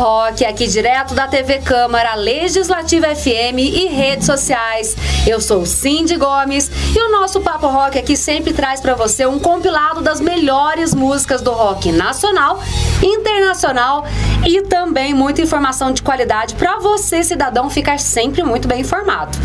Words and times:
Rock, 0.00 0.46
aqui 0.46 0.66
direto 0.66 1.14
da 1.14 1.28
TV 1.28 1.58
Câmara, 1.58 2.14
Legislativa 2.14 3.14
FM 3.14 3.58
e 3.58 3.86
redes 3.88 4.24
sociais. 4.24 4.96
Eu 5.26 5.42
sou 5.42 5.66
Cindy 5.66 6.16
Gomes 6.16 6.70
e 6.96 6.98
o 6.98 7.12
nosso 7.12 7.42
Papo 7.42 7.66
Rock 7.66 7.98
aqui 7.98 8.16
sempre 8.16 8.54
traz 8.54 8.80
para 8.80 8.94
você 8.94 9.26
um 9.26 9.38
compilado 9.38 10.00
das 10.00 10.18
melhores 10.18 10.94
músicas 10.94 11.42
do 11.42 11.52
rock 11.52 11.92
nacional, 11.92 12.62
internacional 13.02 14.06
e 14.46 14.62
também 14.62 15.12
muita 15.12 15.42
informação 15.42 15.92
de 15.92 16.00
qualidade 16.00 16.54
para 16.54 16.78
você, 16.78 17.22
cidadão, 17.22 17.68
ficar 17.68 18.00
sempre 18.00 18.42
muito 18.42 18.66
bem 18.66 18.80
informado. 18.80 19.36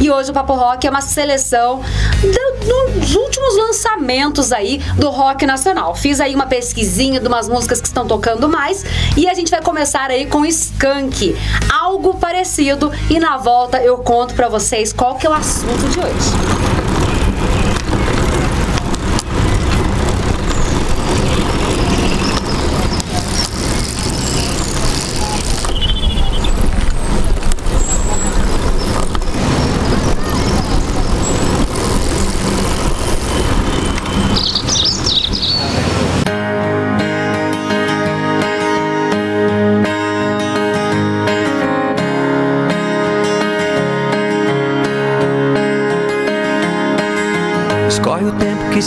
E 0.00 0.10
hoje 0.10 0.30
o 0.30 0.34
Papo 0.34 0.54
Rock 0.54 0.86
é 0.86 0.90
uma 0.90 1.00
seleção 1.00 1.82
dos 2.64 3.14
últimos 3.14 3.56
lançamentos 3.56 4.52
aí 4.52 4.78
do 4.96 5.10
rock 5.10 5.46
nacional. 5.46 5.94
Fiz 5.94 6.20
aí 6.20 6.34
uma 6.34 6.46
pesquisinha 6.46 7.20
de 7.20 7.28
umas 7.28 7.48
músicas 7.48 7.80
que 7.80 7.86
estão 7.86 8.06
tocando 8.06 8.48
mais 8.48 8.84
e 9.16 9.28
a 9.28 9.34
gente 9.34 9.50
vai 9.50 9.62
começar 9.62 10.10
aí 10.10 10.26
com 10.26 10.44
Skank, 10.44 11.36
algo 11.70 12.14
parecido 12.14 12.90
e 13.10 13.18
na 13.18 13.36
volta 13.36 13.82
eu 13.82 13.98
conto 13.98 14.34
para 14.34 14.48
vocês 14.48 14.92
qual 14.92 15.16
que 15.16 15.26
é 15.26 15.30
o 15.30 15.34
assunto 15.34 15.88
de 15.90 15.98
hoje. 15.98 16.83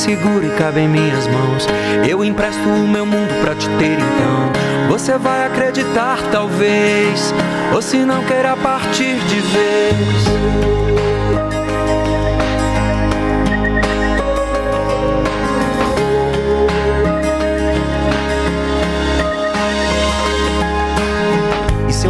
Seguro 0.08 0.46
e 0.46 0.50
cabe 0.52 0.80
em 0.80 0.88
minhas 0.88 1.28
mãos. 1.28 1.68
Eu 2.08 2.24
empresto 2.24 2.62
o 2.62 2.88
meu 2.88 3.06
mundo 3.06 3.42
pra 3.42 3.54
te 3.54 3.68
ter 3.78 3.98
então. 4.00 4.88
Você 4.88 5.18
vai 5.18 5.46
acreditar, 5.46 6.18
talvez, 6.32 7.34
ou 7.76 7.82
se 7.82 7.98
não 7.98 8.24
queira 8.24 8.56
partir 8.56 9.18
de 9.28 9.40
vez. 9.42 11.07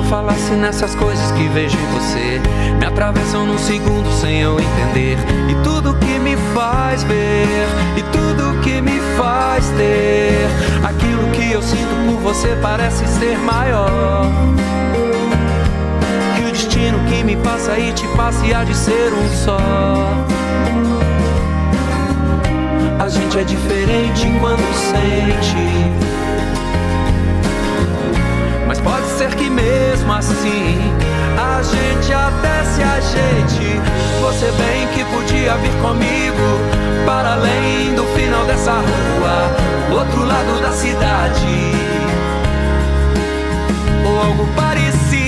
Falasse 0.10 0.52
nessas 0.54 0.96
coisas 0.96 1.32
que 1.34 1.48
vejo 1.50 1.78
em 1.78 1.86
você, 1.88 2.42
me 2.80 2.86
atravessam 2.86 3.46
num 3.46 3.58
segundo 3.58 4.10
sem 4.12 4.42
eu 4.42 4.58
entender. 4.60 5.18
E 5.50 5.56
tudo 5.64 5.96
que 5.96 6.20
me 6.20 6.36
faz 6.54 7.04
ver, 7.04 7.68
e 7.98 8.04
tudo 8.04 8.60
que 8.62 8.82
me 8.82 9.00
faz 9.18 9.68
ter, 9.72 10.48
aquilo 10.86 11.30
que 11.32 11.52
eu 11.52 11.62
sinto 11.62 11.96
por 12.06 12.22
você 12.22 12.58
parece 12.62 13.06
ser 13.08 13.38
maior. 13.40 14.26
Que 16.36 16.44
o 16.44 16.52
destino 16.52 17.00
que 17.10 17.24
me 17.24 17.36
passa 17.38 17.78
e 17.78 17.92
te 17.92 18.08
passa 18.16 18.46
e 18.46 18.54
há 18.54 18.64
de 18.64 18.76
ser 18.76 19.12
um 19.14 19.30
só. 19.36 19.58
A 23.00 23.10
gente 23.10 23.40
é 23.40 23.44
diferente 23.44 24.28
quando 24.40 24.64
sente 24.74 26.17
pode 28.88 29.08
ser 29.18 29.36
que 29.36 29.50
mesmo 29.50 30.14
assim 30.14 30.80
a 31.38 31.62
gente 31.62 32.14
até 32.14 32.64
se 32.64 32.82
ajeite. 32.82 33.82
Você 34.22 34.52
bem 34.52 34.88
que 34.94 35.04
podia 35.14 35.56
vir 35.58 35.76
comigo 35.82 36.48
para 37.06 37.34
além 37.34 37.94
do 37.96 38.04
final 38.16 38.46
dessa 38.46 38.72
rua, 38.72 40.00
outro 40.00 40.26
lado 40.26 40.62
da 40.62 40.72
cidade, 40.72 41.74
ou 44.06 44.22
algo 44.22 44.48
parecido. 44.56 45.27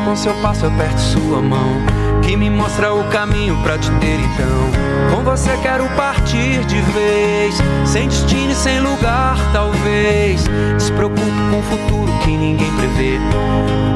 Com 0.00 0.16
seu 0.16 0.34
passo 0.34 0.66
aperto 0.66 1.00
sua 1.00 1.40
mão, 1.40 1.76
que 2.22 2.36
me 2.36 2.50
mostra 2.50 2.92
o 2.92 3.04
caminho 3.04 3.56
para 3.62 3.78
te 3.78 3.90
ter 3.92 4.18
então. 4.18 5.14
Com 5.14 5.22
você 5.22 5.56
quero 5.62 5.86
partir 5.90 6.64
de 6.64 6.80
vez, 6.92 7.54
sem 7.84 8.08
destino 8.08 8.52
e 8.52 8.54
sem 8.54 8.80
lugar, 8.80 9.36
talvez. 9.52 10.44
Despreocupo 10.76 11.20
com 11.50 11.58
o 11.58 11.62
futuro 11.62 12.12
que 12.24 12.30
ninguém 12.30 12.70
prevê. 12.76 13.18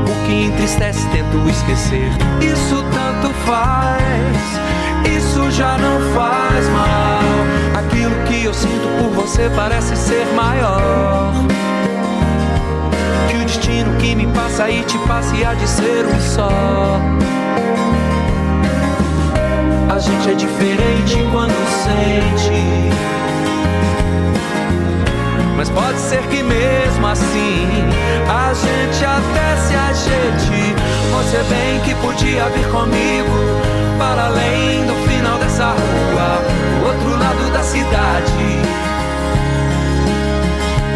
O 0.06 0.26
que 0.26 0.44
entristece 0.44 1.06
tento 1.08 1.48
esquecer. 1.48 2.10
Isso 2.40 2.84
tanto 2.92 3.34
faz, 3.46 5.16
isso 5.16 5.50
já 5.50 5.76
não 5.78 6.00
faz 6.14 6.68
mal. 6.68 7.80
Aquilo 7.80 8.14
que 8.26 8.44
eu 8.44 8.54
sinto 8.54 8.88
por 8.98 9.22
você 9.22 9.50
parece 9.54 9.96
ser 9.96 10.26
maior 10.34 11.32
destino 13.48 13.96
que 13.96 14.14
me 14.14 14.26
passa 14.26 14.68
e 14.68 14.82
te 14.84 14.98
passa 15.06 15.34
de 15.54 15.66
ser 15.66 16.04
um 16.04 16.20
só. 16.20 17.00
A 19.88 19.98
gente 19.98 20.30
é 20.30 20.34
diferente 20.34 21.16
quando 21.32 21.54
sente. 21.82 22.62
Mas 25.56 25.70
pode 25.70 25.98
ser 25.98 26.22
que 26.28 26.42
mesmo 26.42 27.06
assim 27.06 27.66
a 28.28 28.52
gente 28.52 29.04
até 29.04 29.56
se 29.56 29.74
ajeite. 29.74 30.74
Você 31.12 31.42
bem 31.48 31.80
que 31.80 31.94
podia 32.02 32.44
vir 32.50 32.68
comigo 32.68 33.32
para 33.98 34.26
além 34.26 34.84
do 34.86 34.94
final 35.08 35.38
dessa 35.38 35.68
rua, 35.68 36.86
outro 36.86 37.18
lado 37.18 37.50
da 37.50 37.62
cidade. 37.62 38.57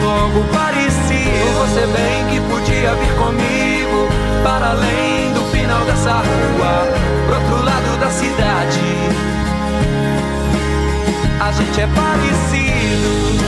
Algo 0.04 0.44
parecido, 0.52 1.52
você 1.58 1.86
bem 1.86 2.26
que 2.30 2.40
podia 2.50 2.94
vir 2.94 3.14
comigo 3.14 4.08
para 4.42 4.70
além 4.70 5.32
do 5.32 5.40
final 5.52 5.84
dessa 5.84 6.12
rua, 6.12 6.88
pro 7.26 7.36
outro 7.36 7.64
lado 7.64 8.00
da 8.00 8.10
cidade. 8.10 8.80
A 11.40 11.52
gente 11.52 11.80
é 11.80 11.86
parecido. 11.86 13.42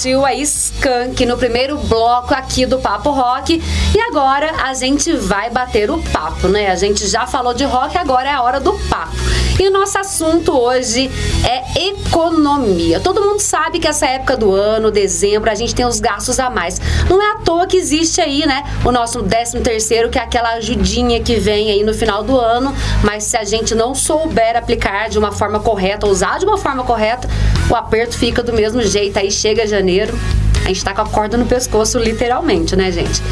Curtiu 0.00 0.24
a 0.24 0.32
Skank 0.32 1.26
no 1.26 1.36
primeiro 1.36 1.76
bloco 1.76 2.32
aqui 2.32 2.64
do 2.64 2.78
Papo 2.78 3.10
Rock. 3.10 3.62
E 3.94 4.00
agora 4.00 4.50
a 4.64 4.72
gente 4.72 5.12
vai 5.12 5.50
bater 5.50 5.90
o 5.90 6.02
papo, 6.04 6.48
né? 6.48 6.70
A 6.70 6.74
gente 6.74 7.06
já 7.06 7.26
falou 7.26 7.52
de 7.52 7.64
rock, 7.64 7.98
agora 7.98 8.30
é 8.30 8.32
a 8.32 8.40
hora 8.40 8.58
do 8.58 8.72
papo. 8.88 9.29
E 9.60 9.68
o 9.68 9.70
nosso 9.70 9.98
assunto 9.98 10.58
hoje 10.58 11.10
é 11.44 11.88
economia. 11.88 12.98
Todo 12.98 13.20
mundo 13.20 13.40
sabe 13.40 13.78
que 13.78 13.86
essa 13.86 14.06
época 14.06 14.34
do 14.34 14.54
ano, 14.54 14.90
dezembro, 14.90 15.50
a 15.50 15.54
gente 15.54 15.74
tem 15.74 15.84
os 15.84 16.00
gastos 16.00 16.40
a 16.40 16.48
mais. 16.48 16.80
Não 17.10 17.20
é 17.20 17.32
à 17.32 17.34
toa 17.40 17.66
que 17.66 17.76
existe 17.76 18.22
aí, 18.22 18.46
né, 18.46 18.64
o 18.82 18.90
nosso 18.90 19.22
13 19.22 19.60
terceiro, 19.60 20.08
que 20.08 20.18
é 20.18 20.22
aquela 20.22 20.54
ajudinha 20.54 21.20
que 21.20 21.34
vem 21.36 21.70
aí 21.70 21.84
no 21.84 21.92
final 21.92 22.22
do 22.22 22.40
ano, 22.40 22.74
mas 23.04 23.24
se 23.24 23.36
a 23.36 23.44
gente 23.44 23.74
não 23.74 23.94
souber 23.94 24.56
aplicar 24.56 25.10
de 25.10 25.18
uma 25.18 25.30
forma 25.30 25.60
correta, 25.60 26.06
usar 26.06 26.38
de 26.38 26.46
uma 26.46 26.56
forma 26.56 26.82
correta, 26.82 27.28
o 27.68 27.76
aperto 27.76 28.16
fica 28.16 28.42
do 28.42 28.54
mesmo 28.54 28.80
jeito. 28.80 29.18
Aí 29.18 29.30
chega 29.30 29.66
janeiro, 29.66 30.18
a 30.64 30.68
gente 30.68 30.82
tá 30.82 30.94
com 30.94 31.02
a 31.02 31.06
corda 31.06 31.36
no 31.36 31.44
pescoço, 31.44 31.98
literalmente, 31.98 32.74
né, 32.76 32.90
gente? 32.90 33.22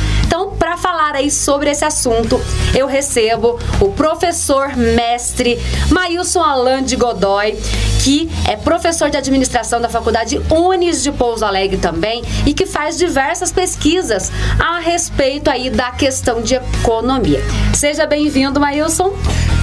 Falar 0.80 1.16
aí 1.16 1.30
sobre 1.30 1.70
esse 1.70 1.84
assunto, 1.84 2.40
eu 2.74 2.86
recebo 2.86 3.58
o 3.80 3.90
professor 3.92 4.76
mestre 4.76 5.58
Maílson 5.90 6.40
Alain 6.40 6.84
de 6.84 6.94
Godoy, 6.96 7.58
que 8.04 8.30
é 8.46 8.56
professor 8.56 9.10
de 9.10 9.16
administração 9.16 9.80
da 9.80 9.88
Faculdade 9.88 10.40
Unis 10.50 11.02
de 11.02 11.10
Pouso 11.10 11.44
Alegre 11.44 11.78
também 11.78 12.22
e 12.46 12.54
que 12.54 12.64
faz 12.64 12.96
diversas 12.96 13.50
pesquisas 13.50 14.30
a 14.58 14.78
respeito 14.78 15.50
aí 15.50 15.68
da 15.68 15.90
questão 15.90 16.40
de 16.40 16.54
economia. 16.54 17.42
Seja 17.74 18.06
bem-vindo, 18.06 18.60
Maílson. 18.60 19.12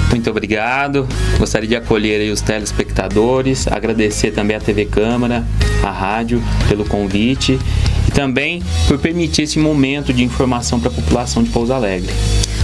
Muito 0.09 0.29
obrigado. 0.29 1.07
Gostaria 1.37 1.67
de 1.67 1.75
acolher 1.75 2.31
os 2.31 2.41
telespectadores, 2.41 3.67
agradecer 3.67 4.31
também 4.31 4.55
a 4.55 4.59
TV 4.59 4.85
Câmara, 4.85 5.45
a 5.83 5.91
rádio 5.91 6.41
pelo 6.67 6.85
convite 6.85 7.59
também 8.15 8.63
por 8.87 8.97
permitir 8.97 9.43
esse 9.43 9.59
momento 9.59 10.13
de 10.13 10.23
informação 10.23 10.79
para 10.79 10.89
a 10.89 10.93
população 10.93 11.43
de 11.43 11.49
Pouso 11.51 11.73
Alegre. 11.73 12.11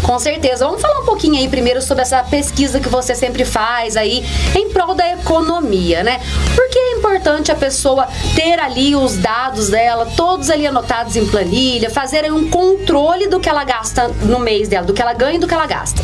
Com 0.02 0.18
certeza. 0.18 0.66
Vamos 0.66 0.82
falar 0.82 1.02
um 1.02 1.06
pouquinho 1.06 1.36
aí 1.36 1.48
primeiro 1.48 1.82
sobre 1.82 2.02
essa 2.02 2.24
pesquisa 2.24 2.80
que 2.80 2.90
você 2.90 3.14
sempre 3.14 3.46
faz 3.46 3.96
aí 3.96 4.26
em 4.56 4.70
prol 4.70 4.96
da 4.96 5.14
economia, 5.14 6.04
né? 6.04 6.20
Por 6.56 6.70
que 6.70 6.80
é 6.80 6.98
importante 6.98 7.52
a 7.52 7.56
pessoa 7.56 8.08
ter 8.34 8.60
ali 8.60 8.96
os 8.96 9.18
dados 9.18 9.70
dela, 9.70 10.08
todos 10.18 10.50
ali 10.50 10.66
anotados 10.66 11.16
em 11.16 11.26
planilha, 11.28 11.90
fazer 11.90 12.32
um 12.32 12.50
controle 12.50 13.28
do 13.28 13.40
que 13.40 13.48
ela 13.48 13.64
gasta 13.64 14.08
no 14.24 14.40
mês 14.40 14.68
dela, 14.68 14.86
do 14.86 14.94
que 14.94 15.02
ela 15.02 15.14
ganha 15.14 15.36
e 15.36 15.40
do 15.40 15.48
que 15.48 15.54
ela 15.54 15.68
gasta? 15.68 16.02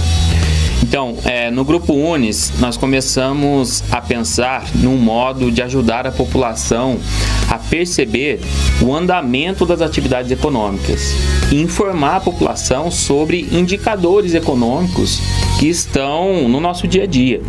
Então, 0.88 1.18
é, 1.26 1.52
no 1.52 1.66
Grupo 1.66 1.92
Unis, 1.94 2.54
nós 2.62 2.78
começamos 2.78 3.84
a 3.92 4.00
pensar 4.00 4.64
num 4.74 4.96
modo 4.96 5.52
de 5.52 5.62
ajudar 5.62 6.08
a 6.08 6.14
população 6.14 6.98
a 7.50 7.58
perceber 7.58 8.40
o 8.82 8.96
andamento 8.96 9.66
das 9.66 9.82
atividades 9.82 10.32
econômicas 10.32 11.14
e 11.52 11.62
informar 11.62 12.16
a 12.16 12.20
população 12.22 12.90
sobre 12.90 13.50
indicadores 13.52 14.34
econômicos 14.34 15.20
que 15.60 15.68
estão 15.68 16.48
no 16.48 16.62
nosso 16.62 16.88
dia 16.88 17.04
a 17.04 17.08
dia. 17.08 17.42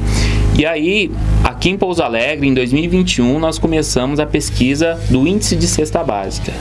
E 0.58 0.67
aí, 0.67 1.08
aqui 1.44 1.70
em 1.70 1.79
Pouso 1.79 2.02
Alegre, 2.02 2.49
em 2.49 2.55
2021, 2.55 3.38
nós 3.38 3.56
começamos 3.56 4.19
a 4.19 4.26
pesquisa 4.26 4.99
do 5.08 5.29
Índice 5.29 5.55
de 5.55 5.69
Cesta 5.69 6.02
Básica. 6.02 6.52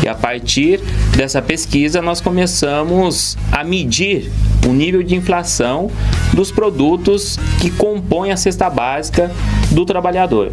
E 0.00 0.08
a 0.08 0.14
partir 0.14 0.80
dessa 1.16 1.42
pesquisa, 1.42 2.00
nós 2.00 2.20
começamos 2.20 3.36
a 3.50 3.64
medir 3.64 4.30
o 4.68 4.72
nível 4.72 5.02
de 5.02 5.14
inflação 5.14 5.90
dos 6.32 6.50
produtos 6.50 7.38
que 7.60 7.70
compõem 7.70 8.30
a 8.32 8.36
cesta 8.36 8.68
básica 8.68 9.30
do 9.70 9.84
trabalhador. 9.84 10.52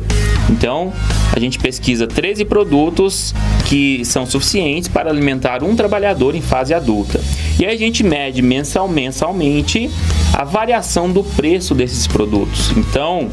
Então, 0.49 0.93
a 1.35 1.39
gente 1.39 1.59
pesquisa 1.59 2.07
13 2.07 2.45
produtos 2.45 3.33
que 3.67 4.05
são 4.05 4.25
suficientes 4.25 4.87
para 4.87 5.09
alimentar 5.09 5.61
um 5.61 5.75
trabalhador 5.75 6.35
em 6.35 6.41
fase 6.41 6.73
adulta. 6.73 7.19
E 7.59 7.65
aí 7.65 7.75
a 7.75 7.77
gente 7.77 8.01
mede 8.01 8.41
mensal, 8.41 8.87
mensalmente 8.87 9.91
a 10.33 10.45
variação 10.45 11.11
do 11.11 11.21
preço 11.21 11.75
desses 11.75 12.07
produtos. 12.07 12.71
Então, 12.77 13.29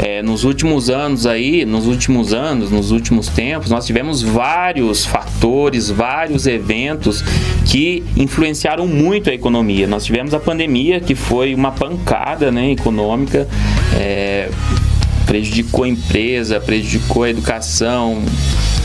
é, 0.00 0.22
nos 0.22 0.44
últimos 0.44 0.88
anos 0.88 1.26
aí, 1.26 1.66
nos 1.66 1.86
últimos 1.86 2.32
anos, 2.32 2.70
nos 2.70 2.92
últimos 2.92 3.28
tempos, 3.28 3.68
nós 3.68 3.84
tivemos 3.84 4.22
vários 4.22 5.04
fatores, 5.04 5.90
vários 5.90 6.46
eventos 6.46 7.22
que 7.66 8.02
influenciaram 8.16 8.86
muito 8.86 9.28
a 9.28 9.34
economia. 9.34 9.86
Nós 9.86 10.06
tivemos 10.06 10.32
a 10.32 10.40
pandemia, 10.40 10.98
que 10.98 11.14
foi 11.14 11.54
uma 11.54 11.72
pancada 11.72 12.50
né, 12.50 12.70
econômica. 12.70 13.46
É, 13.94 14.48
prejudicou 15.26 15.84
a 15.84 15.88
empresa, 15.88 16.58
prejudicou 16.58 17.24
a 17.24 17.30
educação 17.30 18.22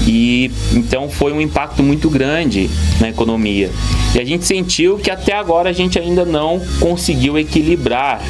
e 0.07 0.51
então 0.73 1.09
foi 1.09 1.31
um 1.31 1.41
impacto 1.41 1.83
muito 1.83 2.09
grande 2.09 2.69
na 2.99 3.09
economia. 3.09 3.69
E 4.13 4.19
a 4.19 4.25
gente 4.25 4.45
sentiu 4.45 4.97
que 4.97 5.11
até 5.11 5.33
agora 5.33 5.69
a 5.69 5.73
gente 5.73 5.99
ainda 5.99 6.25
não 6.25 6.59
conseguiu 6.79 7.37
equilibrar 7.37 8.21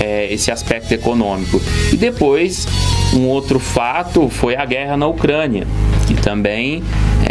é, 0.00 0.32
esse 0.32 0.50
aspecto 0.50 0.92
econômico. 0.92 1.60
E 1.92 1.96
depois, 1.96 2.66
um 3.14 3.26
outro 3.26 3.58
fato 3.58 4.28
foi 4.28 4.56
a 4.56 4.64
guerra 4.64 4.96
na 4.96 5.06
Ucrânia, 5.06 5.66
que 6.06 6.14
também 6.14 6.82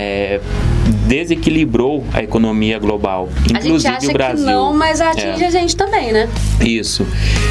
é, 0.03 0.39
desequilibrou 1.07 2.03
a 2.13 2.21
economia 2.21 2.77
global, 2.77 3.29
inclusive 3.49 4.09
o 4.09 4.13
Brasil. 4.13 4.45
Não, 4.45 4.73
mas 4.73 4.99
atinge 4.99 5.43
é. 5.43 5.47
a 5.47 5.49
gente 5.49 5.75
também, 5.75 6.11
né? 6.11 6.29
Isso. 6.61 7.05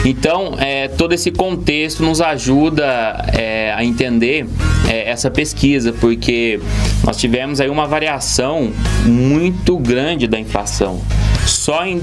Então, 0.04 0.54
é, 0.58 0.88
todo 0.88 1.12
esse 1.12 1.30
contexto 1.30 2.02
nos 2.02 2.20
ajuda 2.20 3.24
é, 3.32 3.72
a 3.72 3.84
entender 3.84 4.46
é, 4.88 5.08
essa 5.08 5.30
pesquisa, 5.30 5.92
porque 5.92 6.60
nós 7.04 7.16
tivemos 7.16 7.60
aí 7.60 7.68
uma 7.68 7.86
variação 7.86 8.70
muito 9.04 9.78
grande 9.78 10.26
da 10.26 10.38
inflação. 10.38 11.00
Só 11.46 11.84
em 11.84 11.98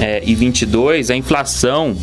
2022 0.00 1.10
a 1.10 1.16
inflação 1.16 1.96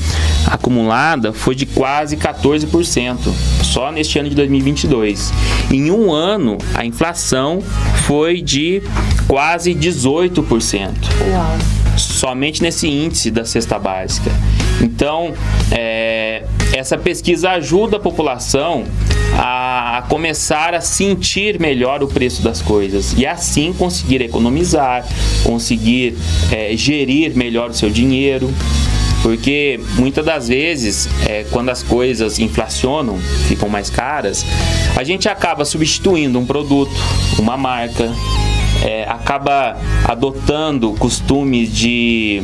acumulada 0.45 1.33
foi 1.33 1.55
de 1.55 1.65
quase 1.65 2.15
14%, 2.15 3.17
só 3.63 3.91
neste 3.91 4.19
ano 4.19 4.29
de 4.29 4.35
2022. 4.35 5.33
Em 5.71 5.91
um 5.91 6.11
ano, 6.11 6.57
a 6.73 6.85
inflação 6.85 7.61
foi 8.05 8.41
de 8.41 8.81
quase 9.27 9.73
18%. 9.73 10.91
Uau. 11.29 11.57
Somente 11.97 12.61
nesse 12.61 12.87
índice 12.87 13.31
da 13.31 13.43
cesta 13.43 13.79
básica. 13.79 14.31
Então, 14.81 15.33
é, 15.71 16.43
essa 16.73 16.97
pesquisa 16.97 17.51
ajuda 17.51 17.97
a 17.97 17.99
população 17.99 18.85
a, 19.37 20.03
começar 20.09 20.73
a 20.73 20.81
sentir 20.81 21.59
melhor 21.59 22.03
o 22.03 22.07
preço 22.07 22.41
das 22.41 22.61
coisas 22.61 23.13
e 23.17 23.25
assim 23.25 23.73
conseguir 23.73 24.21
economizar, 24.21 25.05
conseguir 25.43 26.15
é, 26.51 26.75
gerir 26.75 27.35
melhor 27.35 27.71
o 27.71 27.73
seu 27.73 27.89
dinheiro. 27.89 28.53
Porque 29.23 29.79
muitas 29.95 30.23
das 30.23 30.47
vezes, 30.47 31.09
é, 31.27 31.43
quando 31.49 31.69
as 31.69 31.81
coisas 31.81 32.37
inflacionam, 32.39 33.17
ficam 33.47 33.67
mais 33.67 33.89
caras, 33.89 34.45
a 34.95 35.03
gente 35.03 35.27
acaba 35.27 35.65
substituindo 35.65 36.37
um 36.37 36.45
produto, 36.45 36.91
uma 37.39 37.57
marca, 37.57 38.13
é, 38.83 39.03
acaba 39.09 39.75
adotando 40.05 40.93
costumes 40.93 41.73
de 41.73 42.43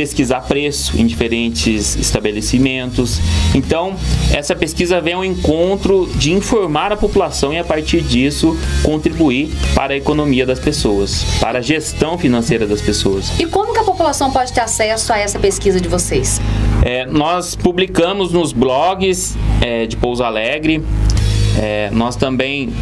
pesquisar 0.00 0.40
preço 0.40 0.98
em 0.98 1.06
diferentes 1.06 1.94
estabelecimentos. 1.94 3.20
Então, 3.54 3.94
essa 4.32 4.56
pesquisa 4.56 4.98
vem 4.98 5.12
ao 5.12 5.22
encontro 5.22 6.10
de 6.14 6.32
informar 6.32 6.90
a 6.90 6.96
população 6.96 7.52
e, 7.52 7.58
a 7.58 7.64
partir 7.64 8.00
disso, 8.00 8.58
contribuir 8.82 9.50
para 9.74 9.92
a 9.92 9.96
economia 9.98 10.46
das 10.46 10.58
pessoas, 10.58 11.22
para 11.38 11.58
a 11.58 11.60
gestão 11.60 12.16
financeira 12.16 12.66
das 12.66 12.80
pessoas. 12.80 13.30
E 13.38 13.44
como 13.44 13.74
que 13.74 13.78
a 13.78 13.84
população 13.84 14.30
pode 14.30 14.54
ter 14.54 14.62
acesso 14.62 15.12
a 15.12 15.18
essa 15.18 15.38
pesquisa 15.38 15.78
de 15.78 15.86
vocês? 15.86 16.40
É, 16.82 17.04
nós 17.04 17.54
publicamos 17.54 18.32
nos 18.32 18.54
blogs 18.54 19.36
é, 19.60 19.84
de 19.84 19.98
Pouso 19.98 20.24
Alegre. 20.24 20.82
É, 21.60 21.90
nós 21.92 22.16
também 22.16 22.72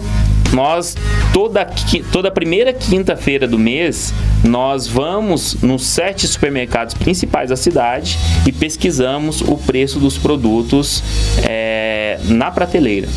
nós 0.54 0.96
toda 1.34 1.68
toda 2.12 2.32
primeira 2.32 2.74
quinta-feira 2.74 3.48
do 3.48 3.58
mês 3.58 4.14
nós 4.44 4.88
vamos 4.88 5.56
nos 5.62 5.86
sete 5.86 6.28
supermercados 6.28 6.94
principais 6.94 7.50
da 7.50 7.56
cidade 7.56 8.18
e 8.46 8.52
pesquisamos 8.52 9.42
o 9.42 9.58
preço 9.58 10.00
dos 10.00 10.18
produtos 10.18 11.04
é, 11.44 12.20
na 12.26 12.52
prateleira. 12.52 13.08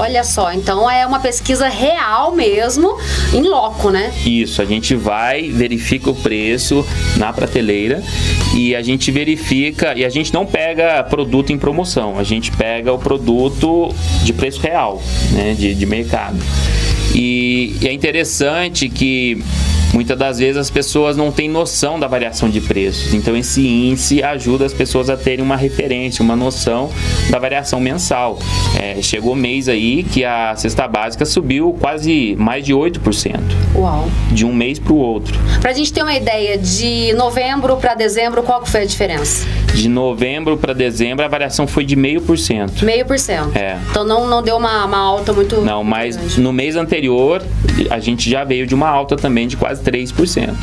Olha 0.00 0.24
só, 0.24 0.50
então 0.50 0.90
é 0.90 1.06
uma 1.06 1.20
pesquisa 1.20 1.68
real 1.68 2.34
mesmo, 2.34 2.96
em 3.34 3.42
loco, 3.42 3.90
né? 3.90 4.10
Isso, 4.24 4.62
a 4.62 4.64
gente 4.64 4.94
vai, 4.94 5.50
verifica 5.50 6.08
o 6.08 6.14
preço 6.14 6.86
na 7.18 7.30
prateleira 7.34 8.02
e 8.56 8.74
a 8.74 8.80
gente 8.80 9.10
verifica, 9.10 9.92
e 9.94 10.02
a 10.02 10.08
gente 10.08 10.32
não 10.32 10.46
pega 10.46 11.04
produto 11.04 11.52
em 11.52 11.58
promoção, 11.58 12.18
a 12.18 12.24
gente 12.24 12.50
pega 12.50 12.90
o 12.90 12.98
produto 12.98 13.94
de 14.24 14.32
preço 14.32 14.62
real, 14.62 15.02
né, 15.32 15.52
de, 15.52 15.74
de 15.74 15.84
mercado. 15.84 16.38
E, 17.14 17.76
e 17.82 17.86
é 17.86 17.92
interessante 17.92 18.88
que 18.88 19.44
muitas 19.92 20.18
das 20.18 20.38
vezes 20.38 20.56
as 20.56 20.70
pessoas 20.70 21.16
não 21.16 21.30
têm 21.30 21.48
noção 21.48 21.98
da 21.98 22.06
variação 22.06 22.48
de 22.48 22.60
preços. 22.60 23.14
Então 23.14 23.36
esse 23.36 23.66
índice 23.66 24.22
ajuda 24.22 24.64
as 24.64 24.72
pessoas 24.72 25.10
a 25.10 25.16
terem 25.16 25.44
uma 25.44 25.56
referência, 25.56 26.22
uma 26.22 26.36
noção 26.36 26.90
da 27.30 27.38
variação 27.38 27.80
mensal. 27.80 28.38
É, 28.78 29.00
chegou 29.02 29.34
mês 29.34 29.68
aí 29.68 30.02
que 30.02 30.24
a 30.24 30.54
cesta 30.56 30.86
básica 30.86 31.24
subiu 31.24 31.76
quase 31.80 32.36
mais 32.38 32.64
de 32.64 32.72
8%. 32.72 33.40
Uau. 33.74 34.10
De 34.30 34.44
um 34.44 34.52
mês 34.52 34.78
para 34.78 34.92
o 34.92 34.96
outro. 34.96 35.38
Para 35.60 35.70
a 35.70 35.74
gente 35.74 35.92
ter 35.92 36.02
uma 36.02 36.14
ideia, 36.14 36.58
de 36.58 37.12
novembro 37.14 37.76
para 37.76 37.94
dezembro, 37.94 38.42
qual 38.42 38.62
que 38.62 38.70
foi 38.70 38.82
a 38.82 38.84
diferença? 38.84 39.46
De 39.74 39.88
novembro 39.88 40.56
para 40.56 40.72
dezembro, 40.72 41.24
a 41.24 41.28
variação 41.28 41.66
foi 41.66 41.84
de 41.84 41.96
meio 41.96 42.20
por 42.20 42.38
cento. 42.38 42.84
Meio 42.84 43.06
por 43.06 43.18
cento. 43.18 43.56
É. 43.56 43.78
Então 43.90 44.04
não, 44.04 44.26
não 44.26 44.42
deu 44.42 44.56
uma, 44.56 44.84
uma 44.84 44.98
alta 44.98 45.32
muito. 45.32 45.60
Não, 45.60 45.82
mas 45.82 46.16
grande. 46.16 46.40
no 46.40 46.52
mês 46.52 46.76
anterior, 46.76 47.42
a 47.88 47.98
gente 47.98 48.28
já 48.28 48.44
veio 48.44 48.66
de 48.66 48.74
uma 48.74 48.88
alta 48.88 49.16
também 49.16 49.46
de 49.46 49.56
quase 49.56 49.82
3%. 49.82 50.54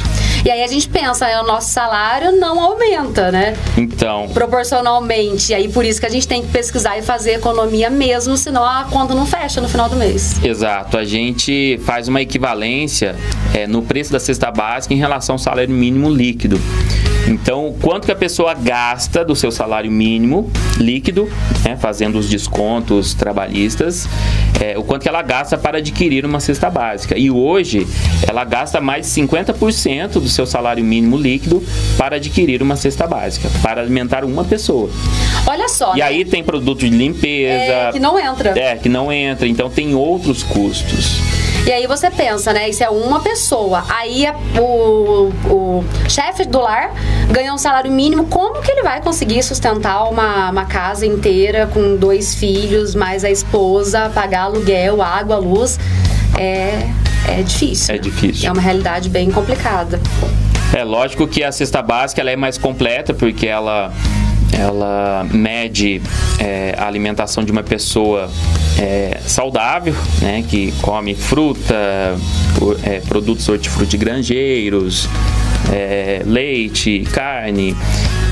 E 0.45 0.51
aí 0.51 0.63
a 0.63 0.67
gente 0.67 0.87
pensa, 0.87 1.25
né, 1.25 1.41
o 1.41 1.45
nosso 1.45 1.71
salário 1.71 2.31
não 2.33 2.59
aumenta, 2.59 3.31
né? 3.31 3.55
Então. 3.77 4.27
Proporcionalmente. 4.33 5.51
E 5.51 5.55
aí 5.55 5.69
por 5.69 5.83
isso 5.83 5.99
que 5.99 6.05
a 6.05 6.09
gente 6.09 6.27
tem 6.27 6.41
que 6.41 6.47
pesquisar 6.49 6.97
e 6.97 7.01
fazer 7.01 7.33
economia 7.33 7.89
mesmo, 7.89 8.37
senão 8.37 8.63
a 8.63 8.85
conta 8.85 9.13
não 9.13 9.25
fecha 9.25 9.59
no 9.59 9.67
final 9.67 9.89
do 9.89 9.95
mês. 9.95 10.43
Exato. 10.43 10.97
A 10.97 11.03
gente 11.03 11.79
faz 11.83 12.07
uma 12.07 12.21
equivalência 12.21 13.15
é, 13.53 13.67
no 13.67 13.81
preço 13.81 14.11
da 14.11 14.19
cesta 14.19 14.51
básica 14.51 14.93
em 14.93 14.97
relação 14.97 15.35
ao 15.35 15.39
salário 15.39 15.73
mínimo 15.73 16.09
líquido. 16.09 16.59
Então, 17.27 17.75
quanto 17.81 18.05
que 18.05 18.11
a 18.11 18.15
pessoa 18.15 18.53
gasta 18.53 19.23
do 19.23 19.35
seu 19.35 19.51
salário 19.51 19.91
mínimo 19.91 20.49
líquido, 20.77 21.29
né, 21.63 21.75
fazendo 21.75 22.17
os 22.17 22.29
descontos 22.29 23.13
trabalhistas, 23.13 24.07
é, 24.61 24.77
o 24.77 24.83
quanto 24.83 25.03
que 25.03 25.09
ela 25.09 25.21
gasta 25.21 25.57
para 25.57 25.79
adquirir 25.79 26.25
uma 26.25 26.39
cesta 26.39 26.69
básica. 26.69 27.17
E 27.17 27.29
hoje, 27.29 27.85
ela 28.27 28.43
gasta 28.43 28.79
mais 28.79 29.05
de 29.05 29.21
50% 29.21 30.13
do 30.13 30.29
seu 30.29 30.45
salário 30.45 30.83
mínimo 30.83 31.17
líquido 31.17 31.61
para 31.97 32.15
adquirir 32.15 32.61
uma 32.61 32.75
cesta 32.75 33.05
básica, 33.05 33.49
para 33.61 33.81
alimentar 33.81 34.23
uma 34.23 34.45
pessoa. 34.45 34.89
Olha 35.45 35.67
só. 35.67 35.95
E 35.95 35.99
né? 35.99 36.03
aí 36.03 36.25
tem 36.25 36.43
produto 36.43 36.79
de 36.79 36.89
limpeza. 36.89 37.73
É, 37.73 37.91
que 37.91 37.99
não 37.99 38.19
entra. 38.19 38.57
É, 38.57 38.75
que 38.75 38.89
não 38.89 39.11
entra. 39.11 39.47
Então 39.47 39.69
tem 39.69 39.93
outros 39.93 40.43
custos. 40.43 41.26
E 41.67 41.71
aí 41.73 41.85
você 41.85 42.09
pensa, 42.09 42.53
né? 42.53 42.69
Isso 42.69 42.81
é 42.81 42.89
uma 42.89 43.19
pessoa. 43.19 43.83
Aí 43.89 44.25
o, 44.57 45.33
o 45.49 45.83
chefe 46.07 46.45
do 46.45 46.61
lar 46.61 46.93
ganha 47.29 47.53
um 47.53 47.57
salário 47.57 47.91
mínimo. 47.91 48.25
Como 48.27 48.61
que 48.61 48.71
ele 48.71 48.83
vai 48.83 49.01
conseguir 49.01 49.43
sustentar 49.43 50.09
uma, 50.09 50.49
uma 50.49 50.63
casa 50.63 51.05
inteira 51.05 51.67
com 51.67 51.97
dois 51.97 52.33
filhos, 52.35 52.95
mais 52.95 53.25
a 53.25 53.29
esposa, 53.29 54.09
pagar 54.15 54.43
aluguel, 54.43 55.01
água, 55.01 55.35
luz? 55.35 55.77
É, 56.39 56.87
é 57.27 57.41
difícil. 57.41 57.95
É 57.95 57.97
difícil. 57.97 58.47
É 58.47 58.51
uma 58.53 58.61
realidade 58.61 59.09
bem 59.09 59.29
complicada. 59.29 59.99
É 60.73 60.85
lógico 60.85 61.27
que 61.27 61.43
a 61.43 61.51
cesta 61.51 61.81
básica 61.81 62.21
ela 62.21 62.31
é 62.31 62.37
mais 62.37 62.57
completa 62.57 63.13
porque 63.13 63.45
ela 63.45 63.91
ela 64.51 65.25
mede 65.31 66.01
é, 66.39 66.75
a 66.77 66.87
alimentação 66.87 67.43
de 67.43 67.51
uma 67.51 67.63
pessoa 67.63 68.29
é, 68.79 69.19
saudável, 69.25 69.95
né, 70.21 70.43
que 70.47 70.73
come 70.81 71.15
fruta, 71.15 71.75
é, 72.83 72.99
produtos 73.01 73.47
hortifrutigranjeiros, 73.49 75.09
é, 75.71 76.21
leite, 76.25 77.03
carne. 77.11 77.75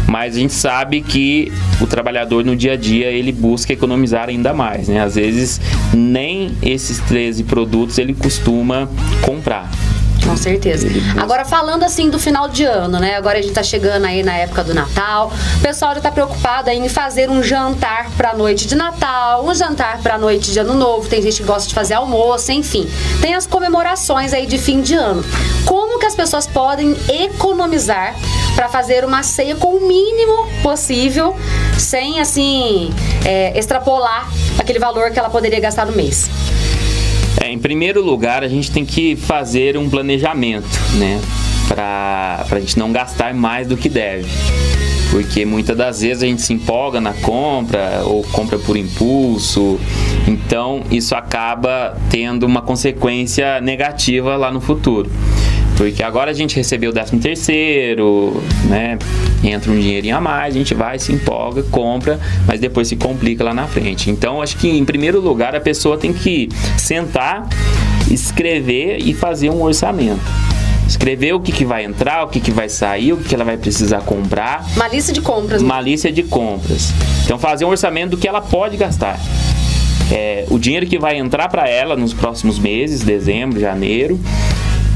Mas 0.08 0.36
a 0.36 0.40
gente 0.40 0.54
sabe 0.54 1.02
que 1.02 1.52
o 1.82 1.88
trabalhador 1.88 2.46
no 2.46 2.56
dia 2.56 2.74
a 2.74 2.78
dia 2.78 3.08
ele 3.08 3.32
busca 3.32 3.74
economizar 3.74 4.30
ainda 4.30 4.54
mais, 4.54 4.88
né? 4.88 5.02
Às 5.02 5.16
vezes 5.16 5.60
nem 5.94 6.52
esses 6.62 7.00
13 7.00 7.44
produtos 7.44 7.98
ele 7.98 8.14
costuma 8.14 8.88
comprar. 9.24 9.72
Com 10.26 10.36
certeza. 10.36 10.88
Agora, 11.18 11.46
falando 11.46 11.84
assim 11.84 12.10
do 12.10 12.18
final 12.18 12.48
de 12.48 12.64
ano, 12.64 13.00
né? 13.00 13.16
Agora 13.16 13.38
a 13.38 13.42
gente 13.42 13.54
tá 13.54 13.62
chegando 13.62 14.06
aí 14.06 14.24
na 14.24 14.34
época 14.34 14.64
do 14.64 14.74
Natal. 14.74 15.32
O 15.58 15.62
pessoal 15.62 15.94
já 15.94 16.02
tá 16.02 16.12
preocupado 16.12 16.70
em 16.70 16.90
fazer 16.90 17.30
um 17.30 17.44
jantar 17.44 18.10
pra 18.18 18.34
noite 18.34 18.66
de 18.66 18.76
Natal, 18.76 19.46
um 19.46 19.54
jantar 19.54 20.00
pra 20.02 20.18
noite 20.18 20.52
de 20.52 20.60
Ano 20.60 20.74
Novo. 20.74 21.08
Tem 21.08 21.22
gente 21.22 21.38
que 21.38 21.44
gosta 21.44 21.70
de 21.70 21.76
fazer 21.76 21.94
almoço, 21.94 22.52
enfim. 22.52 22.90
Tem 23.22 23.36
as 23.36 23.46
comemorações 23.46 24.34
aí 24.34 24.48
de 24.48 24.58
fim 24.58 24.82
de 24.82 24.96
ano. 24.96 25.24
Como 25.66 26.00
que 26.00 26.06
as 26.08 26.16
pessoas 26.16 26.48
podem 26.48 26.96
economizar 27.08 28.16
para 28.56 28.68
fazer 28.68 29.06
uma 29.06 29.22
ceia 29.22 29.56
com 29.56 29.76
o 29.76 29.88
mínimo 29.88 30.48
possível, 30.64 31.36
sem 31.78 32.20
assim 32.20 32.94
é, 33.24 33.58
extrapolar 33.58 34.28
aquele 34.58 34.80
valor 34.80 35.12
que 35.12 35.20
ela 35.20 35.30
poderia 35.30 35.60
gastar 35.60 35.86
no 35.86 35.94
mês? 35.94 36.30
É, 37.46 37.52
em 37.52 37.60
primeiro 37.60 38.04
lugar, 38.04 38.44
a 38.44 38.48
gente 38.48 38.72
tem 38.72 38.84
que 38.84 39.16
fazer 39.16 39.78
um 39.78 39.88
planejamento, 39.88 40.68
né? 40.96 41.22
Para 41.68 42.44
a 42.50 42.60
gente 42.60 42.80
não 42.80 42.92
gastar 42.92 43.36
mais 43.36 43.68
do 43.68 43.78
que 43.78 43.88
deve. 43.88 44.28
Porque 45.12 45.46
muitas 45.46 45.78
das 45.78 46.02
vezes 46.02 46.24
a 46.24 46.26
gente 46.26 46.42
se 46.42 46.54
empolga 46.54 47.00
na 47.00 47.14
compra 47.14 48.02
ou 48.04 48.24
compra 48.24 48.58
por 48.58 48.76
impulso. 48.76 49.80
Então, 50.28 50.82
isso 50.90 51.14
acaba 51.14 51.96
tendo 52.10 52.48
uma 52.48 52.64
consequência 52.64 53.62
negativa 53.62 54.36
lá 54.36 54.52
no 54.52 54.60
futuro. 54.60 55.12
Porque 55.78 56.02
agora 56.02 56.32
a 56.32 56.34
gente 56.34 56.56
recebeu 56.56 56.92
o 56.92 56.94
13 56.94 57.18
terceiro, 57.18 58.42
né? 58.70 58.98
Entra 59.44 59.72
um 59.72 59.80
dinheirinho 59.80 60.16
a 60.16 60.22
mais, 60.22 60.56
a 60.56 60.58
gente 60.58 60.74
vai, 60.74 60.98
se 60.98 61.12
empolga, 61.12 61.64
compra, 61.64 62.20
mas 62.48 62.60
depois 62.60 62.88
se 62.88 62.96
complica 62.96 63.44
lá 63.44 63.54
na 63.54 63.68
frente. 63.68 64.10
Então, 64.10 64.42
acho 64.42 64.58
que 64.58 64.70
em 64.70 64.86
primeiro 64.86 65.20
lugar 65.20 65.56
a 65.56 65.60
pessoa 65.60 65.98
tem 65.98 66.14
que 66.14 66.50
sentar, 66.78 67.48
escrever 68.10 69.00
e 69.00 69.14
fazer 69.14 69.50
um 69.50 69.62
orçamento 69.62 70.24
escrever 70.88 71.34
o 71.34 71.40
que, 71.40 71.52
que 71.52 71.66
vai 71.66 71.84
entrar, 71.84 72.24
o 72.24 72.28
que, 72.28 72.40
que 72.40 72.52
vai 72.52 72.70
sair, 72.70 73.12
o 73.12 73.18
que, 73.18 73.30
que 73.30 73.36
ela 73.36 73.44
vai 73.44 73.58
precisar 73.58 74.02
comprar. 74.02 74.64
Uma 74.76 74.88
lista 74.88 75.12
de 75.12 75.20
compras. 75.20 75.62
Uma 75.62 75.82
lista 75.82 76.12
de 76.12 76.24
compras. 76.24 76.94
Então 77.24 77.40
fazer 77.40 77.66
um 77.66 77.70
orçamento 77.70 78.12
do 78.12 78.18
que 78.18 78.28
ela 78.28 78.42
pode 78.42 78.78
gastar. 78.78 79.20
É, 80.12 80.46
o 80.50 80.60
dinheiro 80.60 80.86
que 80.86 81.00
vai 81.00 81.18
entrar 81.18 81.50
para 81.50 81.68
ela 81.68 81.96
nos 81.96 82.14
próximos 82.14 82.60
meses, 82.60 83.02
dezembro, 83.02 83.60
janeiro, 83.60 84.20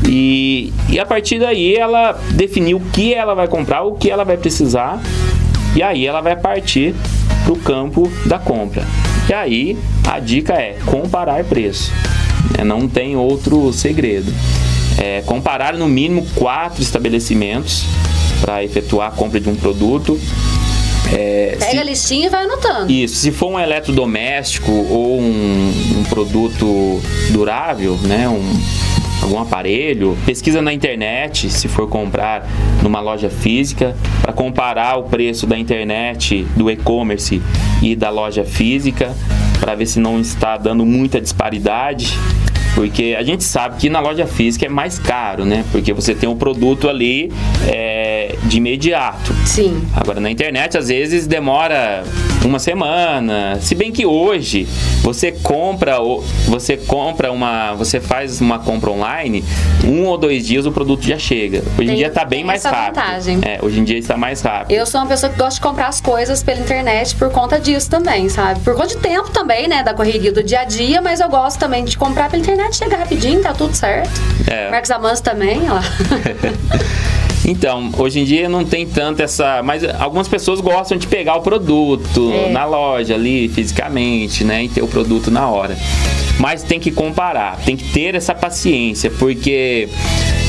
E, 0.08 0.74
e 0.89 1.00
a 1.00 1.06
partir 1.06 1.39
daí 1.39 1.75
ela 1.75 2.13
definiu 2.32 2.77
o 2.77 2.82
que 2.91 3.13
ela 3.13 3.34
vai 3.34 3.48
comprar, 3.48 3.84
o 3.84 3.96
que 3.96 4.10
ela 4.10 4.24
vai 4.24 4.38
precisar, 4.38 5.01
e 5.75 5.84
aí 5.84 6.06
ela 6.06 6.22
vai 6.22 6.36
partir 6.36 6.96
para 7.44 7.53
o 7.53 7.58
campo 7.58 8.12
da 8.25 8.39
compra. 8.39 8.86
E 9.27 9.34
aí 9.34 9.77
a 10.08 10.20
dica 10.20 10.53
é 10.53 10.77
comparar 10.86 11.44
preço. 11.44 11.91
É, 12.58 12.63
não 12.63 12.88
tem 12.88 13.15
outro 13.15 13.72
segredo. 13.74 14.34
É, 14.98 15.22
comparar 15.25 15.75
no 15.75 15.88
mínimo 15.88 16.25
quatro 16.36 16.82
estabelecimentos 16.82 17.86
para 18.41 18.63
efetuar 18.63 19.10
a 19.10 19.12
compra 19.12 19.39
de 19.39 19.50
um 19.50 19.56
produto. 19.56 20.20
É, 21.12 21.56
Pega 21.60 21.72
se, 21.72 21.77
a 21.77 21.84
listinha 21.84 22.27
e 22.27 22.29
vai 22.29 22.44
anotando. 22.44 22.91
Isso. 22.91 23.15
Se 23.15 23.32
for 23.32 23.51
um 23.51 23.60
eletrodoméstico 23.60 24.72
ou 24.72 25.20
um, 25.20 26.00
um 26.00 26.03
produto 26.03 27.01
durável, 27.32 27.98
né, 28.03 28.27
um, 28.27 28.62
algum 29.29 29.39
aparelho, 29.39 30.17
pesquisa 30.25 30.62
na 30.62 30.74
internet, 30.74 31.50
se 31.50 31.67
for 31.67 31.88
comprar 31.88 32.48
numa 32.81 33.00
loja 33.00 33.29
física, 33.29 33.95
para 34.21 34.33
comparar 34.33 34.98
o 34.98 35.03
preço 35.03 35.45
da 35.45 35.57
internet, 35.57 36.45
do 36.55 36.69
e-commerce 36.69 37.41
e 37.81 37.95
da 37.95 38.09
loja 38.09 38.43
física, 38.43 39.15
para 39.59 39.75
ver 39.75 39.86
se 39.86 40.00
não 40.00 40.19
está 40.19 40.57
dando 40.57 40.86
muita 40.86 41.21
disparidade. 41.21 42.17
Porque 42.74 43.15
a 43.17 43.24
gente 43.24 43.43
sabe 43.43 43.77
que 43.77 43.89
na 43.89 44.00
loja 44.00 44.25
física 44.25 44.65
é 44.65 44.69
mais 44.69 44.98
caro, 44.98 45.43
né? 45.43 45.65
Porque 45.71 45.91
você 45.91 46.15
tem 46.15 46.29
um 46.29 46.36
produto 46.36 46.88
ali 46.88 47.31
é, 47.67 48.36
de 48.43 48.57
imediato. 48.57 49.33
Sim. 49.45 49.83
Agora 49.95 50.19
na 50.19 50.29
internet 50.29 50.77
às 50.77 50.88
vezes 50.88 51.27
demora 51.27 52.03
uma 52.46 52.60
semana. 52.60 53.58
Se 53.62 53.75
bem 53.75 53.91
que 53.91 54.05
hoje 54.05 54.67
você 55.01 55.31
compra, 55.31 55.98
você 56.48 56.77
compra 56.77 57.31
uma, 57.31 57.74
você 57.74 58.00
faz 58.00 58.41
uma 58.41 58.60
compra 58.60 58.91
online, 58.91 59.43
um 59.86 60.05
ou 60.05 60.17
dois 60.17 60.46
dias 60.46 60.65
o 60.65 60.72
produto 60.72 61.03
já 61.03 61.17
chega. 61.17 61.60
Hoje 61.60 61.75
tem, 61.77 61.89
em 61.89 61.96
dia 61.96 62.08
está 62.08 62.25
bem 62.25 62.43
mais 62.43 62.63
rápido. 62.63 62.96
Vantagem. 62.96 63.39
É, 63.43 63.60
hoje 63.62 63.79
em 63.79 63.84
dia 63.84 63.98
está 63.98 64.17
mais 64.17 64.41
rápido. 64.41 64.75
Eu 64.75 64.86
sou 64.86 65.01
uma 65.01 65.08
pessoa 65.08 65.31
que 65.31 65.38
gosta 65.38 65.55
de 65.55 65.62
comprar 65.62 65.88
as 65.88 66.01
coisas 66.01 66.41
pela 66.43 66.60
internet 66.60 67.15
por 67.15 67.29
conta 67.31 67.60
disso 67.60 67.89
também, 67.89 68.29
sabe? 68.29 68.60
Por 68.62 68.75
conta 68.75 68.88
de 68.88 68.98
tempo 68.98 69.29
também, 69.31 69.67
né, 69.67 69.84
da 69.84 69.93
correria 69.93 70.31
do 70.31 70.43
dia 70.43 70.62
a 70.62 70.65
dia, 70.65 71.01
mas 71.01 71.19
eu 71.19 71.29
gosto 71.29 71.60
também 71.60 71.84
de 71.84 71.98
comprar 71.98 72.29
pela 72.29 72.41
internet, 72.41 72.75
chega 72.75 72.98
rapidinho, 72.98 73.41
tá 73.41 73.53
tudo 73.53 73.74
certo. 73.74 74.10
É. 74.48 74.69
Marcos 74.69 74.91
Amans 74.91 75.22
também, 75.22 75.62
ó. 75.69 75.79
Então, 77.50 77.89
hoje 77.98 78.20
em 78.20 78.25
dia 78.25 78.48
não 78.48 78.63
tem 78.63 78.86
tanto 78.86 79.24
essa. 79.24 79.63
Mas 79.63 79.84
algumas 80.00 80.27
pessoas 80.27 80.62
gostam 80.62 80.98
de 81.00 81.08
pegar 81.08 81.36
o 81.36 81.41
produto 81.41 82.32
é. 82.32 82.51
na 82.51 82.63
loja 82.63 83.15
ali, 83.15 83.50
fisicamente, 83.50 84.44
né? 84.44 84.65
E 84.65 84.70
ter 84.70 84.84
o 84.84 84.88
produto 84.88 85.32
na 85.32 85.50
hora. 85.50 85.75
Mas 86.39 86.62
tem 86.62 86.79
que 86.79 86.91
comparar, 86.91 87.58
tem 87.65 87.75
que 87.75 87.86
ter 87.91 88.13
essa 88.15 88.34
paciência, 88.36 89.10
porque 89.10 89.89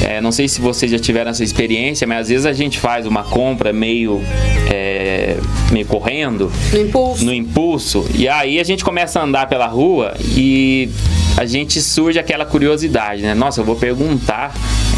é, 0.02 0.20
não 0.20 0.30
sei 0.30 0.46
se 0.46 0.60
vocês 0.60 0.92
já 0.92 0.98
tiveram 0.98 1.30
essa 1.30 1.42
experiência, 1.42 2.06
mas 2.06 2.20
às 2.20 2.28
vezes 2.28 2.46
a 2.46 2.52
gente 2.52 2.78
faz 2.78 3.06
uma 3.06 3.24
compra 3.24 3.72
meio, 3.72 4.22
é, 4.70 5.36
meio 5.72 5.86
correndo. 5.86 6.52
No 6.72 6.80
impulso. 6.80 7.24
No 7.24 7.34
impulso. 7.34 8.06
E 8.14 8.28
aí 8.28 8.60
a 8.60 8.64
gente 8.64 8.84
começa 8.84 9.18
a 9.18 9.24
andar 9.24 9.48
pela 9.48 9.66
rua 9.66 10.14
e 10.36 10.90
a 11.36 11.44
gente 11.44 11.80
surge 11.80 12.18
aquela 12.18 12.44
curiosidade, 12.44 13.22
né? 13.22 13.34
Nossa, 13.34 13.62
eu 13.62 13.64
vou 13.64 13.76
perguntar 13.76 14.54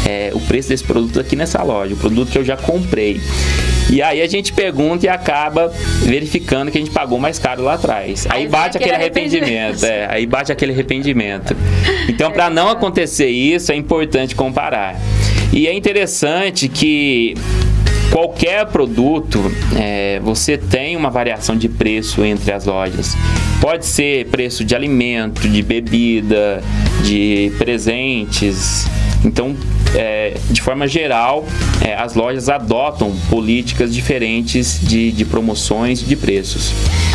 é, 0.07 0.31
o 0.33 0.39
preço 0.39 0.69
desse 0.69 0.83
produto 0.83 1.19
aqui 1.19 1.35
nessa 1.35 1.61
loja, 1.63 1.93
o 1.93 1.97
produto 1.97 2.31
que 2.31 2.37
eu 2.37 2.43
já 2.43 2.57
comprei. 2.57 3.19
E 3.89 4.01
aí 4.01 4.21
a 4.21 4.27
gente 4.27 4.53
pergunta 4.53 5.05
e 5.05 5.09
acaba 5.09 5.71
verificando 6.01 6.71
que 6.71 6.77
a 6.77 6.81
gente 6.81 6.91
pagou 6.91 7.19
mais 7.19 7.37
caro 7.37 7.63
lá 7.63 7.73
atrás. 7.73 8.25
Aí, 8.29 8.43
aí 8.43 8.47
bate 8.47 8.77
aquele 8.77 8.95
arrependimento, 8.95 9.85
é, 9.85 10.07
aí 10.09 10.25
bate 10.25 10.51
aquele 10.51 10.71
arrependimento. 10.71 11.55
Então, 12.07 12.31
para 12.31 12.49
não 12.49 12.69
acontecer 12.69 13.27
isso, 13.27 13.71
é 13.71 13.75
importante 13.75 14.35
comparar. 14.35 14.99
E 15.51 15.67
é 15.67 15.73
interessante 15.73 16.67
que 16.67 17.35
qualquer 18.11 18.65
produto, 18.67 19.39
é, 19.75 20.19
você 20.19 20.57
tem 20.57 20.95
uma 20.95 21.09
variação 21.09 21.55
de 21.55 21.67
preço 21.69 22.23
entre 22.23 22.51
as 22.51 22.65
lojas. 22.65 23.15
Pode 23.59 23.85
ser 23.85 24.25
preço 24.27 24.63
de 24.63 24.75
alimento, 24.75 25.47
de 25.47 25.61
bebida, 25.61 26.61
de 27.03 27.51
presentes. 27.57 28.87
Então, 29.23 29.55
é, 29.95 30.35
de 30.49 30.61
forma 30.61 30.87
geral, 30.87 31.45
é, 31.81 31.95
as 31.95 32.13
lojas 32.13 32.49
adotam 32.49 33.15
políticas 33.29 33.93
diferentes 33.93 34.79
de, 34.81 35.11
de 35.11 35.25
promoções 35.25 36.05
de 36.05 36.15
preços. 36.15 36.73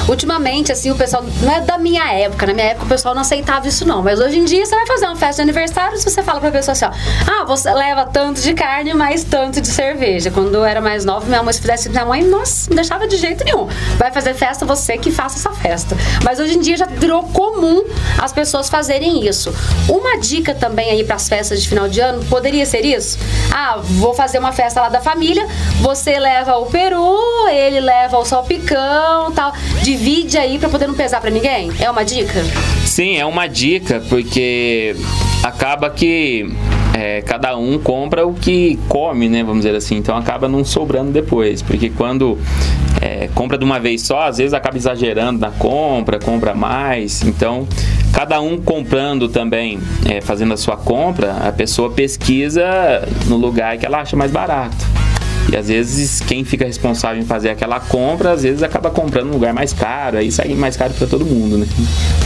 Ultimamente, 0.09 0.73
assim, 0.73 0.91
o 0.91 0.97
pessoal, 0.97 1.23
não 1.43 1.53
é 1.53 1.61
da 1.61 1.77
minha 1.77 2.11
época, 2.13 2.47
na 2.47 2.55
minha 2.55 2.69
época 2.69 2.87
o 2.87 2.89
pessoal 2.89 3.15
não 3.15 3.21
aceitava 3.21 3.69
isso 3.69 3.87
não, 3.87 4.03
mas 4.03 4.19
hoje 4.19 4.39
em 4.39 4.45
dia 4.45 4.65
você 4.65 4.75
vai 4.75 4.87
fazer 4.87 5.07
uma 5.07 5.17
festa 5.17 5.37
de 5.37 5.43
aniversário, 5.43 5.99
se 5.99 6.09
você 6.09 6.23
fala 6.23 6.41
pra 6.41 6.51
pessoa 6.51 6.73
assim, 6.73 6.87
ó, 6.87 6.91
ah, 7.31 7.45
você 7.45 7.71
leva 7.73 8.07
tanto 8.07 8.41
de 8.41 8.55
carne, 8.55 8.95
mais 8.95 9.23
tanto 9.23 9.61
de 9.61 9.69
cerveja. 9.69 10.31
Quando 10.31 10.55
eu 10.55 10.65
era 10.65 10.81
mais 10.81 11.05
nova, 11.05 11.27
minha 11.27 11.43
mãe 11.43 11.53
se 11.53 11.61
fizesse 11.61 11.89
minha 11.89 12.05
mãe, 12.05 12.23
nossa, 12.23 12.71
não 12.71 12.77
deixava 12.77 13.07
de 13.07 13.17
jeito 13.17 13.45
nenhum. 13.45 13.67
Vai 13.97 14.11
fazer 14.11 14.35
festa, 14.35 14.65
você 14.65 14.97
que 14.97 15.11
faça 15.11 15.39
essa 15.39 15.51
festa. 15.59 15.97
Mas 16.25 16.41
hoje 16.41 16.57
em 16.57 16.61
dia 16.61 16.77
já 16.77 16.87
virou 16.87 17.23
comum 17.25 17.85
as 18.19 18.33
pessoas 18.33 18.69
fazerem 18.69 19.27
isso. 19.27 19.55
Uma 19.89 20.19
dica 20.19 20.55
também 20.55 20.91
aí 20.91 21.05
para 21.05 21.17
as 21.17 21.29
festas 21.29 21.63
de 21.63 21.69
final 21.69 21.89
de 21.89 22.01
ano 22.01 22.25
poderia 22.27 22.65
ser 22.65 22.85
isso? 22.85 23.19
Ah, 23.53 23.79
vou 23.83 24.15
fazer 24.15 24.39
uma 24.39 24.53
festa 24.53 24.81
lá 24.81 24.89
da 24.89 25.01
família, 25.01 25.47
você 25.81 26.19
leva 26.19 26.57
o 26.57 26.67
peru, 26.67 27.19
ele 27.51 27.81
leva 27.81 28.19
o 28.19 28.25
salpicão, 28.25 29.33
tal. 29.33 29.53
Divide 29.99 30.39
aí 30.39 30.61
para 30.61 30.69
poder 30.69 30.87
não 30.87 30.95
pesar 30.95 31.21
para 31.21 31.29
ninguém. 31.29 31.73
É 31.81 31.91
uma 31.91 32.05
dica? 32.05 32.41
Sim, 32.85 33.17
é 33.17 33.27
uma 33.27 33.49
dica 33.49 34.01
porque 34.09 34.95
acaba 35.43 35.91
que 35.91 36.49
é, 36.95 37.21
cada 37.23 37.57
um 37.57 37.81
compra 37.81 38.25
o 38.25 38.33
que 38.33 38.79
come, 38.89 39.29
né? 39.29 39.43
Vamos 39.43 39.65
dizer 39.65 39.77
assim. 39.77 39.97
Então 39.97 40.17
acaba 40.17 40.49
não 40.49 40.65
sobrando 40.65 41.11
depois. 41.11 41.63
Porque 41.63 41.91
quando 41.91 42.39
é, 43.03 43.29
compra 43.35 43.59
de 43.59 43.65
uma 43.65 43.81
vez 43.81 44.03
só, 44.03 44.23
às 44.29 44.39
vezes 44.39 44.55
acaba 44.55 44.77
exagerando 44.77 45.41
na 45.41 45.51
compra, 45.51 46.21
compra 46.21 46.55
mais. 46.55 47.23
Então, 47.25 47.67
cada 48.13 48.41
um 48.41 48.57
comprando 48.57 49.29
também, 49.29 49.81
é, 50.09 50.21
fazendo 50.21 50.55
a 50.55 50.57
sua 50.57 50.77
compra, 50.77 51.33
a 51.39 51.51
pessoa 51.51 51.91
pesquisa 51.91 52.65
no 53.27 53.37
lugar 53.37 53.77
que 53.79 53.85
ela 53.85 53.99
acha 53.99 54.15
mais 54.15 54.31
barato. 54.31 54.77
E 55.51 55.57
às 55.57 55.69
vezes 55.69 56.21
quem 56.21 56.45
fica 56.45 56.65
responsável 56.65 57.21
em 57.21 57.25
fazer 57.25 57.51
aquela 57.51 57.81
compra, 57.81 58.33
às 58.33 58.43
vezes 58.43 58.63
acaba 58.63 58.91
comprando 58.91 59.29
um 59.29 59.33
lugar 59.33 59.55
mais 59.55 59.73
caro, 59.73 60.19
aí 60.19 60.31
sai 60.31 60.49
mais 60.55 60.77
caro 60.77 60.93
para 60.93 61.07
todo 61.07 61.25
mundo, 61.25 61.57
né? 61.57 61.67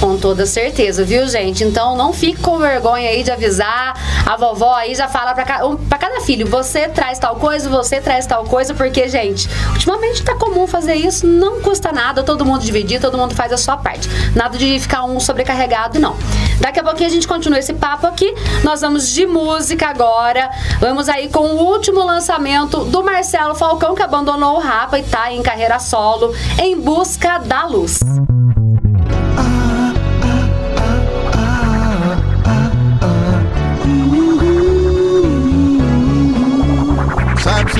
Com 0.00 0.16
toda 0.16 0.44
certeza, 0.44 1.04
viu, 1.04 1.28
gente? 1.28 1.62
Então 1.62 1.96
não 1.96 2.12
fique 2.12 2.40
com 2.40 2.58
vergonha 2.58 3.08
aí 3.08 3.22
de 3.22 3.30
avisar. 3.30 3.94
A 4.26 4.36
vovó 4.36 4.74
aí 4.74 4.94
já 4.94 5.08
fala 5.08 5.34
para 5.34 5.44
cada, 5.44 5.76
cada 5.98 6.20
filho: 6.22 6.46
você 6.46 6.88
traz 6.88 7.18
tal 7.18 7.36
coisa, 7.36 7.68
você 7.68 8.00
traz 8.00 8.26
tal 8.26 8.44
coisa, 8.44 8.74
porque, 8.74 9.08
gente, 9.08 9.48
ultimamente 9.70 10.22
tá 10.22 10.34
comum 10.34 10.66
fazer 10.66 10.94
isso, 10.94 11.26
não 11.26 11.60
custa 11.60 11.92
nada, 11.92 12.22
todo 12.22 12.44
mundo 12.44 12.62
dividir, 12.62 13.00
todo 13.00 13.16
mundo 13.16 13.34
faz 13.34 13.52
a 13.52 13.56
sua 13.56 13.76
parte. 13.76 14.08
Nada 14.34 14.58
de 14.58 14.78
ficar 14.80 15.04
um 15.04 15.20
sobrecarregado, 15.20 15.98
não. 15.98 16.16
Daqui 16.60 16.80
a 16.80 16.82
pouquinho 16.82 17.08
a 17.08 17.12
gente 17.12 17.26
continua 17.26 17.58
esse 17.58 17.74
papo 17.74 18.06
aqui. 18.06 18.32
Nós 18.62 18.80
vamos 18.80 19.12
de 19.12 19.26
música 19.26 19.88
agora. 19.88 20.50
Vamos 20.80 21.08
aí 21.08 21.28
com 21.28 21.40
o 21.40 21.64
último 21.64 22.04
lançamento 22.04 22.84
do 22.84 23.02
Marcelo 23.12 23.54
Falcão, 23.54 23.94
que 23.94 24.02
abandonou 24.02 24.56
o 24.56 24.58
Rapa 24.58 24.98
e 24.98 25.02
tá 25.02 25.30
em 25.30 25.42
carreira 25.42 25.78
solo, 25.78 26.34
em 26.58 26.80
busca 26.80 27.36
da 27.36 27.66
luz. 27.66 28.00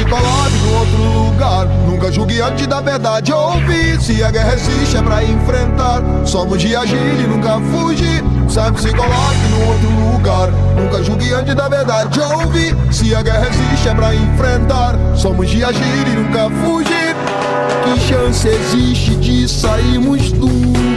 Se 0.02 0.08
coloque 0.08 0.56
no 0.64 0.78
outro 0.78 1.26
lugar. 1.26 1.66
Nunca 1.86 2.10
julgue 2.10 2.40
antes 2.40 2.66
da 2.66 2.80
verdade 2.80 3.32
ouvir. 3.32 4.00
Se 4.00 4.20
a 4.24 4.32
guerra 4.32 4.54
existe 4.54 4.96
é 4.96 5.02
pra 5.02 5.22
enfrentar. 5.22 6.02
Somos 6.26 6.60
de 6.60 6.74
agir 6.74 6.96
e 6.96 7.26
nunca 7.28 7.60
fugir. 7.70 8.24
Se 8.48 8.90
coloque 8.90 9.48
no 9.50 9.68
outro 9.68 10.12
lugar. 10.12 10.50
Nunca 10.76 11.04
julgue 11.04 11.32
antes 11.32 11.54
da 11.54 11.68
verdade 11.68 12.18
ouvir. 12.20 12.76
Se 12.90 13.14
a 13.14 13.22
guerra 13.22 13.46
existe 13.46 13.88
é 13.88 13.94
pra 13.94 14.12
enfrentar. 14.12 14.98
Somos 15.14 15.48
de 15.48 15.62
agir 15.62 16.08
e 16.08 16.16
nunca 16.16 16.50
fugir. 16.66 17.14
Que 17.84 18.00
chance 18.00 18.48
existe 18.48 19.14
de 19.14 19.48
sairmos 19.48 20.32
do 20.32 20.48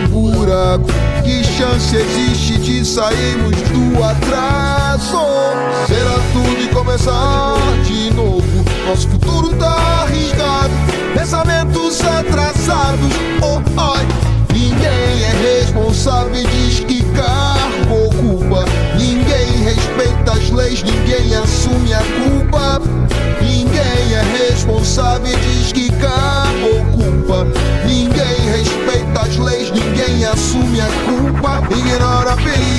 buraco? 0.10 0.86
Que 1.24 1.44
chance 1.44 1.96
existe 1.96 2.58
de 2.58 2.84
sairmos 2.84 3.56
do 3.56 4.04
atraso? 4.04 5.20
Será 5.88 6.16
tudo 6.34 6.60
e 6.60 6.68
começar 6.70 7.56
de 7.84 8.12
novo. 8.16 8.55
Nosso 8.86 9.10
futuro 9.10 9.50
tá 9.56 10.04
arriscado. 10.04 10.70
Pensamentos 11.16 12.02
atrasados. 12.02 13.14
Oh, 13.42 13.60
ai. 13.80 14.06
Ninguém 14.54 15.24
é 15.24 15.62
responsável 15.62 16.36
e 16.36 16.46
diz 16.46 16.80
que 16.82 17.04
cargo 17.14 18.06
ocupa. 18.06 18.64
Ninguém 18.98 19.64
respeita 19.64 20.34
as 20.34 20.52
leis, 20.52 20.84
ninguém 20.84 21.36
assume 21.36 21.94
a 21.94 22.00
culpa. 22.00 22.82
Ninguém 23.42 24.14
é 24.14 24.48
responsável 24.50 25.28
e 25.28 25.36
diz 25.36 25.74
que 25.74 25.92
cargo 25.94 26.78
ocupa. 26.80 27.48
Ninguém 27.86 28.50
respeita 28.52 29.22
as 29.22 29.36
leis, 29.38 29.72
ninguém 29.72 30.26
assume 30.26 30.80
a 30.80 30.88
culpa. 31.06 31.64
Ignora 31.76 32.34
a 32.34 32.38
ferida 32.38 32.75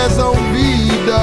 prezam 0.00 0.32
vida. 0.52 1.20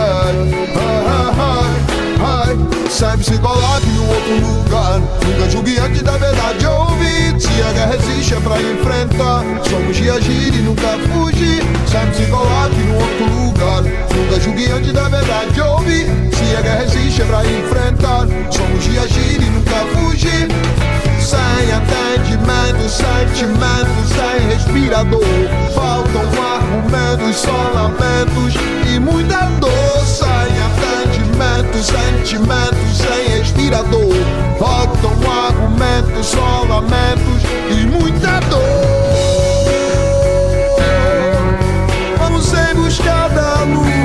Sempre 2.89 3.23
se 3.23 3.37
coloque 3.37 3.85
no 3.89 4.07
outro 4.09 4.35
lugar. 4.47 4.99
Nunca 4.99 5.49
julgue 5.51 5.77
antes 5.79 6.01
da 6.01 6.17
verdade. 6.17 6.65
Ouvir 6.65 7.39
Se 7.39 7.61
a 7.61 7.71
guerra 7.73 7.95
existe 7.95 8.33
é 8.33 8.39
pra 8.39 8.59
enfrentar. 8.59 9.43
Somos 9.69 9.95
de 9.95 10.09
agir 10.09 10.53
e 10.53 10.61
nunca 10.61 10.97
fugir. 11.11 11.61
Sempre 11.85 12.15
se 12.15 12.25
coloque 12.31 12.75
no 12.75 12.95
outro 12.95 13.25
lugar. 13.25 13.83
Nunca 13.83 14.39
julgue 14.39 14.71
antes 14.71 14.93
da 14.93 15.09
verdade. 15.09 15.61
Ouvir 15.61 16.07
Se 16.33 16.55
a 16.55 16.61
guerra 16.61 16.83
existe 16.85 17.21
é 17.21 17.25
pra 17.25 17.45
enfrentar. 17.45 18.27
Somos 18.49 18.83
de 18.83 18.97
agir 18.97 19.41
e 19.41 19.45
nunca 19.45 19.75
fugir. 19.93 20.47
Sem 21.27 21.37
atendimento, 21.73 22.87
sentimento, 22.87 24.07
sem 24.07 24.47
respirador. 24.47 25.19
Faltam 25.75 26.23
argumentos, 26.41 27.35
só 27.35 27.69
lamentos 27.73 28.53
e 28.89 28.97
muita 28.97 29.41
dor. 29.59 30.05
Sem 30.05 30.25
atendimento, 30.63 31.83
sentimento, 31.83 32.77
sem 32.95 33.39
respirador. 33.39 34.15
Faltam 34.57 35.11
argumentos, 35.29 36.27
só 36.27 36.63
lamentos 36.63 37.43
e 37.71 37.85
muita 37.87 38.39
dor. 38.49 38.61
Vamos 42.19 42.53
em 42.53 42.73
busca 42.73 43.27
da 43.35 43.63
luz, 43.63 43.96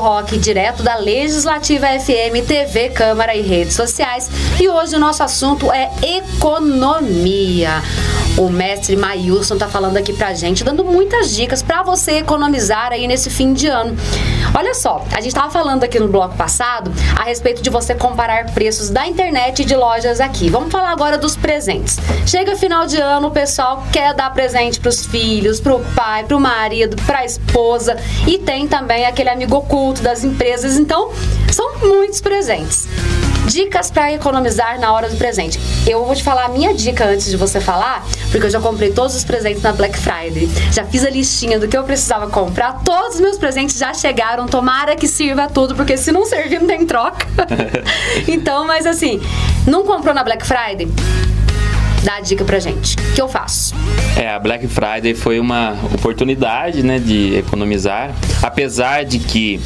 Rock, 0.00 0.38
direto 0.38 0.82
da 0.82 0.96
Legislativa 0.96 1.86
FM, 1.86 2.46
TV, 2.46 2.88
Câmara 2.88 3.34
e 3.36 3.42
redes 3.42 3.74
sociais. 3.74 4.30
E 4.58 4.66
hoje 4.66 4.96
o 4.96 4.98
nosso 4.98 5.22
assunto 5.22 5.70
é 5.70 5.90
economia. 6.02 7.82
O 8.36 8.48
mestre 8.48 8.96
Mailson 8.96 9.56
tá 9.56 9.68
falando 9.68 9.96
aqui 9.96 10.12
pra 10.12 10.32
gente, 10.32 10.64
dando 10.64 10.84
muitas 10.84 11.34
dicas 11.34 11.62
para 11.62 11.82
você 11.82 12.18
economizar 12.18 12.92
aí 12.92 13.06
nesse 13.06 13.28
fim 13.28 13.52
de 13.52 13.66
ano. 13.66 13.96
Olha 14.54 14.74
só, 14.74 15.04
a 15.12 15.20
gente 15.20 15.34
tava 15.34 15.50
falando 15.50 15.84
aqui 15.84 15.98
no 15.98 16.08
bloco 16.08 16.36
passado 16.36 16.92
a 17.18 17.24
respeito 17.24 17.62
de 17.62 17.70
você 17.70 17.94
comparar 17.94 18.52
preços 18.52 18.88
da 18.88 19.06
internet 19.06 19.62
e 19.62 19.64
de 19.64 19.76
lojas 19.76 20.20
aqui. 20.20 20.48
Vamos 20.48 20.72
falar 20.72 20.90
agora 20.90 21.18
dos 21.18 21.36
presentes. 21.36 21.98
Chega 22.26 22.56
final 22.56 22.86
de 22.86 22.96
ano, 22.96 23.28
o 23.28 23.30
pessoal 23.30 23.84
quer 23.92 24.14
dar 24.14 24.32
presente 24.32 24.80
pros 24.80 25.06
filhos, 25.06 25.60
pro 25.60 25.80
pai, 25.94 26.24
pro 26.24 26.40
marido, 26.40 26.96
pra 27.04 27.24
esposa 27.24 27.96
e 28.26 28.38
tem 28.38 28.66
também 28.66 29.04
aquele 29.06 29.28
amigo 29.28 29.56
oculto 29.56 30.02
das 30.02 30.24
empresas. 30.24 30.76
Então, 30.76 31.10
são 31.52 31.78
muitos 31.78 32.20
presentes. 32.20 32.88
Dicas 33.46 33.90
para 33.90 34.12
economizar 34.12 34.78
na 34.78 34.92
hora 34.92 35.08
do 35.08 35.16
presente. 35.16 35.58
Eu 35.86 36.04
vou 36.04 36.14
te 36.14 36.22
falar 36.22 36.44
a 36.44 36.48
minha 36.48 36.72
dica 36.72 37.04
antes 37.04 37.28
de 37.28 37.36
você 37.36 37.60
falar, 37.60 38.06
porque 38.30 38.46
eu 38.46 38.50
já 38.50 38.60
comprei 38.60 38.92
todos 38.92 39.14
os 39.14 39.24
presentes 39.24 39.62
na 39.62 39.72
Black 39.72 39.98
Friday. 39.98 40.48
Já 40.72 40.84
fiz 40.84 41.04
a 41.04 41.10
listinha 41.10 41.58
do 41.58 41.68
que 41.68 41.76
eu 41.76 41.84
precisava 41.84 42.28
comprar. 42.28 42.80
Todos 42.84 43.16
os 43.16 43.20
meus 43.20 43.36
presentes 43.36 43.76
já 43.76 43.92
chegaram. 43.92 44.46
Tomara 44.46 44.96
que 44.96 45.08
sirva 45.08 45.48
tudo, 45.48 45.74
porque 45.74 45.96
se 45.96 46.12
não 46.12 46.24
servir, 46.24 46.60
não 46.60 46.66
tem 46.66 46.86
troca. 46.86 47.26
então, 48.28 48.66
mas 48.66 48.86
assim, 48.86 49.20
não 49.66 49.84
comprou 49.84 50.14
na 50.14 50.22
Black 50.22 50.46
Friday? 50.46 50.88
Dá 52.02 52.16
a 52.16 52.20
dica 52.20 52.44
pra 52.44 52.58
gente. 52.58 52.96
O 52.96 53.14
que 53.14 53.20
eu 53.20 53.28
faço? 53.28 53.74
É, 54.16 54.30
a 54.30 54.38
Black 54.38 54.66
Friday 54.66 55.12
foi 55.14 55.38
uma 55.38 55.76
oportunidade, 55.94 56.82
né, 56.82 56.98
de 56.98 57.36
economizar, 57.36 58.14
apesar 58.42 59.04
de 59.04 59.18
que 59.18 59.60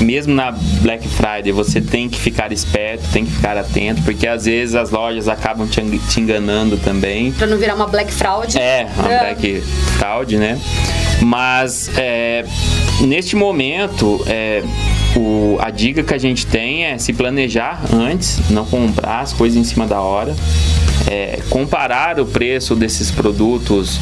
mesmo 0.00 0.34
na 0.34 0.52
Black 0.82 1.06
Friday 1.08 1.52
você 1.52 1.80
tem 1.80 2.08
que 2.08 2.18
ficar 2.18 2.52
esperto, 2.52 3.02
tem 3.12 3.24
que 3.24 3.30
ficar 3.32 3.56
atento, 3.56 4.02
porque 4.02 4.26
às 4.26 4.44
vezes 4.46 4.74
as 4.74 4.90
lojas 4.90 5.28
acabam 5.28 5.66
te 5.68 5.80
en- 5.80 5.98
te 5.98 6.20
enganando 6.20 6.76
também. 6.78 7.32
Pra 7.32 7.46
não 7.46 7.58
virar 7.58 7.74
uma 7.74 7.86
Black 7.86 8.12
Fraud. 8.12 8.56
É, 8.58 8.86
a 8.98 9.02
Black 9.02 9.60
Fraud, 9.98 10.36
né? 10.36 10.58
Mas 11.22 11.90
é, 11.96 12.44
neste 13.02 13.36
momento, 13.36 14.22
é, 14.26 14.62
o- 15.16 15.58
a 15.60 15.70
dica 15.70 16.02
que 16.02 16.14
a 16.14 16.18
gente 16.18 16.46
tem 16.46 16.84
é 16.86 16.96
se 16.98 17.12
planejar 17.12 17.82
antes, 17.92 18.40
não 18.50 18.64
comprar 18.64 19.20
as 19.20 19.32
coisas 19.32 19.58
em 19.58 19.64
cima 19.64 19.86
da 19.86 20.00
hora, 20.00 20.34
é, 21.10 21.40
comparar 21.50 22.20
o 22.20 22.24
preço 22.24 22.76
desses 22.76 23.10
produtos 23.10 23.98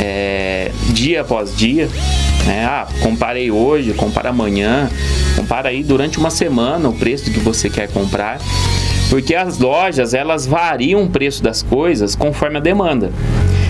é, 0.00 0.70
dia 0.90 1.22
após 1.22 1.56
dia. 1.56 1.88
né? 2.46 2.64
Ah, 2.64 2.86
comparei 3.02 3.50
hoje, 3.50 3.92
compara 3.94 4.28
amanhã, 4.30 4.88
compara 5.36 5.70
aí 5.70 5.82
durante 5.82 6.18
uma 6.18 6.30
semana 6.30 6.88
o 6.88 6.92
preço 6.92 7.30
que 7.32 7.40
você 7.40 7.68
quer 7.68 7.88
comprar. 7.88 8.38
Porque 9.10 9.34
as 9.34 9.58
lojas, 9.58 10.14
elas 10.14 10.46
variam 10.46 11.02
o 11.02 11.10
preço 11.10 11.42
das 11.42 11.62
coisas 11.62 12.14
conforme 12.14 12.56
a 12.58 12.60
demanda. 12.60 13.12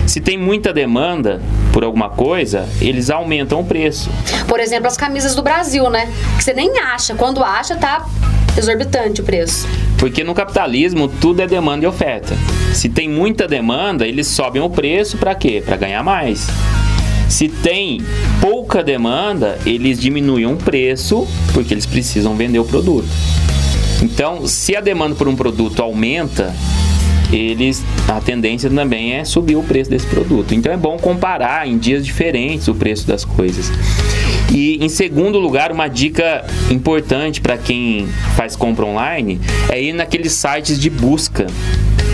Se 0.05 0.21
tem 0.21 0.37
muita 0.37 0.71
demanda 0.71 1.41
por 1.73 1.83
alguma 1.83 2.09
coisa, 2.09 2.69
eles 2.79 3.09
aumentam 3.09 3.59
o 3.59 3.65
preço. 3.65 4.09
Por 4.47 4.59
exemplo, 4.59 4.87
as 4.87 4.95
camisas 4.95 5.35
do 5.35 5.41
Brasil, 5.41 5.89
né? 5.89 6.09
Que 6.37 6.43
você 6.43 6.53
nem 6.53 6.79
acha. 6.79 7.15
Quando 7.15 7.43
acha, 7.43 7.75
tá 7.75 8.05
exorbitante 8.57 9.21
o 9.21 9.23
preço. 9.23 9.67
Porque 9.97 10.23
no 10.23 10.33
capitalismo 10.33 11.07
tudo 11.07 11.41
é 11.41 11.47
demanda 11.47 11.85
e 11.85 11.87
oferta. 11.87 12.35
Se 12.73 12.89
tem 12.89 13.09
muita 13.09 13.47
demanda, 13.47 14.07
eles 14.07 14.27
sobem 14.27 14.61
o 14.61 14.69
preço 14.69 15.17
para 15.17 15.35
quê? 15.35 15.61
Para 15.65 15.77
ganhar 15.77 16.03
mais. 16.03 16.47
Se 17.29 17.47
tem 17.47 18.01
pouca 18.39 18.83
demanda, 18.83 19.57
eles 19.65 19.99
diminuem 19.99 20.45
o 20.45 20.55
preço 20.55 21.27
porque 21.53 21.73
eles 21.73 21.85
precisam 21.85 22.35
vender 22.35 22.59
o 22.59 22.65
produto. 22.65 23.07
Então, 24.01 24.45
se 24.45 24.75
a 24.75 24.81
demanda 24.81 25.15
por 25.15 25.27
um 25.27 25.35
produto 25.35 25.81
aumenta, 25.81 26.53
eles 27.31 27.83
a 28.07 28.19
tendência 28.19 28.69
também 28.69 29.13
é 29.13 29.25
subir 29.25 29.55
o 29.55 29.63
preço 29.63 29.89
desse 29.89 30.05
produto. 30.05 30.53
Então 30.53 30.71
é 30.71 30.77
bom 30.77 30.97
comparar 30.97 31.67
em 31.67 31.77
dias 31.77 32.05
diferentes 32.05 32.67
o 32.67 32.75
preço 32.75 33.07
das 33.07 33.25
coisas. 33.25 33.71
E 34.53 34.77
em 34.83 34.87
segundo 34.87 35.39
lugar, 35.39 35.71
uma 35.71 35.87
dica 35.87 36.45
importante 36.69 37.41
para 37.41 37.57
quem 37.57 38.07
faz 38.35 38.55
compra 38.55 38.85
online 38.85 39.41
é 39.67 39.81
ir 39.81 39.93
naqueles 39.93 40.33
sites 40.33 40.79
de 40.79 40.89
busca. 40.89 41.47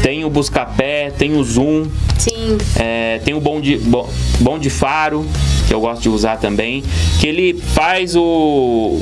Tem 0.01 0.23
o 0.23 0.29
Buscapé, 0.29 1.11
tem 1.11 1.35
o 1.35 1.43
Zoom, 1.43 1.87
Sim. 2.17 2.57
é, 2.77 3.19
tem 3.25 3.33
o 3.33 3.41
Bom 3.41 3.59
de, 3.59 3.77
Bom, 3.77 4.09
Bom 4.39 4.57
de 4.57 4.69
Faro, 4.69 5.25
que 5.67 5.73
eu 5.73 5.81
gosto 5.81 6.01
de 6.01 6.09
usar 6.09 6.37
também, 6.37 6.81
que 7.19 7.27
ele 7.27 7.53
faz 7.73 8.15
o 8.15 9.01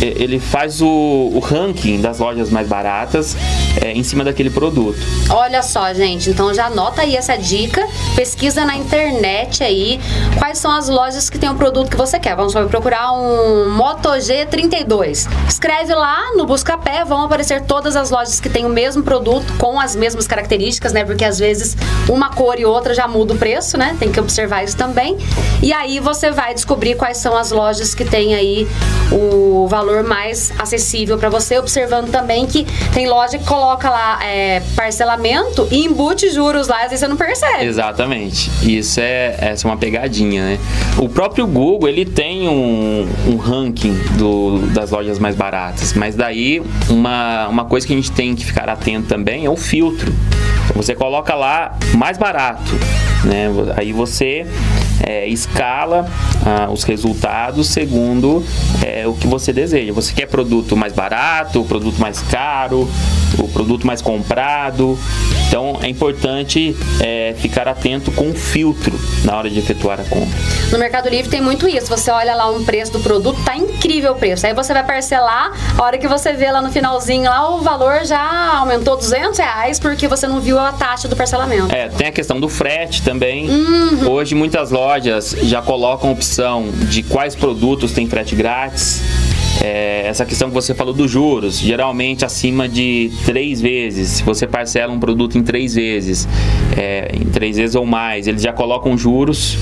ele 0.00 0.38
faz 0.38 0.82
o, 0.82 0.86
o 0.86 1.38
ranking 1.38 2.00
das 2.00 2.18
lojas 2.18 2.50
mais 2.50 2.68
baratas 2.68 3.36
é, 3.80 3.92
em 3.92 4.02
cima 4.02 4.24
daquele 4.24 4.50
produto. 4.50 4.98
Olha 5.30 5.62
só, 5.62 5.92
gente, 5.94 6.30
então 6.30 6.52
já 6.52 6.66
anota 6.66 7.02
aí 7.02 7.16
essa 7.16 7.36
dica, 7.36 7.86
pesquisa 8.14 8.64
na 8.64 8.76
internet 8.76 9.62
aí 9.62 10.00
quais 10.38 10.58
são 10.58 10.70
as 10.70 10.88
lojas 10.88 11.30
que 11.30 11.38
tem 11.38 11.48
o 11.48 11.54
produto 11.54 11.90
que 11.90 11.96
você 11.96 12.18
quer. 12.18 12.36
Vamos 12.36 12.52
procurar 12.68 13.12
um 13.12 13.70
Moto 13.70 14.08
G32. 14.10 15.28
Escreve 15.48 15.94
lá 15.94 16.34
no 16.36 16.44
Buscapé, 16.46 17.04
vão 17.04 17.22
aparecer 17.22 17.62
todas 17.62 17.96
as 17.96 18.10
lojas 18.10 18.40
que 18.40 18.48
têm 18.48 18.64
o 18.64 18.68
mesmo 18.68 19.02
produto 19.02 19.46
com 19.58 19.80
as 19.80 19.96
mesmas 19.96 20.26
características, 20.26 20.92
né? 20.92 21.04
Porque 21.04 21.24
às 21.24 21.38
vezes 21.38 21.76
uma 22.08 22.30
cor 22.30 22.58
e 22.58 22.64
outra 22.64 22.94
já 22.94 23.08
muda 23.08 23.34
o 23.34 23.38
preço, 23.38 23.78
né? 23.78 23.96
Tem 23.98 24.12
que 24.12 24.20
observar 24.20 24.64
isso 24.64 24.76
também. 24.76 25.16
E 25.62 25.72
aí 25.72 26.00
você 26.00 26.30
vai 26.30 26.54
descobrir 26.54 26.96
quais 26.96 27.16
são 27.16 27.36
as 27.36 27.50
lojas 27.50 27.94
que 27.94 28.04
têm 28.04 28.34
aí 28.34 28.68
o 29.10 29.66
valor 29.68 29.85
mais 30.04 30.52
acessível 30.58 31.18
para 31.18 31.28
você, 31.28 31.58
observando 31.58 32.10
também 32.10 32.46
que 32.46 32.66
tem 32.92 33.08
loja 33.08 33.38
que 33.38 33.44
coloca 33.44 33.88
lá 33.88 34.18
é, 34.24 34.60
parcelamento 34.74 35.66
e 35.70 35.84
embute 35.84 36.30
juros 36.30 36.68
lá, 36.68 36.78
às 36.84 36.90
vezes 36.90 37.00
você 37.00 37.08
não 37.08 37.16
percebe. 37.16 37.64
Exatamente. 37.64 38.50
Isso 38.62 39.00
é 39.00 39.36
essa 39.38 39.66
é 39.66 39.70
uma 39.70 39.76
pegadinha, 39.76 40.42
né? 40.42 40.58
O 40.98 41.08
próprio 41.08 41.46
Google, 41.46 41.88
ele 41.88 42.04
tem 42.04 42.48
um, 42.48 43.08
um 43.26 43.36
ranking 43.36 43.94
do, 44.18 44.58
das 44.72 44.90
lojas 44.90 45.18
mais 45.18 45.34
baratas, 45.34 45.92
mas 45.92 46.14
daí 46.14 46.62
uma, 46.88 47.48
uma 47.48 47.64
coisa 47.64 47.86
que 47.86 47.92
a 47.92 47.96
gente 47.96 48.12
tem 48.12 48.34
que 48.34 48.44
ficar 48.44 48.68
atento 48.68 49.08
também 49.08 49.44
é 49.44 49.50
o 49.50 49.56
filtro. 49.56 50.12
Você 50.74 50.94
coloca 50.94 51.34
lá 51.34 51.76
mais 51.94 52.18
barato, 52.18 52.72
né? 53.24 53.48
Aí 53.76 53.92
você 53.92 54.46
é, 55.04 55.26
escala 55.28 56.06
ah, 56.44 56.68
os 56.70 56.84
resultados 56.84 57.68
segundo 57.68 58.44
é, 58.84 59.06
o 59.06 59.14
que 59.14 59.26
você 59.26 59.52
deseja. 59.52 59.92
Você 59.92 60.12
quer 60.12 60.26
produto 60.26 60.76
mais 60.76 60.92
barato, 60.92 61.64
produto 61.64 61.98
mais 61.98 62.20
caro, 62.22 62.88
o 63.38 63.48
produto 63.48 63.86
mais 63.86 64.02
comprado. 64.02 64.98
Então 65.48 65.78
é 65.82 65.88
importante 65.88 66.76
é, 67.00 67.34
ficar 67.38 67.68
atento 67.68 68.10
com 68.12 68.30
o 68.30 68.34
filtro 68.34 68.98
na 69.24 69.36
hora 69.36 69.48
de 69.48 69.58
efetuar 69.58 70.00
a 70.00 70.04
compra. 70.04 70.38
No 70.70 70.78
Mercado 70.78 71.08
Livre 71.08 71.30
tem 71.30 71.40
muito 71.40 71.68
isso. 71.68 71.86
Você 71.88 72.10
olha 72.10 72.34
lá 72.34 72.50
um 72.50 72.64
preço 72.64 72.92
do 72.92 73.00
produto, 73.00 73.38
tá 73.44 73.56
incrível 73.56 74.12
o 74.12 74.16
preço. 74.16 74.46
Aí 74.46 74.54
você 74.54 74.72
vai 74.72 74.84
parcelar, 74.84 75.52
a 75.76 75.82
hora 75.82 75.98
que 75.98 76.08
você 76.08 76.32
vê 76.32 76.50
lá 76.50 76.60
no 76.60 76.70
finalzinho, 76.70 77.24
lá 77.24 77.54
o 77.54 77.60
valor 77.60 78.04
já 78.04 78.56
aumentou 78.56 78.96
200 78.96 79.38
reais 79.38 79.78
porque 79.78 80.08
você 80.08 80.26
não 80.26 80.40
viu 80.40 80.58
a 80.58 80.72
taxa 80.72 81.08
do 81.08 81.16
parcelamento. 81.16 81.74
É, 81.74 81.88
tem 81.88 82.08
a 82.08 82.12
questão 82.12 82.40
do 82.40 82.48
frete 82.48 83.02
também. 83.02 83.48
Uhum. 83.48 84.10
Hoje 84.10 84.34
muitas 84.34 84.70
lojas 84.70 85.36
já 85.42 85.62
colocam 85.62 86.10
opção 86.10 86.68
de 86.88 87.02
quais 87.02 87.34
produtos 87.34 87.92
tem 87.92 88.06
frete 88.08 88.34
grátis. 88.34 89.00
É, 89.62 90.06
essa 90.06 90.24
questão 90.24 90.48
que 90.48 90.54
você 90.54 90.74
falou 90.74 90.92
dos 90.92 91.10
juros, 91.10 91.58
geralmente 91.58 92.24
acima 92.24 92.68
de 92.68 93.10
três 93.24 93.60
vezes. 93.60 94.08
Se 94.10 94.22
você 94.22 94.46
parcela 94.46 94.92
um 94.92 95.00
produto 95.00 95.38
em 95.38 95.42
três 95.42 95.74
vezes, 95.74 96.28
é, 96.76 97.10
em 97.14 97.24
três 97.26 97.56
vezes 97.56 97.74
ou 97.74 97.86
mais, 97.86 98.26
eles 98.26 98.42
já 98.42 98.52
colocam 98.52 98.96
juros. 98.96 99.56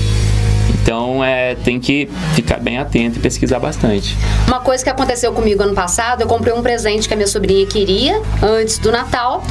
Então 0.81 1.23
é, 1.23 1.55
tem 1.55 1.79
que 1.79 2.07
ficar 2.35 2.57
bem 2.57 2.77
atento 2.77 3.17
e 3.17 3.21
pesquisar 3.21 3.59
bastante. 3.59 4.15
Uma 4.47 4.59
coisa 4.59 4.83
que 4.83 4.89
aconteceu 4.89 5.31
comigo 5.31 5.63
ano 5.63 5.73
passado, 5.73 6.21
eu 6.21 6.27
comprei 6.27 6.53
um 6.53 6.61
presente 6.61 7.07
que 7.07 7.13
a 7.13 7.17
minha 7.17 7.27
sobrinha 7.27 7.65
queria 7.65 8.21
antes 8.41 8.77
do 8.77 8.91
Natal. 8.91 9.43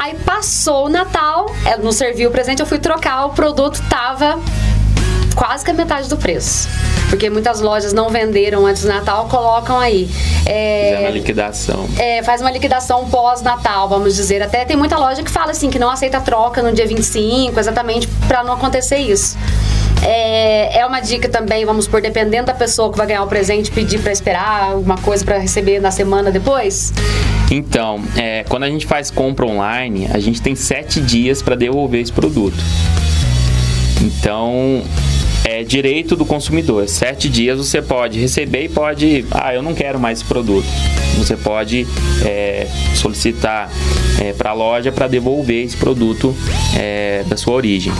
Aí 0.00 0.14
passou 0.26 0.86
o 0.86 0.88
Natal, 0.88 1.46
não 1.82 1.92
serviu 1.92 2.28
o 2.28 2.32
presente, 2.32 2.60
eu 2.60 2.66
fui 2.66 2.78
trocar, 2.78 3.26
o 3.26 3.30
produto 3.30 3.82
tava 3.88 4.38
quase 5.34 5.64
que 5.64 5.70
a 5.70 5.74
metade 5.74 6.08
do 6.08 6.16
preço. 6.16 6.68
Porque 7.08 7.28
muitas 7.30 7.60
lojas 7.60 7.92
não 7.92 8.08
venderam 8.08 8.66
antes 8.66 8.82
do 8.82 8.88
Natal, 8.88 9.28
colocam 9.28 9.78
aí. 9.78 10.08
É, 10.46 10.98
uma 11.00 11.10
liquidação. 11.10 11.88
É, 11.98 12.22
faz 12.22 12.40
uma 12.40 12.50
liquidação 12.50 13.06
pós-Natal, 13.08 13.88
vamos 13.88 14.16
dizer. 14.16 14.42
Até 14.42 14.64
tem 14.64 14.76
muita 14.76 14.96
loja 14.96 15.22
que 15.22 15.30
fala 15.30 15.52
assim, 15.52 15.70
que 15.70 15.78
não 15.78 15.90
aceita 15.90 16.20
troca 16.20 16.62
no 16.62 16.72
dia 16.72 16.86
25, 16.86 17.58
exatamente 17.58 18.08
para 18.26 18.42
não 18.42 18.54
acontecer 18.54 18.96
isso. 18.96 19.36
É, 20.02 20.80
é 20.80 20.86
uma 20.86 21.00
dica 21.00 21.28
também, 21.28 21.64
vamos 21.64 21.88
por 21.88 22.02
dependendo 22.02 22.46
da 22.46 22.54
pessoa 22.54 22.90
que 22.90 22.98
vai 22.98 23.06
ganhar 23.06 23.22
o 23.22 23.26
presente, 23.26 23.70
pedir 23.70 24.00
para 24.00 24.12
esperar 24.12 24.72
alguma 24.72 24.98
coisa 24.98 25.24
para 25.24 25.38
receber 25.38 25.80
na 25.80 25.90
semana 25.90 26.30
depois? 26.30 26.92
Então, 27.50 28.02
é, 28.16 28.44
quando 28.48 28.64
a 28.64 28.68
gente 28.68 28.86
faz 28.86 29.10
compra 29.10 29.46
online, 29.46 30.08
a 30.12 30.18
gente 30.18 30.42
tem 30.42 30.54
sete 30.54 31.00
dias 31.00 31.40
para 31.40 31.54
devolver 31.54 32.02
esse 32.02 32.12
produto. 32.12 32.56
Então, 34.02 34.82
é 35.44 35.62
direito 35.62 36.16
do 36.16 36.24
consumidor. 36.24 36.88
Sete 36.88 37.28
dias 37.28 37.58
você 37.58 37.82
pode 37.82 38.18
receber 38.18 38.64
e 38.64 38.68
pode. 38.68 39.24
Ah, 39.30 39.54
eu 39.54 39.62
não 39.62 39.74
quero 39.74 40.00
mais 40.00 40.18
esse 40.18 40.26
produto. 40.26 40.66
Você 41.18 41.36
pode 41.36 41.86
é, 42.24 42.66
solicitar 42.94 43.70
é, 44.20 44.32
para 44.32 44.50
a 44.50 44.54
loja 44.54 44.90
para 44.90 45.06
devolver 45.06 45.64
esse 45.64 45.76
produto 45.76 46.34
é, 46.76 47.22
da 47.26 47.36
sua 47.36 47.54
origem. 47.54 47.92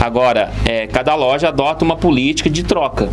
Agora, 0.00 0.52
é, 0.64 0.86
cada 0.86 1.14
loja 1.14 1.48
adota 1.48 1.84
uma 1.84 1.96
política 1.96 2.48
de 2.48 2.62
troca. 2.62 3.10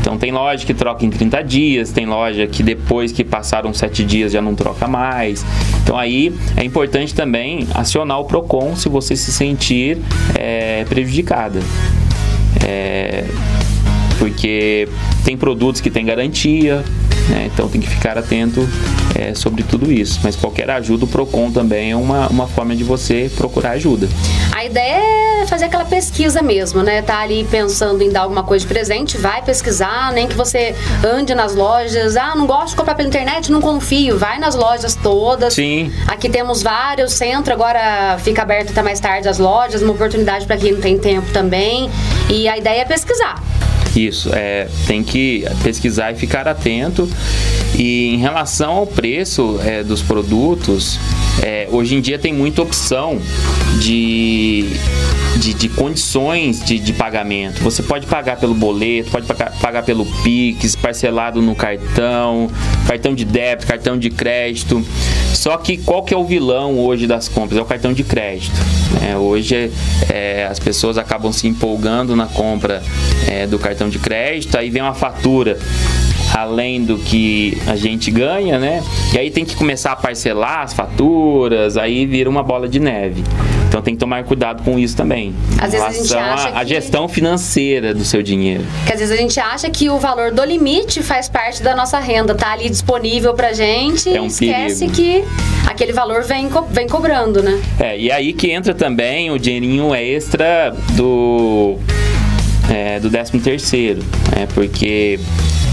Então 0.00 0.16
tem 0.16 0.30
loja 0.30 0.64
que 0.64 0.72
troca 0.72 1.04
em 1.04 1.10
30 1.10 1.42
dias, 1.42 1.90
tem 1.90 2.06
loja 2.06 2.46
que 2.46 2.62
depois 2.62 3.10
que 3.12 3.24
passaram 3.24 3.74
7 3.74 4.04
dias 4.04 4.32
já 4.32 4.40
não 4.40 4.54
troca 4.54 4.86
mais. 4.86 5.44
Então 5.82 5.98
aí 5.98 6.32
é 6.56 6.64
importante 6.64 7.14
também 7.14 7.66
acionar 7.74 8.20
o 8.20 8.24
PROCON 8.24 8.76
se 8.76 8.88
você 8.88 9.16
se 9.16 9.32
sentir 9.32 9.98
é, 10.34 10.84
prejudicada. 10.88 11.60
É, 12.64 13.24
porque 14.18 14.88
tem 15.24 15.36
produtos 15.36 15.80
que 15.80 15.90
têm 15.90 16.04
garantia, 16.04 16.84
né? 17.28 17.50
então 17.52 17.68
tem 17.68 17.80
que 17.80 17.88
ficar 17.88 18.16
atento 18.18 18.68
é, 19.14 19.34
sobre 19.34 19.62
tudo 19.62 19.90
isso. 19.92 20.20
Mas 20.22 20.36
qualquer 20.36 20.70
ajuda, 20.70 21.04
o 21.04 21.08
PROCON 21.08 21.50
também 21.50 21.92
é 21.92 21.96
uma, 21.96 22.28
uma 22.28 22.46
forma 22.46 22.74
de 22.74 22.84
você 22.84 23.30
procurar 23.36 23.70
ajuda. 23.70 24.08
A 24.54 24.64
ideia 24.64 25.42
é 25.42 25.46
fazer 25.46 25.66
aquela 25.66 25.84
pesquisa 25.84 26.42
mesmo, 26.42 26.82
né? 26.82 27.02
Tá 27.02 27.20
ali 27.20 27.46
pensando 27.50 28.02
em 28.02 28.10
dar 28.10 28.22
alguma 28.22 28.42
coisa 28.42 28.66
de 28.66 28.72
presente, 28.72 29.16
vai 29.16 29.42
pesquisar, 29.42 30.12
nem 30.12 30.26
que 30.26 30.34
você 30.34 30.74
ande 31.04 31.34
nas 31.34 31.54
lojas. 31.54 32.16
Ah, 32.16 32.34
não 32.34 32.46
gosto 32.46 32.70
de 32.70 32.76
comprar 32.76 32.94
pela 32.94 33.08
internet, 33.08 33.50
não 33.50 33.60
confio. 33.60 34.18
Vai 34.18 34.38
nas 34.38 34.54
lojas 34.54 34.94
todas. 34.94 35.54
Sim. 35.54 35.92
Aqui 36.06 36.28
temos 36.28 36.62
vários, 36.62 37.12
centro 37.12 37.52
agora 37.52 38.18
fica 38.18 38.42
aberto 38.42 38.70
até 38.70 38.82
mais 38.82 39.00
tarde 39.00 39.28
as 39.28 39.38
lojas, 39.38 39.82
uma 39.82 39.92
oportunidade 39.92 40.46
para 40.46 40.56
quem 40.56 40.72
não 40.72 40.80
tem 40.80 40.98
tempo 40.98 41.30
também. 41.32 41.90
E 42.28 42.48
a 42.48 42.56
ideia 42.56 42.82
é 42.82 42.84
pesquisar. 42.84 43.42
Isso, 43.96 44.30
é, 44.32 44.68
tem 44.86 45.02
que 45.02 45.44
pesquisar 45.62 46.12
e 46.12 46.16
ficar 46.16 46.46
atento. 46.46 47.08
E 47.76 48.14
em 48.14 48.18
relação 48.18 48.72
ao 48.72 48.86
preço 48.86 49.58
é, 49.64 49.82
dos 49.82 50.02
produtos, 50.02 50.98
é, 51.42 51.68
hoje 51.70 51.94
em 51.94 52.00
dia 52.00 52.18
tem 52.18 52.32
muita 52.32 52.62
opção 52.62 53.18
de, 53.80 54.66
de, 55.38 55.54
de 55.54 55.68
condições 55.68 56.62
de, 56.64 56.78
de, 56.78 56.92
pagamento. 56.92 57.62
Você 57.62 57.82
pode 57.82 58.06
pagar 58.06 58.36
pelo 58.36 58.54
boleto, 58.54 59.10
pode 59.10 59.26
pagar, 59.60 59.82
pelo 59.82 60.04
Pix, 60.22 60.74
parcelado 60.74 61.40
no 61.40 61.54
cartão, 61.54 62.50
cartão 62.86 63.14
de 63.14 63.24
débito, 63.24 63.66
cartão 63.66 63.96
de 63.96 64.10
crédito. 64.10 64.84
Só 65.32 65.56
que 65.56 65.78
qual 65.78 66.02
que 66.02 66.12
é 66.12 66.16
o 66.16 66.24
vilão 66.24 66.78
hoje 66.78 67.06
das 67.06 67.28
compras? 67.28 67.58
É 67.58 67.62
o 67.62 67.64
cartão 67.64 67.92
de 67.92 68.02
crédito. 68.02 68.56
Né? 69.00 69.16
Hoje 69.16 69.70
é, 70.10 70.46
as 70.50 70.58
pessoas 70.58 70.98
acabam 70.98 71.32
se 71.32 71.46
empolgando 71.46 72.16
na 72.16 72.26
compra 72.26 72.82
é, 73.28 73.46
do 73.46 73.58
cartão 73.58 73.88
de 73.88 73.98
crédito, 73.98 74.58
aí 74.58 74.70
vem 74.70 74.82
uma 74.82 74.94
fatura 74.94 75.58
além 76.34 76.84
do 76.84 76.98
que 76.98 77.56
a 77.66 77.76
gente 77.76 78.10
ganha, 78.10 78.58
né? 78.58 78.82
E 79.14 79.18
aí 79.18 79.30
tem 79.30 79.44
que 79.44 79.56
começar 79.56 79.92
a 79.92 79.96
parcelar 79.96 80.60
as 80.60 80.74
faturas, 80.74 81.76
aí 81.76 82.04
vira 82.06 82.28
uma 82.28 82.42
bola 82.42 82.68
de 82.68 82.78
neve. 82.78 83.24
Então 83.68 83.82
tem 83.82 83.94
que 83.94 84.00
tomar 84.00 84.24
cuidado 84.24 84.62
com 84.62 84.78
isso 84.78 84.96
também. 84.96 85.34
Às 85.60 85.72
vezes 85.72 85.86
a 85.86 85.92
gente 85.92 86.14
acha 86.16 86.48
a, 86.48 86.58
a 86.60 86.64
gestão 86.64 87.06
financeira 87.06 87.94
do 87.94 88.04
seu 88.04 88.22
dinheiro. 88.22 88.64
Que 88.86 88.92
às 88.94 88.98
vezes 88.98 89.14
a 89.14 89.20
gente 89.20 89.38
acha 89.38 89.70
que 89.70 89.90
o 89.90 89.98
valor 89.98 90.32
do 90.32 90.42
limite 90.42 91.02
faz 91.02 91.28
parte 91.28 91.62
da 91.62 91.76
nossa 91.76 91.98
renda, 91.98 92.34
tá 92.34 92.52
ali 92.52 92.68
disponível 92.68 93.34
pra 93.34 93.52
gente 93.52 94.08
é 94.08 94.20
um 94.20 94.24
e 94.24 94.28
esquece 94.28 94.88
perigo. 94.88 94.92
que 94.92 95.68
aquele 95.68 95.92
valor 95.92 96.24
vem, 96.24 96.48
co 96.48 96.62
vem 96.62 96.88
cobrando, 96.88 97.42
né? 97.42 97.60
É, 97.78 97.98
e 97.98 98.10
aí 98.10 98.32
que 98.32 98.50
entra 98.50 98.74
também 98.74 99.30
o 99.30 99.38
dinheirinho 99.38 99.94
extra 99.94 100.74
do 100.96 101.76
é, 102.70 102.98
do 102.98 103.10
13 103.10 103.38
terceiro, 103.40 104.02
né? 104.34 104.48
Porque 104.54 105.20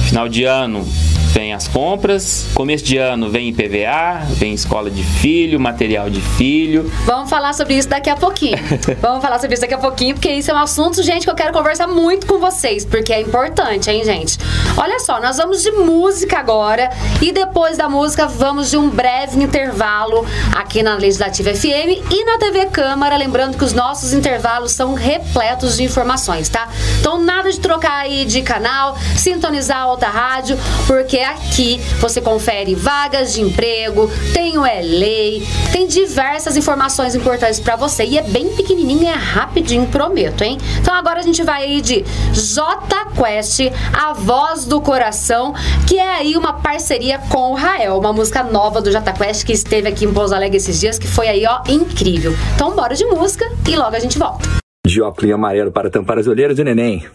final 0.06 0.28
de 0.28 0.44
ano 0.44 0.86
vem 1.36 1.52
as 1.52 1.68
compras, 1.68 2.48
começo 2.54 2.86
de 2.86 2.98
ano 2.98 3.30
vem 3.30 3.50
IPVA, 3.50 4.22
vem 4.30 4.54
escola 4.54 4.90
de 4.90 5.04
filho, 5.04 5.60
material 5.60 6.10
de 6.10 6.22
filho. 6.22 6.90
Vamos 7.04 7.30
falar 7.30 7.52
sobre 7.54 7.74
isso 7.74 7.90
daqui 7.90 8.10
a 8.10 8.16
pouquinho. 8.16 8.58
Vamos 9.02 9.22
falar 9.22 9.38
sobre 9.40 9.56
isso 9.56 9.62
daqui 9.62 9.74
a 9.74 9.78
pouquinho, 9.78 10.16
porque 10.16 10.32
isso 10.32 10.50
é 10.50 10.54
um 10.54 10.58
assunto, 10.58 11.04
gente, 11.04 11.26
que 11.26 11.30
eu 11.30 11.36
quero 11.36 11.52
conversar 11.52 11.88
muito 11.88 12.26
com 12.26 12.40
vocês, 12.40 12.86
porque 12.86 13.12
é 13.12 13.20
importante, 13.20 13.92
hein, 13.92 14.06
gente? 14.06 14.38
Olha 14.78 14.98
só, 15.00 15.20
nós 15.20 15.36
vamos 15.36 15.62
de 15.62 15.72
música 15.72 16.40
agora 16.40 16.90
e 17.22 17.34
depois 17.34 17.78
da 17.78 17.90
música 17.90 18.28
vamos 18.28 18.70
de 18.70 18.78
um 18.78 18.90
breve 18.90 19.38
intervalo 19.44 20.26
aqui 20.56 20.82
na 20.82 20.96
Legislativa 20.96 21.54
FM 21.54 22.12
e 22.12 22.24
na 22.24 22.38
TV 22.38 22.68
Câmara, 22.68 23.18
lembrando 23.18 23.58
que 23.58 23.64
os 23.66 23.74
nossos 23.74 24.14
intervalos 24.14 24.72
são 24.72 24.94
repletos 24.94 25.76
de 25.76 25.84
informações, 25.84 26.48
tá? 26.48 26.70
Então 27.02 27.22
nada 27.22 27.52
de 27.52 27.60
trocar 27.60 28.04
aí 28.04 28.24
de 28.24 28.42
canal, 28.42 28.98
sintonizar 29.18 29.90
outra 29.90 30.08
rádio, 30.08 30.58
porque 30.88 31.25
aqui 31.26 31.80
você 32.00 32.22
confere 32.22 32.76
vagas 32.76 33.34
de 33.34 33.42
emprego, 33.42 34.10
tem 34.34 34.58
o 34.58 34.62
lei, 34.62 35.46
tem 35.72 35.88
diversas 35.88 36.56
informações 36.58 37.16
importantes 37.16 37.60
para 37.60 37.76
você 37.76 38.06
e 38.06 38.18
é 38.18 38.22
bem 38.22 38.56
pequenininho 38.56 39.08
é 39.08 39.14
rapidinho, 39.14 39.88
prometo, 39.88 40.44
hein? 40.44 40.58
Então 40.80 40.94
agora 40.94 41.20
a 41.20 41.24
gente 41.24 41.44
vai 41.44 41.64
aí 41.64 41.82
de 41.82 42.04
J 42.34 43.06
Quest, 43.16 43.72
a 43.94 44.14
voz 44.14 44.66
do 44.66 44.80
coração, 44.82 45.54
que 45.88 45.98
é 45.98 46.16
aí 46.16 46.36
uma 46.36 46.54
parceria 46.54 47.20
com 47.30 47.52
o 47.52 47.56
Rael, 47.56 47.98
uma 47.98 48.14
música 48.14 48.44
nova 48.44 48.82
do 48.82 48.92
J 48.92 49.12
Quest 49.14 49.46
que 49.46 49.54
esteve 49.54 49.88
aqui 49.88 50.06
em 50.06 50.14
Pouso 50.14 50.34
Alegre 50.36 50.58
esses 50.58 50.80
dias, 50.80 51.00
que 51.00 51.08
foi 51.08 51.28
aí, 51.28 51.46
ó, 51.46 51.62
incrível. 51.68 52.34
Então 52.56 52.76
bora 52.76 52.96
de 52.96 53.06
música 53.06 53.46
e 53.68 53.76
logo 53.76 53.96
a 53.96 54.00
gente 54.00 54.18
volta. 54.18 54.48
De 54.86 55.02
óculos 55.02 55.32
amarelo 55.32 55.72
para 55.72 55.90
tampar 55.90 56.20
as 56.20 56.28
olheiras 56.28 56.58
do 56.58 56.64
neném. 56.64 57.06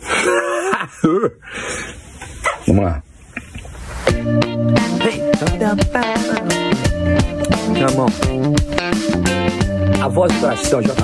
Vamos 2.66 2.84
lá. 2.84 3.02
Ramon. 7.80 8.08
A 10.02 10.08
voz 10.08 10.30
do 10.34 10.40
coração, 10.40 10.82
J 10.82 10.94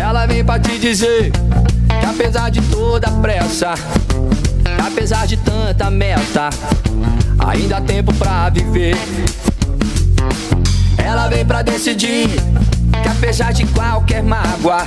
Ela 0.00 0.26
vem 0.26 0.42
pra 0.42 0.58
te 0.58 0.78
dizer 0.78 1.30
que 1.30 2.06
apesar 2.06 2.50
de 2.50 2.62
toda 2.62 3.10
pressa, 3.10 3.74
apesar 4.86 5.26
de 5.26 5.36
tanta 5.36 5.90
meta, 5.90 6.48
ainda 7.46 7.76
há 7.76 7.80
tempo 7.82 8.14
pra 8.14 8.48
viver. 8.48 8.96
Ela 10.96 11.28
vem 11.28 11.44
pra 11.44 11.60
decidir 11.60 12.30
que 13.02 13.08
apesar 13.10 13.52
de 13.52 13.66
qualquer 13.66 14.22
mágoa, 14.22 14.86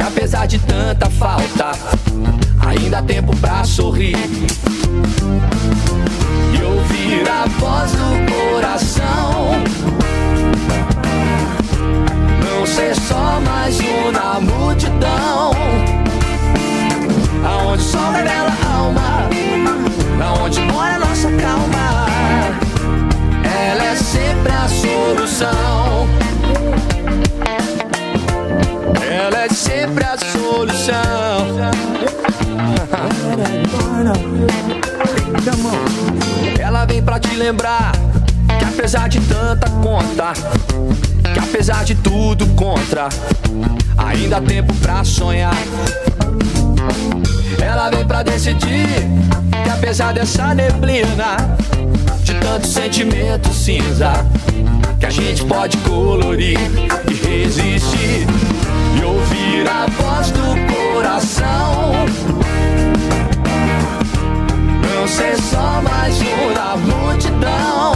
apesar 0.00 0.46
de 0.46 0.58
tanta 0.58 1.10
falta, 1.10 1.72
ainda 2.66 2.98
há 2.98 3.02
tempo 3.02 3.36
pra 3.36 3.64
sorrir. 3.64 4.16
E 6.52 6.62
ouvir 6.62 7.28
a 7.28 7.46
voz 7.58 7.92
do 7.92 8.32
coração. 8.32 9.62
Não 12.44 12.66
ser 12.66 12.94
só 12.94 13.40
mais 13.40 13.78
um 13.80 14.12
na 14.12 14.40
multidão. 14.40 15.52
Aonde 17.44 17.82
só 17.82 18.10
revela 18.10 18.52
a 18.62 18.76
alma, 18.76 19.28
aonde 20.24 20.60
mora 20.60 20.98
nossa 20.98 21.28
calma. 21.32 22.06
Ela 23.44 23.84
é 23.84 23.96
sempre 23.96 24.52
a 24.52 24.68
solução. 24.68 26.21
Ela 29.22 29.44
é 29.44 29.48
sempre 29.50 30.04
a 30.04 30.18
solução. 30.18 30.92
Ela 36.58 36.84
vem 36.86 37.00
pra 37.00 37.20
te 37.20 37.32
lembrar 37.36 37.92
que 38.58 38.64
apesar 38.64 39.08
de 39.08 39.20
tanta 39.20 39.70
conta, 39.70 40.32
que 41.32 41.38
apesar 41.38 41.84
de 41.84 41.94
tudo 41.94 42.44
contra, 42.56 43.08
ainda 43.96 44.38
há 44.38 44.40
tempo 44.40 44.74
pra 44.74 45.04
sonhar. 45.04 45.54
Ela 47.64 47.90
vem 47.90 48.04
pra 48.04 48.24
decidir 48.24 48.88
que 49.62 49.70
apesar 49.70 50.12
dessa 50.14 50.52
neblina, 50.52 51.36
de 52.24 52.34
tanto 52.34 52.66
sentimento 52.66 53.54
cinza, 53.54 54.26
que 54.98 55.06
a 55.06 55.10
gente 55.10 55.44
pode 55.44 55.76
colorir 55.78 56.58
e 57.08 57.14
resistir 57.14 58.26
e 58.98 59.04
ouvir 59.04 59.68
a 59.68 59.86
voz 59.86 60.30
do 60.30 60.42
coração. 60.72 61.92
Não 64.82 65.08
ser 65.08 65.36
só 65.40 65.82
mais 65.82 66.20
um 66.20 66.52
da 66.54 66.76
multidão. 66.76 67.92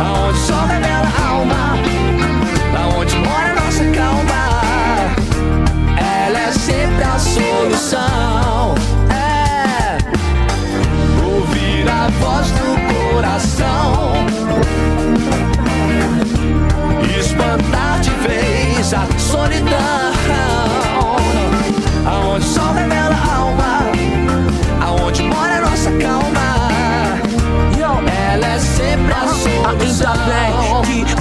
Aonde 0.00 0.38
só 0.38 0.64
revela 0.66 1.12
alma, 1.28 1.75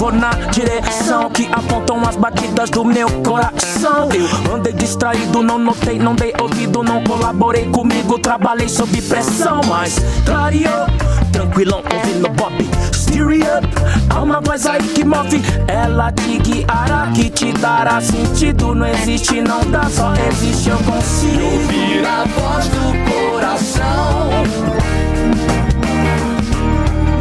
vou 0.05 0.11
na 0.11 0.29
direção 0.51 1.31
que 1.31 1.49
apontam 1.51 1.99
as 2.07 2.15
batidas 2.15 2.69
do 2.69 2.85
meu 2.85 3.09
coração. 3.23 4.07
Eu 4.13 4.55
andei 4.55 4.73
distraído, 4.73 5.41
não 5.41 5.57
notei, 5.57 5.97
não 5.97 6.13
dei 6.13 6.31
ouvido, 6.39 6.83
não 6.83 7.03
colaborei 7.03 7.65
comigo, 7.69 8.19
trabalhei 8.19 8.69
sob 8.69 9.01
pressão, 9.01 9.61
mas 9.67 9.97
clareou. 10.23 10.85
Tranquilão, 11.31 11.81
ouvindo 11.91 12.29
Bob, 12.29 12.69
steer 12.93 13.41
up. 13.57 13.67
Há 14.09 14.21
uma 14.21 14.39
voz 14.41 14.67
aí 14.67 14.83
que 14.89 15.03
move, 15.03 15.41
ela 15.67 16.11
te 16.11 16.37
guiará, 16.37 17.11
que 17.13 17.29
te 17.31 17.51
dará 17.53 17.99
sentido. 17.99 18.75
Não 18.75 18.85
existe, 18.85 19.41
não 19.41 19.59
dá, 19.71 19.89
só 19.89 20.13
existe, 20.29 20.69
eu 20.69 20.77
consigo. 20.77 21.43
ouvir 21.43 22.05
a 22.05 22.25
voz 22.25 22.67
do 22.67 23.31
coração. 23.31 24.29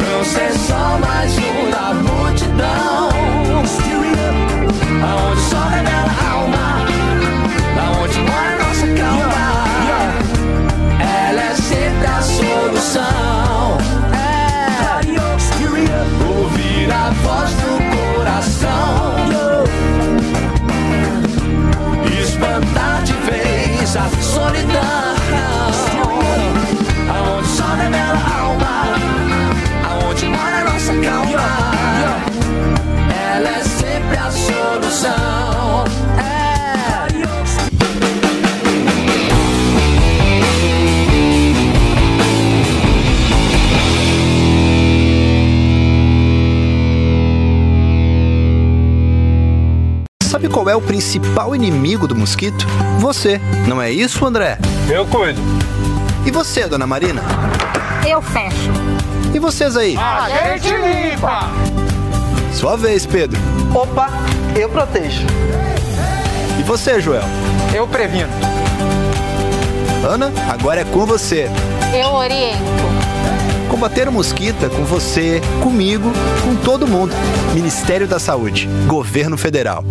Não 0.00 0.24
ser 0.24 0.52
só 0.52 0.98
mais 0.98 1.32
um 1.38 1.70
da 1.70 2.13
multidão. 2.54 3.08
Aonde 5.02 5.40
só 5.40 5.68
revela 5.68 5.94
a 5.94 6.00
alma, 6.00 6.03
qual 50.54 50.68
é 50.68 50.76
o 50.76 50.80
principal 50.80 51.52
inimigo 51.52 52.06
do 52.06 52.14
mosquito? 52.14 52.64
Você, 53.00 53.40
não 53.66 53.82
é 53.82 53.90
isso, 53.90 54.24
André? 54.24 54.56
Eu 54.88 55.04
cuido. 55.04 55.42
E 56.24 56.30
você, 56.30 56.64
dona 56.68 56.86
Marina? 56.86 57.20
Eu 58.08 58.22
fecho. 58.22 58.70
E 59.34 59.38
vocês 59.40 59.76
aí? 59.76 59.96
A 59.96 60.56
gente 60.56 60.72
limpa. 60.72 61.50
Sua 62.52 62.76
vez, 62.76 63.04
Pedro. 63.04 63.36
Opa, 63.74 64.08
eu 64.54 64.68
protejo. 64.68 65.26
E 66.60 66.62
você, 66.62 67.00
Joel? 67.00 67.24
Eu 67.74 67.88
previno. 67.88 68.30
Ana, 70.08 70.32
agora 70.48 70.82
é 70.82 70.84
com 70.84 71.04
você. 71.04 71.50
Eu 71.92 72.10
oriento. 72.10 72.62
Combater 73.68 74.06
o 74.06 74.12
mosquito 74.12 74.66
é 74.66 74.68
com 74.68 74.84
você, 74.84 75.42
comigo, 75.60 76.12
com 76.44 76.54
todo 76.54 76.86
mundo. 76.86 77.12
Ministério 77.52 78.06
da 78.06 78.20
Saúde, 78.20 78.68
Governo 78.86 79.36
Federal. 79.36 79.84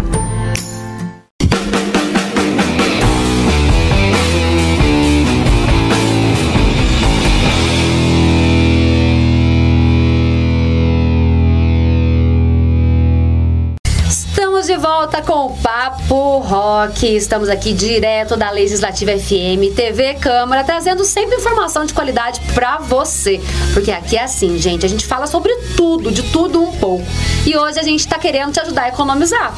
Volta 15.12 15.22
com 15.22 15.46
o 15.46 15.56
Papo 15.58 16.38
Rock. 16.38 17.06
Estamos 17.14 17.50
aqui 17.50 17.74
direto 17.74 18.34
da 18.34 18.50
Legislativa 18.50 19.12
FM, 19.12 19.74
TV 19.76 20.14
Câmara, 20.14 20.64
trazendo 20.64 21.04
sempre 21.04 21.36
informação 21.36 21.84
de 21.84 21.92
qualidade 21.92 22.40
pra 22.54 22.78
você. 22.78 23.38
Porque 23.74 23.90
aqui 23.90 24.16
é 24.16 24.24
assim, 24.24 24.56
gente, 24.56 24.86
a 24.86 24.88
gente 24.88 25.04
fala 25.04 25.26
sobre 25.26 25.54
tudo, 25.76 26.10
de 26.10 26.22
tudo 26.22 26.62
um 26.62 26.72
pouco. 26.78 27.04
E 27.44 27.54
hoje 27.56 27.78
a 27.78 27.82
gente 27.82 28.08
tá 28.08 28.18
querendo 28.18 28.52
te 28.52 28.60
ajudar 28.60 28.84
a 28.84 28.88
economizar. 28.88 29.54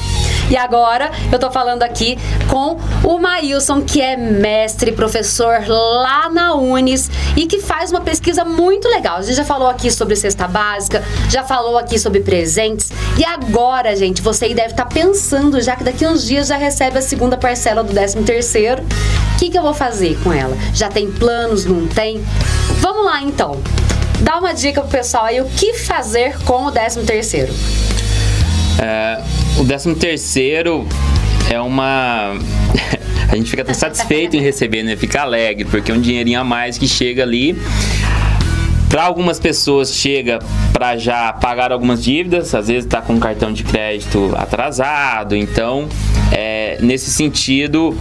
E 0.50 0.57
agora 0.57 1.11
eu 1.30 1.38
tô 1.38 1.50
falando 1.50 1.82
aqui 1.82 2.18
com 2.50 2.78
o 3.02 3.18
Maílson, 3.18 3.82
que 3.82 4.00
é 4.00 4.16
mestre, 4.16 4.92
professor 4.92 5.64
lá 5.66 6.28
na 6.28 6.55
Unis 6.55 7.11
e 7.36 7.46
que 7.46 7.61
faz 7.61 7.90
uma 7.90 8.00
pesquisa 8.00 8.44
muito 8.44 8.88
legal. 8.88 9.18
A 9.18 9.22
gente 9.22 9.36
já 9.36 9.44
falou 9.44 9.68
aqui 9.68 9.90
sobre 9.90 10.16
cesta 10.16 10.48
básica, 10.48 11.02
já 11.30 11.44
falou 11.44 11.78
aqui 11.78 11.98
sobre 11.98 12.20
presentes. 12.20 12.90
E 13.18 13.24
agora, 13.24 13.94
gente, 13.94 14.20
você 14.20 14.46
aí 14.46 14.55
deve 14.55 14.70
estar 14.70 14.86
pensando, 14.86 15.43
já 15.61 15.76
que 15.76 15.84
daqui 15.84 16.07
uns 16.07 16.26
dias 16.26 16.49
já 16.49 16.57
recebe 16.57 16.99
a 16.99 17.03
segunda 17.03 17.36
parcela 17.36 17.82
do 17.82 17.92
13 17.92 18.22
terceiro. 18.22 18.82
O 18.82 19.38
que, 19.38 19.51
que 19.51 19.59
eu 19.59 19.62
vou 19.62 19.74
fazer 19.74 20.18
com 20.22 20.32
ela? 20.32 20.57
Já 20.72 20.88
tem 20.88 21.11
planos, 21.11 21.64
não 21.64 21.86
tem? 21.86 22.22
Vamos 22.80 23.05
lá 23.05 23.22
então. 23.22 23.61
Dá 24.20 24.38
uma 24.38 24.53
dica 24.53 24.80
pro 24.80 24.90
pessoal 24.90 25.24
aí 25.24 25.40
o 25.40 25.45
que 25.45 25.74
fazer 25.74 26.38
com 26.40 26.66
o 26.66 26.72
13 26.72 27.03
terceiro. 27.03 27.53
É, 28.78 29.22
o 29.59 29.64
13 29.64 29.95
terceiro 29.97 30.86
é 31.51 31.61
uma. 31.61 32.34
a 33.30 33.36
gente 33.36 33.51
fica 33.51 33.62
até 33.62 33.72
satisfeito 33.74 34.36
em 34.36 34.40
receber, 34.40 34.82
né? 34.82 34.97
Fica 34.97 35.22
alegre, 35.22 35.64
porque 35.64 35.90
é 35.90 35.95
um 35.95 36.01
dinheirinho 36.01 36.40
a 36.40 36.45
mais 36.45 36.78
que 36.78 36.88
chega 36.88 37.22
ali. 37.22 37.57
Para 38.89 39.05
algumas 39.05 39.41
pessoas 39.41 39.93
chega 39.95 40.39
para 40.72 40.97
já 40.97 41.32
pagar 41.32 41.72
algumas 41.72 42.03
dívidas, 42.03 42.55
às 42.55 42.68
vezes 42.68 42.85
está 42.85 43.03
com 43.03 43.18
cartão 43.18 43.53
de 43.53 43.64
crédito 43.64 44.32
atrasado, 44.37 45.35
então 45.35 45.89
é, 46.30 46.78
nesse 46.80 47.11
sentido 47.11 47.97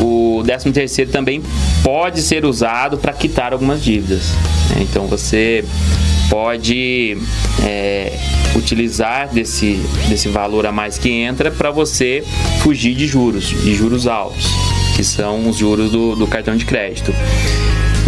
o 0.00 0.42
13 0.44 0.72
terceiro 0.72 1.10
também 1.10 1.42
pode 1.82 2.22
ser 2.22 2.44
usado 2.44 2.98
para 2.98 3.12
quitar 3.12 3.52
algumas 3.52 3.82
dívidas. 3.82 4.32
né? 4.70 4.82
Então 4.82 5.06
você 5.06 5.64
pode 6.30 7.16
é, 7.64 8.18
utilizar 8.54 9.28
desse, 9.32 9.80
desse 10.08 10.28
valor 10.28 10.66
a 10.66 10.72
mais 10.72 10.98
que 10.98 11.10
entra 11.10 11.50
para 11.50 11.70
você 11.70 12.22
fugir 12.60 12.94
de 12.94 13.06
juros, 13.06 13.46
de 13.46 13.74
juros 13.74 14.06
altos, 14.06 14.46
que 14.94 15.02
são 15.02 15.48
os 15.48 15.56
juros 15.56 15.90
do, 15.90 16.14
do 16.14 16.26
cartão 16.26 16.56
de 16.56 16.64
crédito. 16.64 17.12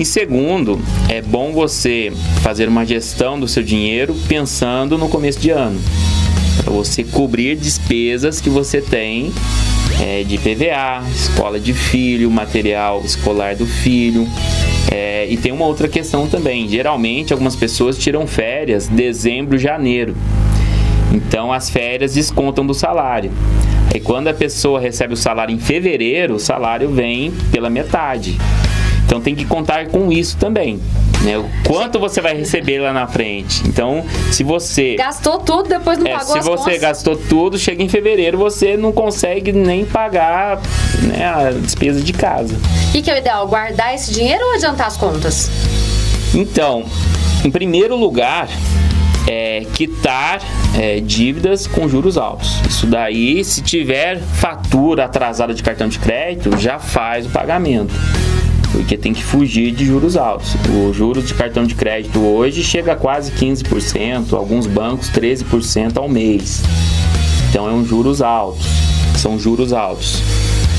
E 0.01 0.05
segundo, 0.07 0.81
é 1.11 1.21
bom 1.21 1.53
você 1.53 2.11
fazer 2.41 2.67
uma 2.71 2.87
gestão 2.87 3.39
do 3.39 3.47
seu 3.47 3.63
dinheiro 3.63 4.17
pensando 4.27 4.97
no 4.97 5.11
começo 5.11 5.39
de 5.39 5.51
ano, 5.51 5.79
para 6.65 6.73
você 6.73 7.05
cobrir 7.05 7.55
despesas 7.55 8.41
que 8.41 8.49
você 8.49 8.81
tem 8.81 9.31
é, 10.01 10.23
de 10.23 10.39
PVA, 10.39 11.07
escola 11.15 11.61
de 11.61 11.75
filho, 11.75 12.31
material 12.31 13.03
escolar 13.05 13.55
do 13.55 13.67
filho. 13.67 14.27
É, 14.91 15.27
e 15.29 15.37
tem 15.37 15.53
uma 15.53 15.67
outra 15.67 15.87
questão 15.87 16.27
também. 16.27 16.67
Geralmente, 16.67 17.35
algumas 17.35 17.55
pessoas 17.55 17.99
tiram 17.99 18.27
férias 18.27 18.89
dezembro, 18.89 19.59
janeiro. 19.59 20.17
Então, 21.13 21.53
as 21.53 21.69
férias 21.69 22.15
descontam 22.15 22.67
do 22.67 22.73
salário. 22.73 23.31
Aí, 23.93 24.01
quando 24.01 24.29
a 24.29 24.33
pessoa 24.33 24.81
recebe 24.81 25.13
o 25.13 25.17
salário 25.17 25.55
em 25.55 25.59
fevereiro, 25.59 26.37
o 26.37 26.41
salário 26.41 26.89
vem 26.89 27.31
pela 27.53 27.69
metade. 27.69 28.39
Então, 29.11 29.21
tem 29.21 29.35
que 29.35 29.45
contar 29.45 29.89
com 29.89 30.13
isso 30.13 30.37
também. 30.37 30.79
Né? 31.25 31.37
O 31.37 31.45
quanto 31.67 31.99
você 31.99 32.21
vai 32.21 32.33
receber 32.33 32.79
lá 32.79 32.93
na 32.93 33.09
frente. 33.09 33.61
Então, 33.67 34.05
se 34.31 34.45
você. 34.45 34.95
Gastou 34.95 35.39
tudo, 35.41 35.69
depois 35.69 35.99
não 35.99 36.07
É, 36.07 36.13
pagou 36.13 36.37
se 36.37 36.41
você 36.41 36.63
contas. 36.63 36.81
gastou 36.81 37.17
tudo, 37.17 37.59
chega 37.59 37.83
em 37.83 37.89
fevereiro, 37.89 38.39
você 38.39 38.77
não 38.77 38.93
consegue 38.93 39.51
nem 39.51 39.85
pagar 39.85 40.61
né, 41.03 41.27
a 41.27 41.51
despesa 41.51 42.01
de 42.01 42.13
casa. 42.13 42.55
O 42.55 42.93
que, 42.93 43.03
que 43.03 43.11
é 43.11 43.15
o 43.15 43.19
ideal? 43.19 43.49
Guardar 43.49 43.93
esse 43.93 44.13
dinheiro 44.15 44.45
ou 44.45 44.55
adiantar 44.55 44.87
as 44.87 44.97
contas? 44.97 45.51
Então, 46.33 46.85
em 47.45 47.51
primeiro 47.51 47.97
lugar, 47.97 48.49
é 49.29 49.67
quitar 49.75 50.41
é, 50.79 51.01
dívidas 51.01 51.67
com 51.67 51.89
juros 51.89 52.17
altos. 52.17 52.61
Isso 52.69 52.87
daí, 52.87 53.43
se 53.43 53.61
tiver 53.61 54.21
fatura 54.21 55.07
atrasada 55.07 55.53
de 55.53 55.65
cartão 55.65 55.89
de 55.89 55.99
crédito, 55.99 56.57
já 56.61 56.79
faz 56.79 57.27
o 57.27 57.31
pagamento. 57.31 57.93
Porque 58.73 58.97
tem 58.97 59.13
que 59.13 59.25
fugir 59.25 59.73
de 59.73 59.85
juros 59.85 60.17
altos. 60.17 60.55
O 60.69 60.93
juros 60.93 61.27
de 61.27 61.35
cartão 61.35 61.65
de 61.65 61.75
crédito 61.75 62.21
hoje 62.21 62.63
chega 62.63 62.93
a 62.93 62.97
quase 62.97 63.33
15%, 63.33 64.33
alguns 64.33 64.67
bancos 64.67 65.11
13% 65.11 65.97
ao 65.97 66.09
mês. 66.09 66.63
Então 67.51 67.69
é 67.69 67.73
um 67.73 67.85
juros 67.85 68.23
altos. 68.23 68.67
São 69.17 69.39
juros 69.39 69.73
altos. 69.73 70.23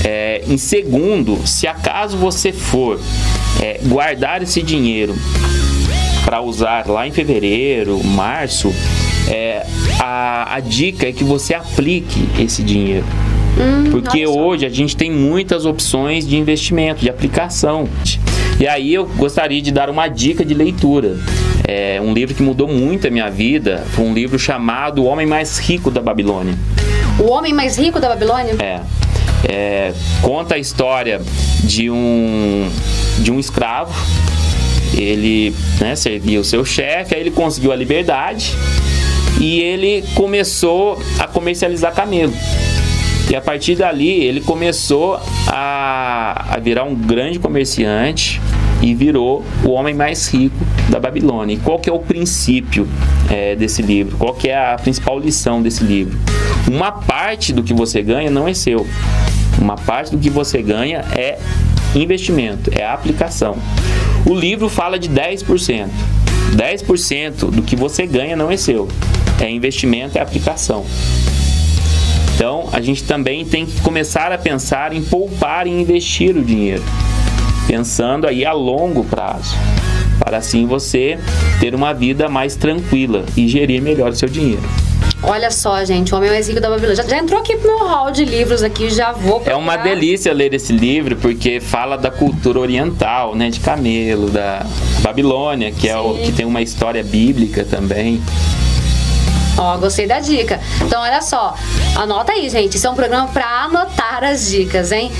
É, 0.04 0.44
em 0.48 0.58
segundo, 0.58 1.46
se 1.46 1.68
acaso 1.68 2.18
você 2.18 2.52
for 2.52 3.00
é, 3.62 3.80
guardar 3.84 4.42
esse 4.42 4.62
dinheiro 4.62 5.16
para 6.26 6.42
usar 6.42 6.88
lá 6.88 7.08
em 7.08 7.12
fevereiro, 7.12 8.04
março, 8.04 8.74
é, 9.28 9.66
a, 10.00 10.56
a 10.56 10.60
dica 10.60 11.08
é 11.08 11.12
que 11.12 11.24
você 11.24 11.54
aplique 11.54 12.28
esse 12.40 12.64
dinheiro. 12.64 13.06
Porque 13.92 14.26
hoje 14.26 14.66
a 14.66 14.70
gente 14.70 14.96
tem 14.96 15.12
muitas 15.12 15.66
opções 15.66 16.28
de 16.28 16.38
investimento, 16.38 17.02
de 17.02 17.10
aplicação. 17.10 17.88
E 18.60 18.68
aí 18.68 18.94
eu 18.94 19.06
gostaria 19.06 19.62
de 19.62 19.72
dar 19.72 19.90
uma 19.90 20.08
dica 20.08 20.46
de 20.46 20.54
leitura. 20.54 21.18
É 21.68 22.00
um 22.02 22.14
livro 22.14 22.34
que 22.34 22.42
mudou 22.42 22.68
muito 22.68 23.08
a 23.08 23.12
minha 23.12 23.30
vida. 23.30 23.84
Foi 23.92 24.06
um 24.06 24.14
livro 24.14 24.38
chamado 24.40 25.04
O 25.04 25.06
Homem 25.06 25.26
Mais 25.26 25.58
Rico 25.60 25.92
da 25.92 26.02
Babilônia. 26.02 26.56
O 27.20 27.30
homem 27.30 27.54
mais 27.54 27.78
rico 27.78 28.00
da 28.00 28.10
Babilônia? 28.10 28.56
É. 28.60 28.82
É, 29.48 29.94
conta 30.22 30.56
a 30.56 30.58
história 30.58 31.22
de 31.64 31.90
um 31.90 32.70
de 33.20 33.32
um 33.32 33.40
escravo. 33.40 33.94
Ele 34.94 35.56
né, 35.80 35.96
servia 35.96 36.40
o 36.40 36.44
seu 36.44 36.66
chefe, 36.66 37.16
aí 37.16 37.22
ele 37.22 37.32
conseguiu 37.32 37.72
a 37.72 37.76
liberdade 37.76 38.54
e 39.40 39.60
ele 39.62 40.04
começou 40.14 41.02
a 41.18 41.28
comercializar 41.28 41.94
camelo. 41.94 42.34
E 43.30 43.36
a 43.36 43.42
partir 43.42 43.76
dali 43.76 44.10
ele 44.10 44.42
começou 44.42 45.20
a, 45.48 46.56
a 46.56 46.60
virar 46.60 46.84
um 46.84 46.96
grande 46.96 47.40
comerciante 47.40 48.42
e 48.82 48.94
virou 48.94 49.46
o 49.64 49.70
homem 49.70 49.94
mais 49.94 50.28
rico 50.28 50.56
da 50.90 51.00
Babilônia. 51.00 51.54
E 51.54 51.58
qual 51.58 51.80
que 51.80 51.90
é 51.90 51.94
o 51.94 52.00
princípio 52.00 52.88
é, 53.30 53.56
desse 53.56 53.82
livro? 53.82 54.18
Qual 54.18 54.34
que 54.34 54.50
é 54.50 54.58
a 54.58 54.76
principal 54.76 55.20
lição 55.20 55.62
desse 55.62 55.84
livro? 55.84 56.18
Uma 56.68 56.92
parte 56.92 57.54
do 57.54 57.64
que 57.64 57.74
você 57.74 58.02
ganha 58.02 58.30
não 58.30 58.48
é 58.48 58.54
seu. 58.54 58.86
Uma 59.60 59.76
parte 59.76 60.12
do 60.12 60.18
que 60.18 60.30
você 60.30 60.62
ganha 60.62 61.06
é 61.16 61.38
investimento, 61.96 62.72
é 62.74 62.86
aplicação. 62.86 63.58
O 64.26 64.34
livro 64.34 64.70
fala 64.70 64.98
de 64.98 65.10
10%. 65.10 65.90
10% 66.56 67.50
do 67.50 67.62
que 67.62 67.76
você 67.76 68.06
ganha 68.06 68.36
não 68.36 68.52
é 68.52 68.58
seu. 68.58 68.88
É 69.40 69.50
investimento, 69.50 70.18
é 70.18 70.22
aplicação. 70.22 70.86
Então, 72.42 72.68
a 72.74 72.82
gente 72.82 73.04
também 73.04 73.46
tem 73.46 73.68
que 73.68 73.80
começar 73.82 74.32
a 74.32 74.38
pensar 74.38 74.94
em 74.94 75.04
poupar 75.04 75.68
e 75.68 75.70
investir 75.70 76.36
o 76.36 76.44
dinheiro, 76.44 76.82
pensando 77.68 78.26
aí 78.26 78.44
a 78.44 78.52
longo 78.52 79.04
prazo, 79.04 79.56
para 80.18 80.38
assim 80.38 80.66
você 80.66 81.20
ter 81.60 81.76
uma 81.76 81.94
vida 81.94 82.28
mais 82.28 82.56
tranquila 82.56 83.26
e 83.38 83.48
gerir 83.48 83.80
melhor 83.80 84.10
o 84.10 84.16
seu 84.16 84.28
dinheiro. 84.28 84.64
Olha 85.22 85.52
só, 85.52 85.86
gente, 85.86 86.16
o 86.16 86.18
homem 86.18 86.32
mais 86.32 86.48
rico 86.48 86.60
da 86.60 86.68
Babilônia. 86.68 86.96
Já, 86.96 87.04
já 87.08 87.20
entrou 87.20 87.40
aqui 87.40 87.56
pro 87.58 87.76
meu 87.78 87.88
hall 87.88 88.10
de 88.10 88.26
livros 88.26 88.64
aqui, 88.64 88.90
já 88.90 89.12
vou 89.12 89.44
É 89.46 89.54
uma 89.56 89.74
procurar. 89.74 89.84
delícia 89.96 90.34
ler 90.34 90.52
esse 90.52 90.74
livro 90.74 91.16
porque 91.18 91.60
fala 91.60 91.96
da 91.96 92.10
cultura 92.10 92.60
oriental, 92.60 93.36
né, 93.36 93.52
de 93.52 93.60
camelo, 93.60 94.32
da 94.32 94.66
Babilônia, 95.04 95.72
que 95.72 95.88
é 95.88 95.96
o 95.96 96.16
que 96.16 96.32
tem 96.32 96.48
uma 96.48 96.64
história 96.64 97.04
bíblica 97.04 97.64
também. 97.64 98.20
Ó, 99.62 99.78
gostei 99.78 100.08
da 100.08 100.20
dica. 100.20 100.60
Então, 100.82 101.04
olha 101.04 101.22
só, 101.22 101.54
anota 101.96 102.32
aí, 102.32 102.50
gente. 102.50 102.78
Isso 102.78 102.88
é 102.88 102.90
um 102.90 102.96
programa 102.96 103.28
pra 103.28 103.46
anotar 103.66 104.24
as 104.24 104.50
dicas, 104.50 104.92
hein? 104.92 105.12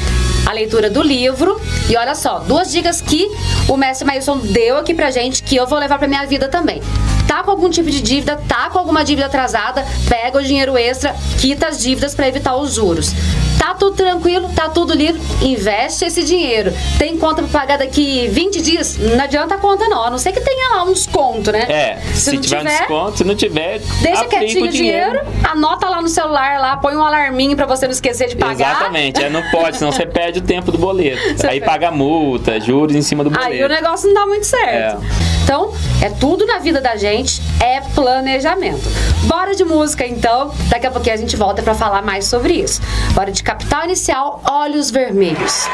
A 0.48 0.52
leitura 0.52 0.90
do 0.90 1.04
livro. 1.04 1.62
E 1.88 1.96
olha 1.96 2.16
só, 2.16 2.40
duas 2.40 2.72
dicas 2.72 3.02
que 3.02 3.30
o 3.68 3.78
mestre 3.78 4.04
Mailson 4.04 4.40
deu 4.40 4.78
aqui 4.78 4.96
pra 4.96 5.12
gente 5.12 5.44
que 5.44 5.56
eu 5.56 5.68
vou 5.68 5.78
levar 5.78 6.00
pra 6.00 6.08
minha 6.08 6.26
vida 6.26 6.48
também. 6.48 6.82
Tá 7.28 7.44
com 7.44 7.52
algum 7.52 7.70
tipo 7.70 7.92
de 7.92 8.02
dívida, 8.02 8.36
tá 8.48 8.68
com 8.72 8.80
alguma 8.80 9.04
dívida 9.04 9.28
atrasada, 9.28 9.86
pega 10.10 10.40
o 10.40 10.44
dinheiro 10.44 10.76
extra, 10.76 11.16
quita 11.40 11.68
as 11.68 11.80
dívidas 11.80 12.16
pra 12.16 12.28
evitar 12.28 12.56
os 12.56 12.74
juros. 12.74 13.14
Tá 13.62 13.76
tudo 13.76 13.96
tranquilo, 13.96 14.50
tá 14.56 14.70
tudo 14.70 14.92
livre, 14.92 15.22
investe 15.40 16.04
esse 16.04 16.24
dinheiro. 16.24 16.74
Tem 16.98 17.16
conta 17.16 17.44
pra 17.44 17.60
pagar 17.62 17.78
daqui 17.78 18.28
20 18.28 18.60
dias? 18.60 18.98
Não 18.98 19.24
adianta 19.24 19.54
a 19.54 19.58
conta 19.60 19.88
não, 19.88 20.04
a 20.04 20.10
não 20.10 20.18
ser 20.18 20.32
que 20.32 20.42
tenha 20.42 20.78
lá 20.78 20.84
um 20.84 20.92
desconto, 20.92 21.52
né? 21.52 21.68
É, 21.70 22.00
se, 22.16 22.34
não 22.34 22.42
tiver, 22.42 22.58
um 22.58 22.60
tiver, 22.62 22.78
desconto, 22.80 23.18
se 23.20 23.24
não 23.24 23.36
tiver, 23.36 23.80
Deixa 24.02 24.26
quietinho 24.26 24.66
o 24.66 24.68
dinheiro, 24.68 25.20
anota 25.44 25.88
lá 25.88 26.02
no 26.02 26.10
celular, 26.10 26.60
lá, 26.60 26.78
põe 26.78 26.96
um 26.96 27.04
alarminho 27.04 27.56
pra 27.56 27.68
você 27.68 27.86
não 27.86 27.94
esquecer 27.94 28.30
de 28.30 28.36
pagar. 28.36 28.78
Exatamente, 28.78 29.24
é, 29.24 29.30
não 29.30 29.44
pode, 29.52 29.78
senão 29.78 29.92
você 29.92 30.08
perde 30.08 30.40
o 30.40 30.42
tempo 30.42 30.72
do 30.72 30.80
boleto. 30.80 31.22
Você 31.38 31.46
Aí 31.46 31.60
perde. 31.60 31.66
paga 31.66 31.92
multa, 31.92 32.60
juros 32.60 32.96
em 32.96 33.04
cima 33.04 33.24
do 33.24 33.30
boleto. 33.30 33.52
Aí 33.52 33.64
o 33.64 33.70
negócio 33.70 34.08
não 34.08 34.16
dá 34.16 34.26
muito 34.26 34.48
certo. 34.48 35.04
Então, 35.44 35.74
é 36.02 36.10
tudo 36.10 36.46
na 36.46 36.60
vida 36.60 36.80
da 36.82 36.96
gente, 36.96 37.42
é 37.60 37.82
planejamento. 37.94 38.90
Bora 39.24 39.54
de 39.54 39.64
música 39.64 40.06
então, 40.06 40.52
daqui 40.70 40.88
a 40.88 40.92
pouquinho 40.92 41.14
a 41.14 41.18
gente 41.18 41.36
volta 41.36 41.62
pra 41.62 41.76
falar 41.76 42.02
mais 42.02 42.26
sobre 42.26 42.54
isso. 42.54 42.82
Bora 43.14 43.32
de 43.32 43.44
Capital 43.52 43.84
Inicial, 43.84 44.42
Olhos 44.50 44.90
Vermelhos. 44.92 45.68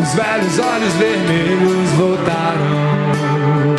Os 0.00 0.14
velhos 0.14 0.58
olhos 0.60 0.92
vermelhos 0.94 1.90
voltaram. 1.98 3.74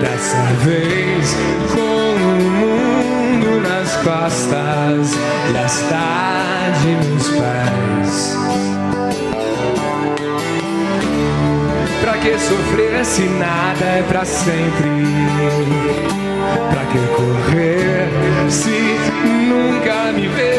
Dessa 0.00 0.42
vez 0.64 1.36
com 1.74 1.80
o 1.80 2.42
mundo 2.60 3.60
nas 3.60 3.96
costas 3.96 5.16
e 5.52 5.58
a 5.58 5.68
cidade 6.82 6.96
nos 7.08 7.28
pés. 7.28 8.36
Pra 12.00 12.14
que 12.18 12.38
sofrer 12.38 13.04
se 13.04 13.22
nada 13.22 13.84
é 13.84 14.02
pra 14.08 14.24
sempre? 14.24 14.88
Pra 16.70 16.84
que 16.86 16.98
correr 17.16 18.08
se 18.50 18.98
nunca 19.48 20.12
me 20.12 20.26
vejo 20.28 20.51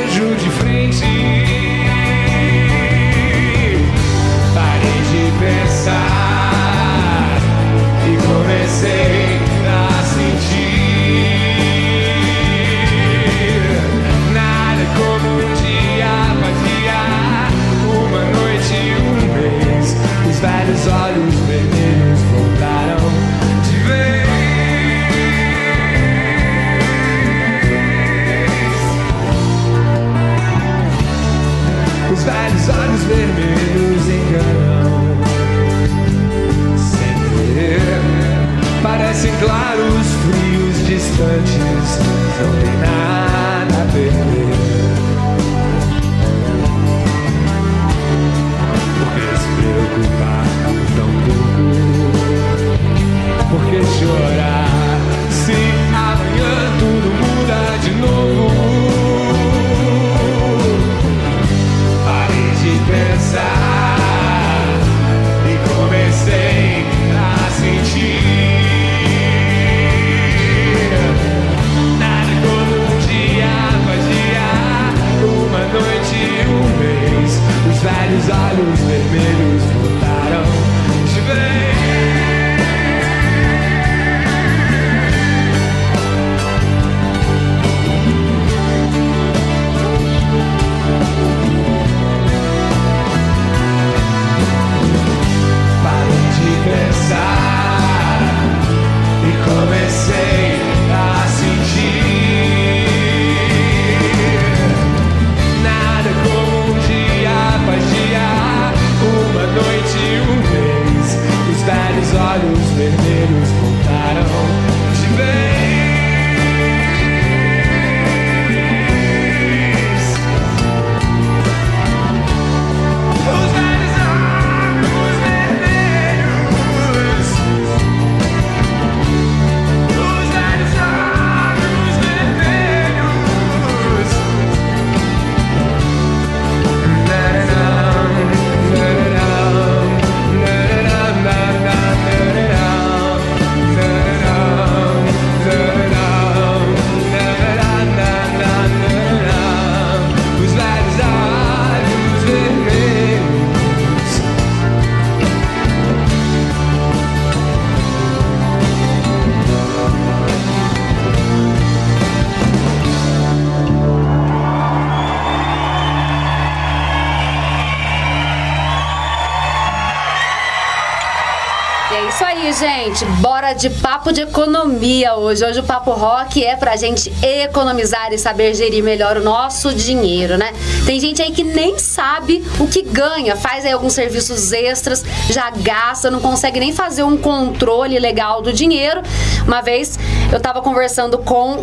de 173.53 173.69
papo 173.69 174.11
de 174.11 174.21
economia 174.21 175.15
hoje. 175.15 175.45
Hoje 175.45 175.59
o 175.59 175.63
Papo 175.63 175.91
Rock 175.91 176.43
é 176.43 176.55
pra 176.55 176.75
gente 176.75 177.13
economizar 177.21 178.11
e 178.11 178.17
saber 178.17 178.53
gerir 178.55 178.83
melhor 178.83 179.17
o 179.17 179.23
nosso 179.23 179.73
dinheiro, 179.73 180.37
né? 180.37 180.53
Tem 180.85 180.99
gente 180.99 181.21
aí 181.21 181.31
que 181.31 181.43
nem 181.43 181.77
sabe 181.77 182.43
o 182.59 182.67
que 182.67 182.81
ganha, 182.81 183.35
faz 183.35 183.65
aí 183.65 183.71
alguns 183.71 183.93
serviços 183.93 184.51
extras, 184.51 185.03
já 185.29 185.51
gasta, 185.51 186.09
não 186.09 186.19
consegue 186.19 186.59
nem 186.59 186.73
fazer 186.73 187.03
um 187.03 187.15
controle 187.15 187.99
legal 187.99 188.41
do 188.41 188.51
dinheiro. 188.51 189.01
Uma 189.45 189.61
vez 189.61 189.99
eu 190.31 190.39
tava 190.39 190.61
conversando 190.61 191.17
com 191.19 191.53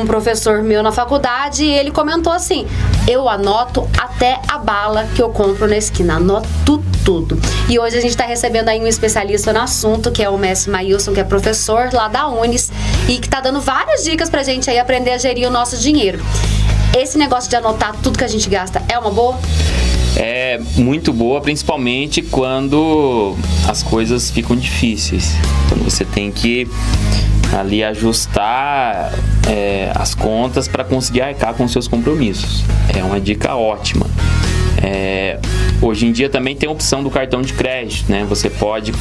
um 0.00 0.06
professor 0.06 0.62
meu 0.62 0.82
na 0.82 0.92
faculdade 0.92 1.64
e 1.64 1.70
ele 1.72 1.90
comentou 1.90 2.32
assim: 2.32 2.66
eu 3.08 3.28
anoto 3.28 3.88
até 3.98 4.40
a 4.46 4.58
bala 4.58 5.08
que 5.14 5.20
eu 5.20 5.30
compro 5.30 5.66
na 5.66 5.76
esquina, 5.76 6.16
anoto 6.16 6.81
tudo. 7.04 7.38
E 7.68 7.78
hoje 7.78 7.96
a 7.96 8.00
gente 8.00 8.10
está 8.10 8.24
recebendo 8.24 8.68
aí 8.68 8.80
um 8.80 8.86
especialista 8.86 9.52
no 9.52 9.60
assunto, 9.60 10.10
que 10.10 10.22
é 10.22 10.28
o 10.28 10.38
Mestre 10.38 10.70
Maílson, 10.70 11.12
que 11.12 11.20
é 11.20 11.24
professor 11.24 11.90
lá 11.92 12.08
da 12.08 12.28
Unis 12.28 12.70
e 13.08 13.18
que 13.18 13.28
tá 13.28 13.40
dando 13.40 13.60
várias 13.60 14.04
dicas 14.04 14.30
pra 14.30 14.42
gente 14.42 14.70
aí 14.70 14.78
aprender 14.78 15.12
a 15.12 15.18
gerir 15.18 15.48
o 15.48 15.50
nosso 15.50 15.76
dinheiro. 15.76 16.20
Esse 16.96 17.16
negócio 17.16 17.48
de 17.48 17.56
anotar 17.56 17.96
tudo 18.02 18.18
que 18.18 18.24
a 18.24 18.28
gente 18.28 18.48
gasta 18.48 18.82
é 18.88 18.98
uma 18.98 19.10
boa? 19.10 19.38
É 20.14 20.60
muito 20.76 21.12
boa, 21.12 21.40
principalmente 21.40 22.20
quando 22.20 23.34
as 23.66 23.82
coisas 23.82 24.30
ficam 24.30 24.54
difíceis. 24.54 25.32
Quando 25.68 25.84
você 25.84 26.04
tem 26.04 26.30
que 26.30 26.68
ali 27.56 27.82
ajustar 27.84 29.12
é, 29.48 29.90
as 29.94 30.14
contas 30.14 30.68
para 30.68 30.84
conseguir 30.84 31.22
arcar 31.22 31.54
com 31.54 31.66
seus 31.68 31.88
compromissos. 31.88 32.62
É 32.94 33.02
uma 33.02 33.20
dica 33.20 33.54
ótima. 33.56 34.01
É, 34.80 35.38
hoje 35.80 36.06
em 36.06 36.12
dia 36.12 36.28
também 36.28 36.54
tem 36.54 36.68
a 36.68 36.72
opção 36.72 37.02
do 37.02 37.10
cartão 37.10 37.42
de 37.42 37.52
crédito, 37.52 38.10
né? 38.10 38.24
Você 38.28 38.48
pode, 38.48 38.92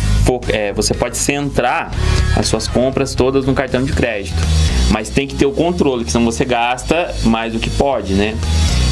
é, 0.49 0.74
você 0.74 0.93
pode 0.93 1.17
centrar 1.17 1.91
as 2.36 2.47
suas 2.47 2.67
compras 2.67 3.13
todas 3.13 3.45
no 3.45 3.53
cartão 3.53 3.84
de 3.84 3.93
crédito, 3.93 4.41
mas 4.89 5.09
tem 5.09 5.28
que 5.28 5.36
ter 5.36 5.45
o 5.45 5.51
controle, 5.51 6.03
que 6.03 6.11
senão 6.11 6.26
você 6.26 6.45
gasta 6.45 7.13
mais 7.24 7.53
do 7.53 7.59
que 7.59 7.69
pode, 7.69 8.13
né? 8.13 8.36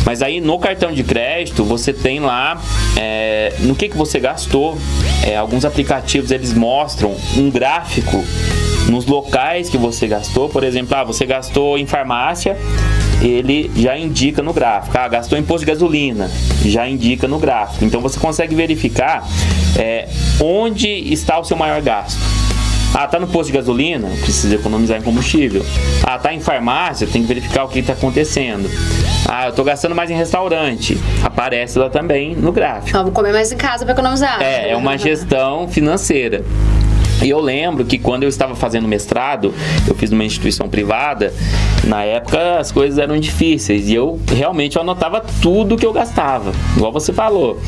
Mas 0.06 0.22
aí 0.22 0.40
no 0.40 0.58
cartão 0.58 0.92
de 0.92 1.04
crédito 1.04 1.64
você 1.64 1.94
tem 1.94 2.20
lá 2.20 2.62
é, 2.96 3.54
no 3.60 3.76
que, 3.76 3.90
que 3.90 3.98
você 3.98 4.20
gastou. 4.20 4.78
É, 5.24 5.36
alguns 5.36 5.66
aplicativos 5.66 6.32
eles 6.32 6.54
mostram 6.54 7.16
um 7.38 7.50
gráfico 7.50 8.24
nos 8.88 9.06
locais 9.06 9.70
que 9.70 9.78
você 9.78 10.08
gastou. 10.08 10.50
Por 10.50 10.64
exemplo, 10.64 10.96
ah, 10.96 11.04
você 11.04 11.26
gastou 11.26 11.78
em 11.78 11.86
farmácia, 11.86 12.58
ele 13.22 13.72
já 13.76 13.98
indica 13.98 14.42
no 14.42 14.54
gráfico. 14.54 14.98
Ah, 14.98 15.08
gastou 15.08 15.38
em 15.38 15.44
posto 15.44 15.66
de 15.66 15.72
gasolina, 15.72 16.30
já 16.66 16.88
indica 16.88 17.28
no 17.28 17.40
gráfico. 17.40 17.84
Então 17.86 18.02
você 18.02 18.20
consegue 18.20 18.56
verificar 18.56 19.28
é, 19.78 20.08
onde 20.42 20.88
está 20.88 21.40
o 21.40 21.44
seu 21.44 21.58
maior 21.58 21.82
gasto. 21.82 22.20
Ah, 22.94 23.08
tá 23.08 23.20
no 23.20 23.28
posto 23.28 23.52
de 23.52 23.58
gasolina, 23.58 24.08
precisa 24.22 24.56
economizar 24.56 24.98
em 24.98 25.02
combustível. 25.02 25.64
Ah, 26.04 26.18
tá 26.18 26.34
em 26.34 26.40
farmácia, 26.40 27.06
tem 27.06 27.22
que 27.22 27.28
verificar 27.28 27.64
o 27.64 27.68
que 27.68 27.80
está 27.80 27.94
acontecendo. 27.94 28.70
Ah, 29.28 29.48
eu 29.48 29.54
tô 29.54 29.64
gastando 29.64 29.94
mais 29.94 30.10
em 30.10 30.16
restaurante. 30.16 30.98
Aparece 31.24 31.78
lá 31.78 31.90
também 31.90 32.36
no 32.36 32.52
gráfico. 32.52 32.98
Vamos 32.98 33.14
comer 33.14 33.32
mais 33.32 33.52
em 33.52 33.58
casa 33.58 33.86
para 33.86 33.94
economizar. 33.94 34.42
É, 34.42 34.72
é 34.72 34.76
uma 34.76 34.98
gestão 34.98 35.68
financeira. 35.68 36.44
E 37.22 37.30
eu 37.30 37.40
lembro 37.40 37.84
que 37.84 37.98
quando 37.98 38.24
eu 38.24 38.30
estava 38.30 38.56
fazendo 38.56 38.88
mestrado, 38.88 39.54
eu 39.88 39.94
fiz 39.96 40.10
numa 40.10 40.24
instituição 40.24 40.70
privada, 40.70 41.34
na 41.84 42.04
época 42.04 42.58
as 42.58 42.72
coisas 42.72 42.98
eram 42.98 43.20
difíceis 43.20 43.90
e 43.90 43.96
eu 43.96 44.20
realmente 44.34 44.80
anotava 44.80 45.24
tudo 45.42 45.78
que 45.78 45.86
eu 45.86 45.92
gastava, 45.92 46.54
igual 46.76 46.92
você 46.92 47.12
falou. 47.12 47.60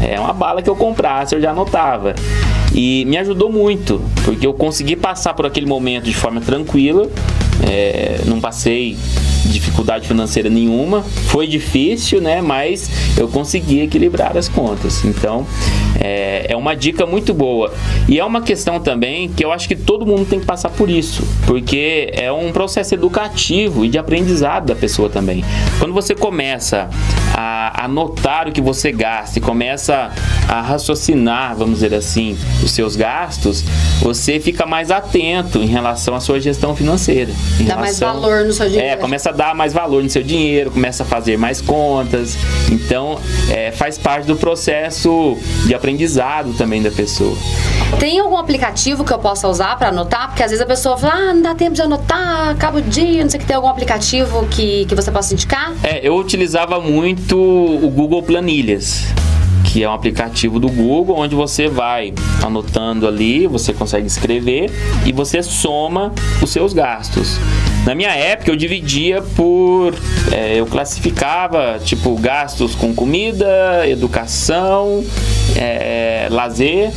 É 0.00 0.18
uma 0.20 0.32
bala 0.32 0.62
que 0.62 0.70
eu 0.70 0.76
comprasse, 0.76 1.34
eu 1.34 1.40
já 1.40 1.50
anotava. 1.50 2.14
E 2.74 3.04
me 3.06 3.16
ajudou 3.16 3.50
muito, 3.50 4.00
porque 4.24 4.46
eu 4.46 4.52
consegui 4.52 4.94
passar 4.94 5.34
por 5.34 5.46
aquele 5.46 5.66
momento 5.66 6.04
de 6.04 6.14
forma 6.14 6.40
tranquila, 6.40 7.08
é, 7.66 8.20
não 8.26 8.40
passei 8.40 8.96
dificuldade 9.46 10.08
financeira 10.08 10.48
nenhuma. 10.48 11.02
Foi 11.02 11.46
difícil, 11.46 12.20
né? 12.20 12.40
Mas 12.40 12.90
eu 13.16 13.28
consegui 13.28 13.80
equilibrar 13.80 14.36
as 14.36 14.48
contas. 14.48 15.04
Então, 15.04 15.46
é, 16.00 16.46
é 16.48 16.56
uma 16.56 16.74
dica 16.74 17.06
muito 17.06 17.34
boa. 17.34 17.72
E 18.08 18.18
é 18.18 18.24
uma 18.24 18.40
questão 18.40 18.80
também 18.80 19.28
que 19.28 19.44
eu 19.44 19.52
acho 19.52 19.68
que 19.68 19.76
todo 19.76 20.06
mundo 20.06 20.24
tem 20.24 20.40
que 20.40 20.46
passar 20.46 20.70
por 20.70 20.88
isso, 20.88 21.22
porque 21.46 22.10
é 22.14 22.30
um 22.32 22.52
processo 22.52 22.94
educativo 22.94 23.84
e 23.84 23.88
de 23.88 23.98
aprendizado 23.98 24.66
da 24.66 24.74
pessoa 24.74 25.08
também. 25.08 25.44
Quando 25.78 25.92
você 25.92 26.14
começa 26.14 26.88
a 27.34 27.84
anotar 27.84 28.48
o 28.48 28.52
que 28.52 28.60
você 28.60 28.90
gasta 28.90 29.38
e 29.38 29.42
começa 29.42 30.10
a 30.48 30.60
raciocinar, 30.60 31.56
vamos 31.56 31.74
dizer 31.76 31.94
assim, 31.94 32.36
os 32.62 32.70
seus 32.70 32.96
gastos, 32.96 33.64
você 34.00 34.40
fica 34.40 34.66
mais 34.66 34.90
atento 34.90 35.58
em 35.58 35.66
relação 35.66 36.14
à 36.14 36.20
sua 36.20 36.40
gestão 36.40 36.74
financeira. 36.74 37.32
Dá 37.60 37.76
relação, 37.76 37.78
mais 37.78 38.00
valor 38.00 38.44
no 38.44 38.52
seu 38.52 38.66
dinheiro. 38.66 38.88
É, 38.88 38.96
começa 38.96 39.27
a 39.28 39.32
dar 39.32 39.54
mais 39.54 39.72
valor 39.72 40.02
no 40.02 40.10
seu 40.10 40.22
dinheiro, 40.22 40.70
começa 40.70 41.02
a 41.02 41.06
fazer 41.06 41.36
mais 41.36 41.60
contas. 41.60 42.36
Então, 42.70 43.18
é, 43.50 43.72
faz 43.72 43.98
parte 43.98 44.26
do 44.26 44.36
processo 44.36 45.36
de 45.66 45.74
aprendizado 45.74 46.52
também 46.54 46.82
da 46.82 46.90
pessoa. 46.90 47.36
Tem 47.98 48.18
algum 48.18 48.36
aplicativo 48.36 49.04
que 49.04 49.12
eu 49.12 49.18
possa 49.18 49.48
usar 49.48 49.76
para 49.76 49.88
anotar? 49.88 50.28
Porque 50.28 50.42
às 50.42 50.50
vezes 50.50 50.62
a 50.62 50.66
pessoa 50.66 50.96
fala, 50.96 51.14
ah, 51.14 51.34
não 51.34 51.42
dá 51.42 51.54
tempo 51.54 51.74
de 51.74 51.82
anotar, 51.82 52.50
acaba 52.50 52.78
o 52.78 52.82
dia, 52.82 53.22
não 53.22 53.30
sei 53.30 53.38
o 53.38 53.40
que. 53.40 53.46
Tem 53.46 53.56
algum 53.56 53.68
aplicativo 53.68 54.46
que, 54.46 54.84
que 54.86 54.94
você 54.94 55.10
possa 55.10 55.32
indicar? 55.32 55.72
É, 55.82 56.06
eu 56.06 56.16
utilizava 56.16 56.80
muito 56.80 57.36
o 57.38 57.90
Google 57.90 58.22
Planilhas 58.22 59.06
que 59.64 59.82
é 59.82 59.88
um 59.88 59.92
aplicativo 59.92 60.58
do 60.58 60.68
Google 60.68 61.18
onde 61.18 61.34
você 61.34 61.68
vai 61.68 62.14
anotando 62.42 63.06
ali, 63.06 63.46
você 63.46 63.72
consegue 63.72 64.06
escrever 64.06 64.70
e 65.04 65.12
você 65.12 65.42
soma 65.42 66.12
os 66.42 66.50
seus 66.50 66.72
gastos. 66.72 67.38
Na 67.84 67.94
minha 67.94 68.10
época 68.10 68.50
eu 68.50 68.56
dividia 68.56 69.22
por. 69.22 69.94
É, 70.32 70.58
eu 70.60 70.66
classificava 70.66 71.78
tipo 71.82 72.14
gastos 72.16 72.74
com 72.74 72.94
comida, 72.94 73.88
educação, 73.88 75.04
é, 75.56 76.28
lazer 76.30 76.92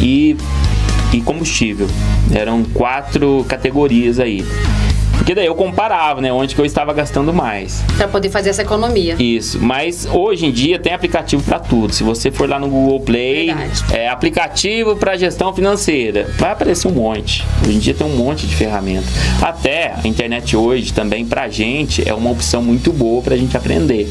e, 0.00 0.36
e 1.12 1.20
combustível. 1.20 1.86
Eram 2.34 2.64
quatro 2.64 3.44
categorias 3.48 4.18
aí. 4.18 4.44
Porque 5.20 5.34
daí 5.34 5.44
eu 5.46 5.54
comparava, 5.54 6.20
né? 6.22 6.32
Onde 6.32 6.54
que 6.54 6.60
eu 6.60 6.64
estava 6.64 6.94
gastando 6.94 7.30
mais. 7.32 7.84
Para 7.98 8.08
poder 8.08 8.30
fazer 8.30 8.48
essa 8.50 8.62
economia. 8.62 9.16
Isso. 9.18 9.60
Mas 9.60 10.08
hoje 10.10 10.46
em 10.46 10.50
dia 10.50 10.78
tem 10.78 10.94
aplicativo 10.94 11.42
para 11.42 11.58
tudo. 11.58 11.92
Se 11.92 12.02
você 12.02 12.30
for 12.30 12.48
lá 12.48 12.58
no 12.58 12.68
Google 12.68 13.00
Play, 13.00 13.46
Verdade. 13.52 13.84
é 13.92 14.08
aplicativo 14.08 14.96
para 14.96 15.16
gestão 15.18 15.54
financeira, 15.54 16.26
vai 16.38 16.52
aparecer 16.52 16.88
um 16.88 16.92
monte. 16.92 17.44
Hoje 17.62 17.76
em 17.76 17.78
dia 17.78 17.92
tem 17.92 18.06
um 18.06 18.16
monte 18.16 18.46
de 18.46 18.56
ferramenta. 18.56 19.06
Até 19.42 19.94
a 20.02 20.08
internet 20.08 20.56
hoje 20.56 20.92
também 20.94 21.26
pra 21.26 21.48
gente 21.50 22.08
é 22.08 22.14
uma 22.14 22.30
opção 22.30 22.62
muito 22.62 22.90
boa 22.90 23.20
pra 23.20 23.36
gente 23.36 23.54
aprender. 23.56 24.10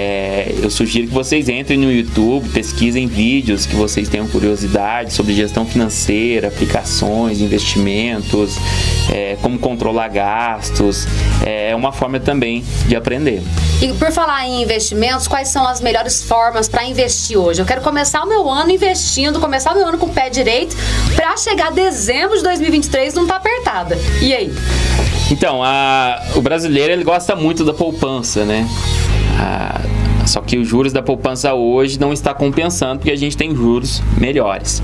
É, 0.00 0.54
eu 0.62 0.70
sugiro 0.70 1.08
que 1.08 1.12
vocês 1.12 1.48
entrem 1.48 1.76
no 1.76 1.90
YouTube, 1.90 2.48
pesquisem 2.50 3.08
vídeos 3.08 3.66
que 3.66 3.74
vocês 3.74 4.08
tenham 4.08 4.28
curiosidade 4.28 5.12
sobre 5.12 5.34
gestão 5.34 5.66
financeira, 5.66 6.46
aplicações, 6.46 7.40
investimentos, 7.40 8.54
é, 9.12 9.36
como 9.42 9.58
controlar 9.58 10.06
gastos. 10.06 11.04
É 11.44 11.74
uma 11.74 11.90
forma 11.90 12.20
também 12.20 12.64
de 12.86 12.94
aprender. 12.94 13.42
E 13.82 13.92
por 13.94 14.12
falar 14.12 14.46
em 14.46 14.62
investimentos, 14.62 15.26
quais 15.26 15.48
são 15.48 15.66
as 15.66 15.80
melhores 15.80 16.22
formas 16.22 16.68
para 16.68 16.84
investir 16.84 17.36
hoje? 17.36 17.60
Eu 17.60 17.66
quero 17.66 17.80
começar 17.80 18.22
o 18.22 18.28
meu 18.28 18.48
ano 18.48 18.70
investindo, 18.70 19.40
começar 19.40 19.72
o 19.72 19.74
meu 19.74 19.88
ano 19.88 19.98
com 19.98 20.06
o 20.06 20.10
pé 20.10 20.30
direito, 20.30 20.76
para 21.16 21.36
chegar 21.36 21.72
dezembro 21.72 22.36
de 22.36 22.44
2023 22.44 23.14
não 23.14 23.26
tá 23.26 23.34
apertada. 23.34 23.98
E 24.22 24.32
aí? 24.32 24.54
Então, 25.28 25.60
a, 25.60 26.22
o 26.36 26.40
brasileiro 26.40 26.92
ele 26.92 27.02
gosta 27.02 27.34
muito 27.34 27.64
da 27.64 27.74
poupança, 27.74 28.44
né? 28.44 28.64
Só 30.28 30.40
que 30.42 30.58
os 30.58 30.68
juros 30.68 30.92
da 30.92 31.02
poupança 31.02 31.54
hoje 31.54 31.98
não 31.98 32.12
está 32.12 32.34
compensando 32.34 32.98
porque 32.98 33.10
a 33.10 33.16
gente 33.16 33.36
tem 33.36 33.54
juros 33.54 34.02
melhores. 34.18 34.82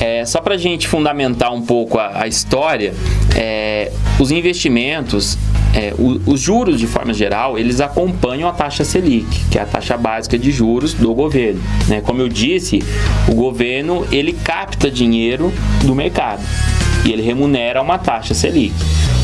É, 0.00 0.24
só 0.26 0.40
para 0.40 0.54
a 0.54 0.58
gente 0.58 0.88
fundamentar 0.88 1.54
um 1.54 1.62
pouco 1.62 1.98
a, 1.98 2.22
a 2.22 2.26
história, 2.26 2.92
é, 3.36 3.92
os 4.18 4.32
investimentos, 4.32 5.38
é, 5.72 5.94
o, 5.96 6.20
os 6.26 6.40
juros 6.40 6.80
de 6.80 6.86
forma 6.88 7.14
geral, 7.14 7.56
eles 7.56 7.80
acompanham 7.80 8.48
a 8.48 8.52
taxa 8.52 8.84
Selic, 8.84 9.26
que 9.50 9.58
é 9.58 9.62
a 9.62 9.66
taxa 9.66 9.96
básica 9.96 10.36
de 10.36 10.50
juros 10.50 10.92
do 10.92 11.14
governo. 11.14 11.62
Né? 11.86 12.00
Como 12.00 12.20
eu 12.20 12.28
disse, 12.28 12.82
o 13.28 13.34
governo 13.34 14.04
ele 14.10 14.32
capta 14.32 14.90
dinheiro 14.90 15.52
do 15.84 15.94
mercado 15.94 16.42
e 17.04 17.12
ele 17.12 17.22
remunera 17.22 17.80
uma 17.80 17.98
taxa 17.98 18.34
Selic. 18.34 18.74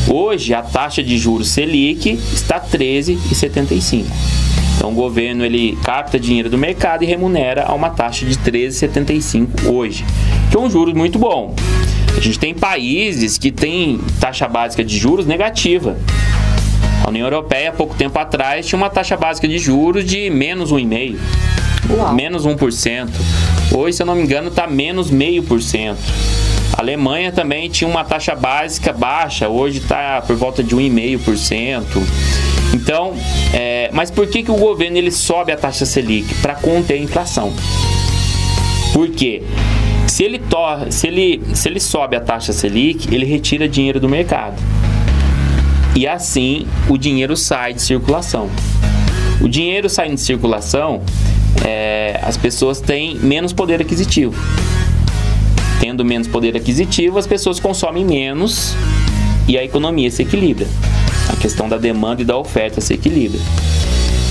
Hoje 0.07 0.53
a 0.53 0.61
taxa 0.61 1.03
de 1.03 1.17
juros 1.17 1.49
Selic 1.49 2.13
está 2.33 2.61
13,75. 2.61 4.05
Então 4.81 4.89
o 4.89 4.95
governo 4.95 5.45
ele 5.45 5.77
capta 5.83 6.19
dinheiro 6.19 6.49
do 6.49 6.57
mercado 6.57 7.03
e 7.03 7.05
remunera 7.05 7.65
a 7.67 7.73
uma 7.75 7.91
taxa 7.91 8.25
de 8.25 8.35
13,75 8.35 9.67
hoje, 9.67 10.03
que 10.49 10.57
é 10.57 10.59
um 10.59 10.71
juros 10.71 10.95
muito 10.95 11.19
bom. 11.19 11.53
A 12.17 12.19
gente 12.19 12.39
tem 12.39 12.51
países 12.51 13.37
que 13.37 13.51
têm 13.51 13.99
taxa 14.19 14.47
básica 14.47 14.83
de 14.83 14.97
juros 14.97 15.27
negativa. 15.27 15.99
A 17.05 17.09
União 17.09 17.27
Europeia, 17.27 17.69
há 17.69 17.71
pouco 17.71 17.93
tempo 17.93 18.17
atrás, 18.17 18.65
tinha 18.65 18.75
uma 18.75 18.89
taxa 18.89 19.15
básica 19.15 19.47
de 19.47 19.59
juros 19.59 20.03
de 20.03 20.31
menos 20.31 20.73
1,5%, 20.73 22.13
menos 22.15 22.47
1%. 22.47 23.09
Hoje, 23.71 23.97
se 23.97 24.01
eu 24.01 24.07
não 24.07 24.15
me 24.15 24.23
engano, 24.23 24.47
está 24.47 24.65
menos 24.65 25.11
0,5%. 25.11 25.95
A 26.75 26.81
Alemanha 26.81 27.31
também 27.31 27.69
tinha 27.69 27.87
uma 27.87 28.03
taxa 28.03 28.33
básica 28.33 28.91
baixa, 28.91 29.47
hoje 29.47 29.77
está 29.77 30.23
por 30.25 30.35
volta 30.35 30.63
de 30.63 30.75
1,5%. 30.75 31.83
Então, 32.73 33.13
é, 33.53 33.89
mas 33.93 34.09
por 34.09 34.27
que, 34.27 34.43
que 34.43 34.51
o 34.51 34.55
governo 34.55 34.97
ele 34.97 35.11
sobe 35.11 35.51
a 35.51 35.57
taxa 35.57 35.85
Selic? 35.85 36.33
Para 36.35 36.55
conter 36.55 36.95
a 36.95 36.97
inflação. 36.97 37.53
Por 38.93 39.09
quê? 39.09 39.43
Se 40.07 40.23
ele, 40.23 40.39
to 40.39 40.57
se, 40.89 41.07
ele, 41.07 41.41
se 41.53 41.69
ele 41.69 41.79
sobe 41.79 42.15
a 42.15 42.19
taxa 42.19 42.53
Selic, 42.53 43.13
ele 43.13 43.25
retira 43.25 43.67
dinheiro 43.67 43.99
do 43.99 44.09
mercado. 44.09 44.61
E 45.95 46.07
assim 46.07 46.65
o 46.89 46.97
dinheiro 46.97 47.35
sai 47.35 47.73
de 47.73 47.81
circulação. 47.81 48.49
O 49.41 49.49
dinheiro 49.49 49.89
saindo 49.89 50.15
de 50.15 50.21
circulação, 50.21 51.01
é, 51.65 52.19
as 52.21 52.37
pessoas 52.37 52.79
têm 52.79 53.15
menos 53.15 53.51
poder 53.51 53.81
aquisitivo. 53.81 54.35
Tendo 55.79 56.05
menos 56.05 56.27
poder 56.27 56.55
aquisitivo, 56.55 57.17
as 57.17 57.25
pessoas 57.25 57.59
consomem 57.59 58.05
menos 58.05 58.75
e 59.47 59.57
a 59.57 59.63
economia 59.63 60.11
se 60.11 60.21
equilibra. 60.21 60.67
A 61.31 61.35
questão 61.37 61.67
da 61.69 61.77
demanda 61.77 62.21
e 62.21 62.25
da 62.25 62.37
oferta 62.37 62.81
se 62.81 62.93
equilibra. 62.93 63.39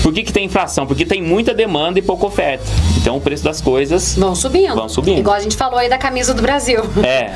Por 0.01 0.11
que, 0.11 0.23
que 0.23 0.33
tem 0.33 0.45
inflação? 0.45 0.87
Porque 0.87 1.05
tem 1.05 1.21
muita 1.21 1.53
demanda 1.53 1.99
e 1.99 2.01
pouca 2.01 2.25
oferta. 2.25 2.65
Então 2.97 3.17
o 3.17 3.21
preço 3.21 3.43
das 3.43 3.61
coisas 3.61 4.15
vão 4.15 4.33
subindo. 4.33 4.73
Vão 4.73 4.89
subindo. 4.89 5.19
Igual 5.19 5.35
a 5.35 5.39
gente 5.39 5.55
falou 5.55 5.77
aí 5.77 5.89
da 5.89 5.97
camisa 5.97 6.33
do 6.33 6.41
Brasil. 6.41 6.81
É. 7.03 7.35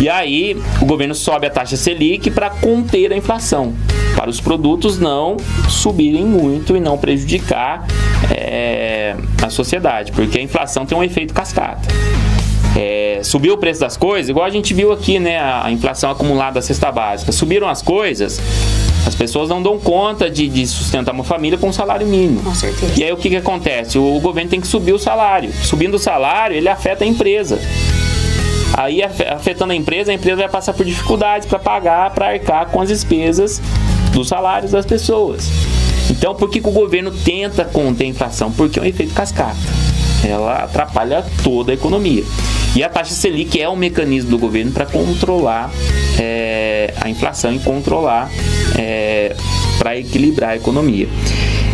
E 0.00 0.08
aí 0.08 0.60
o 0.80 0.86
governo 0.86 1.14
sobe 1.14 1.46
a 1.46 1.50
taxa 1.50 1.76
Selic 1.76 2.30
para 2.30 2.50
conter 2.50 3.12
a 3.12 3.16
inflação, 3.16 3.72
para 4.16 4.28
os 4.28 4.40
produtos 4.40 4.98
não 4.98 5.36
subirem 5.68 6.24
muito 6.24 6.76
e 6.76 6.80
não 6.80 6.98
prejudicar 6.98 7.86
é, 8.30 9.14
a 9.40 9.50
sociedade, 9.50 10.10
porque 10.10 10.38
a 10.38 10.42
inflação 10.42 10.84
tem 10.84 10.96
um 10.96 11.04
efeito 11.04 11.32
cascata. 11.32 11.88
É, 12.76 13.20
subiu 13.22 13.54
o 13.54 13.58
preço 13.58 13.80
das 13.80 13.96
coisas, 13.96 14.30
igual 14.30 14.46
a 14.46 14.50
gente 14.50 14.72
viu 14.72 14.92
aqui, 14.92 15.20
né? 15.20 15.38
A 15.38 15.70
inflação 15.70 16.10
acumulada 16.10 16.54
da 16.54 16.62
cesta 16.62 16.90
básica. 16.90 17.30
Subiram 17.30 17.68
as 17.68 17.82
coisas, 17.82 18.40
as 19.06 19.14
pessoas 19.14 19.48
não 19.48 19.62
dão 19.62 19.78
conta 19.78 20.30
de, 20.30 20.48
de, 20.48 20.66
sustentar 20.66 21.12
uma 21.12 21.24
família 21.24 21.58
com 21.58 21.68
um 21.68 21.72
salário 21.72 22.06
mínimo. 22.06 22.42
Com 22.42 22.54
certeza. 22.54 22.92
E 22.96 23.04
aí 23.04 23.12
o 23.12 23.16
que, 23.16 23.28
que 23.28 23.36
acontece? 23.36 23.98
O, 23.98 24.16
o 24.16 24.20
governo 24.20 24.50
tem 24.50 24.60
que 24.60 24.66
subir 24.66 24.92
o 24.92 24.98
salário. 24.98 25.52
Subindo 25.62 25.94
o 25.94 25.98
salário, 25.98 26.56
ele 26.56 26.68
afeta 26.68 27.04
a 27.04 27.06
empresa. 27.06 27.58
Aí, 28.74 29.02
afetando 29.02 29.72
a 29.72 29.76
empresa, 29.76 30.12
a 30.12 30.14
empresa 30.14 30.36
vai 30.36 30.48
passar 30.48 30.72
por 30.72 30.86
dificuldades 30.86 31.46
para 31.46 31.58
pagar, 31.58 32.10
para 32.10 32.28
arcar 32.28 32.66
com 32.70 32.80
as 32.80 32.88
despesas 32.88 33.60
dos 34.12 34.28
salários 34.28 34.72
das 34.72 34.86
pessoas. 34.86 35.50
Então, 36.10 36.34
por 36.34 36.48
que, 36.48 36.60
que 36.60 36.68
o 36.68 36.72
governo 36.72 37.10
tenta 37.10 37.64
conter 37.64 38.04
a 38.04 38.08
inflação? 38.08 38.50
Porque 38.50 38.78
é 38.78 38.82
um 38.82 38.84
efeito 38.86 39.12
cascata. 39.12 39.56
Ela 40.24 40.64
atrapalha 40.64 41.24
toda 41.42 41.72
a 41.72 41.74
economia. 41.74 42.24
E 42.74 42.82
a 42.82 42.88
taxa 42.88 43.12
Selic 43.12 43.60
é 43.60 43.68
um 43.68 43.76
mecanismo 43.76 44.30
do 44.30 44.38
governo 44.38 44.72
para 44.72 44.86
controlar 44.86 45.70
é, 46.18 46.94
a 47.00 47.10
inflação 47.10 47.52
e 47.52 47.58
controlar 47.58 48.30
é, 48.78 49.34
para 49.78 49.98
equilibrar 49.98 50.50
a 50.50 50.56
economia. 50.56 51.08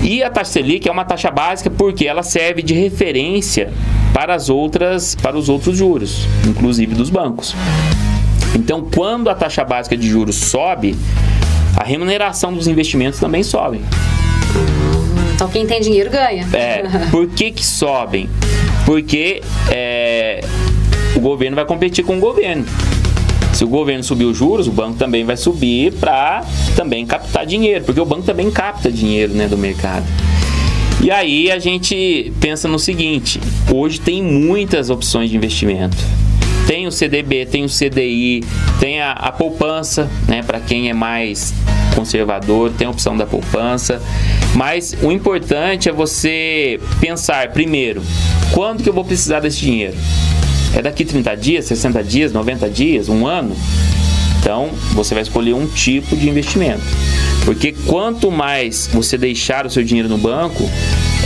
E 0.02 0.22
a 0.22 0.30
taxa 0.30 0.52
Selic 0.52 0.88
é 0.88 0.92
uma 0.92 1.04
taxa 1.04 1.30
básica 1.30 1.70
porque 1.70 2.06
ela 2.06 2.22
serve 2.22 2.62
de 2.62 2.74
referência 2.74 3.70
para 4.12 4.34
as 4.34 4.48
outras, 4.48 5.14
para 5.14 5.36
os 5.36 5.48
outros 5.48 5.76
juros, 5.76 6.26
inclusive 6.46 6.94
dos 6.94 7.10
bancos. 7.10 7.54
Então, 8.54 8.88
quando 8.94 9.28
a 9.28 9.34
taxa 9.34 9.64
básica 9.64 9.96
de 9.96 10.08
juros 10.08 10.36
sobe, 10.36 10.96
a 11.76 11.84
remuneração 11.84 12.52
dos 12.52 12.66
investimentos 12.66 13.20
também 13.20 13.42
sobe. 13.42 13.80
Então 15.34 15.48
quem 15.48 15.64
tem 15.64 15.80
dinheiro 15.80 16.10
ganha. 16.10 16.44
É, 16.52 16.82
por 17.12 17.28
que 17.28 17.52
que 17.52 17.64
sobem? 17.64 18.28
Porque 18.84 19.40
é, 19.70 20.40
o 21.14 21.20
governo 21.20 21.54
vai 21.54 21.64
competir 21.64 22.04
com 22.04 22.16
o 22.16 22.20
governo. 22.20 22.64
Se 23.58 23.64
o 23.64 23.68
governo 23.68 24.04
subir 24.04 24.24
os 24.24 24.38
juros, 24.38 24.68
o 24.68 24.70
banco 24.70 24.96
também 24.96 25.24
vai 25.24 25.36
subir 25.36 25.92
para 25.94 26.44
também 26.76 27.04
captar 27.04 27.44
dinheiro, 27.44 27.84
porque 27.84 28.00
o 28.00 28.04
banco 28.04 28.22
também 28.22 28.48
capta 28.52 28.88
dinheiro 28.88 29.34
né, 29.34 29.48
do 29.48 29.58
mercado. 29.58 30.06
E 31.02 31.10
aí 31.10 31.50
a 31.50 31.58
gente 31.58 32.32
pensa 32.40 32.68
no 32.68 32.78
seguinte: 32.78 33.40
hoje 33.74 33.98
tem 33.98 34.22
muitas 34.22 34.90
opções 34.90 35.28
de 35.28 35.36
investimento. 35.36 35.96
Tem 36.68 36.86
o 36.86 36.92
CDB, 36.92 37.46
tem 37.46 37.64
o 37.64 37.68
CDI, 37.68 38.44
tem 38.78 39.00
a, 39.00 39.10
a 39.10 39.32
poupança, 39.32 40.08
né, 40.28 40.40
para 40.40 40.60
quem 40.60 40.88
é 40.88 40.94
mais 40.94 41.52
conservador, 41.96 42.70
tem 42.78 42.86
a 42.86 42.90
opção 42.90 43.16
da 43.16 43.26
poupança. 43.26 44.00
Mas 44.54 44.96
o 45.02 45.10
importante 45.10 45.88
é 45.88 45.92
você 45.92 46.78
pensar 47.00 47.48
primeiro, 47.48 48.04
quando 48.52 48.84
que 48.84 48.88
eu 48.88 48.94
vou 48.94 49.04
precisar 49.04 49.40
desse 49.40 49.58
dinheiro? 49.58 49.96
É 50.78 50.82
daqui 50.82 51.04
30 51.04 51.34
dias, 51.34 51.64
60 51.64 52.04
dias, 52.04 52.32
90 52.32 52.70
dias, 52.70 53.08
um 53.08 53.26
ano? 53.26 53.56
Então, 54.38 54.68
você 54.92 55.12
vai 55.12 55.24
escolher 55.24 55.52
um 55.52 55.66
tipo 55.66 56.14
de 56.14 56.30
investimento. 56.30 56.84
Porque 57.44 57.74
quanto 57.84 58.30
mais 58.30 58.88
você 58.92 59.18
deixar 59.18 59.66
o 59.66 59.70
seu 59.70 59.82
dinheiro 59.82 60.08
no 60.08 60.16
banco, 60.16 60.70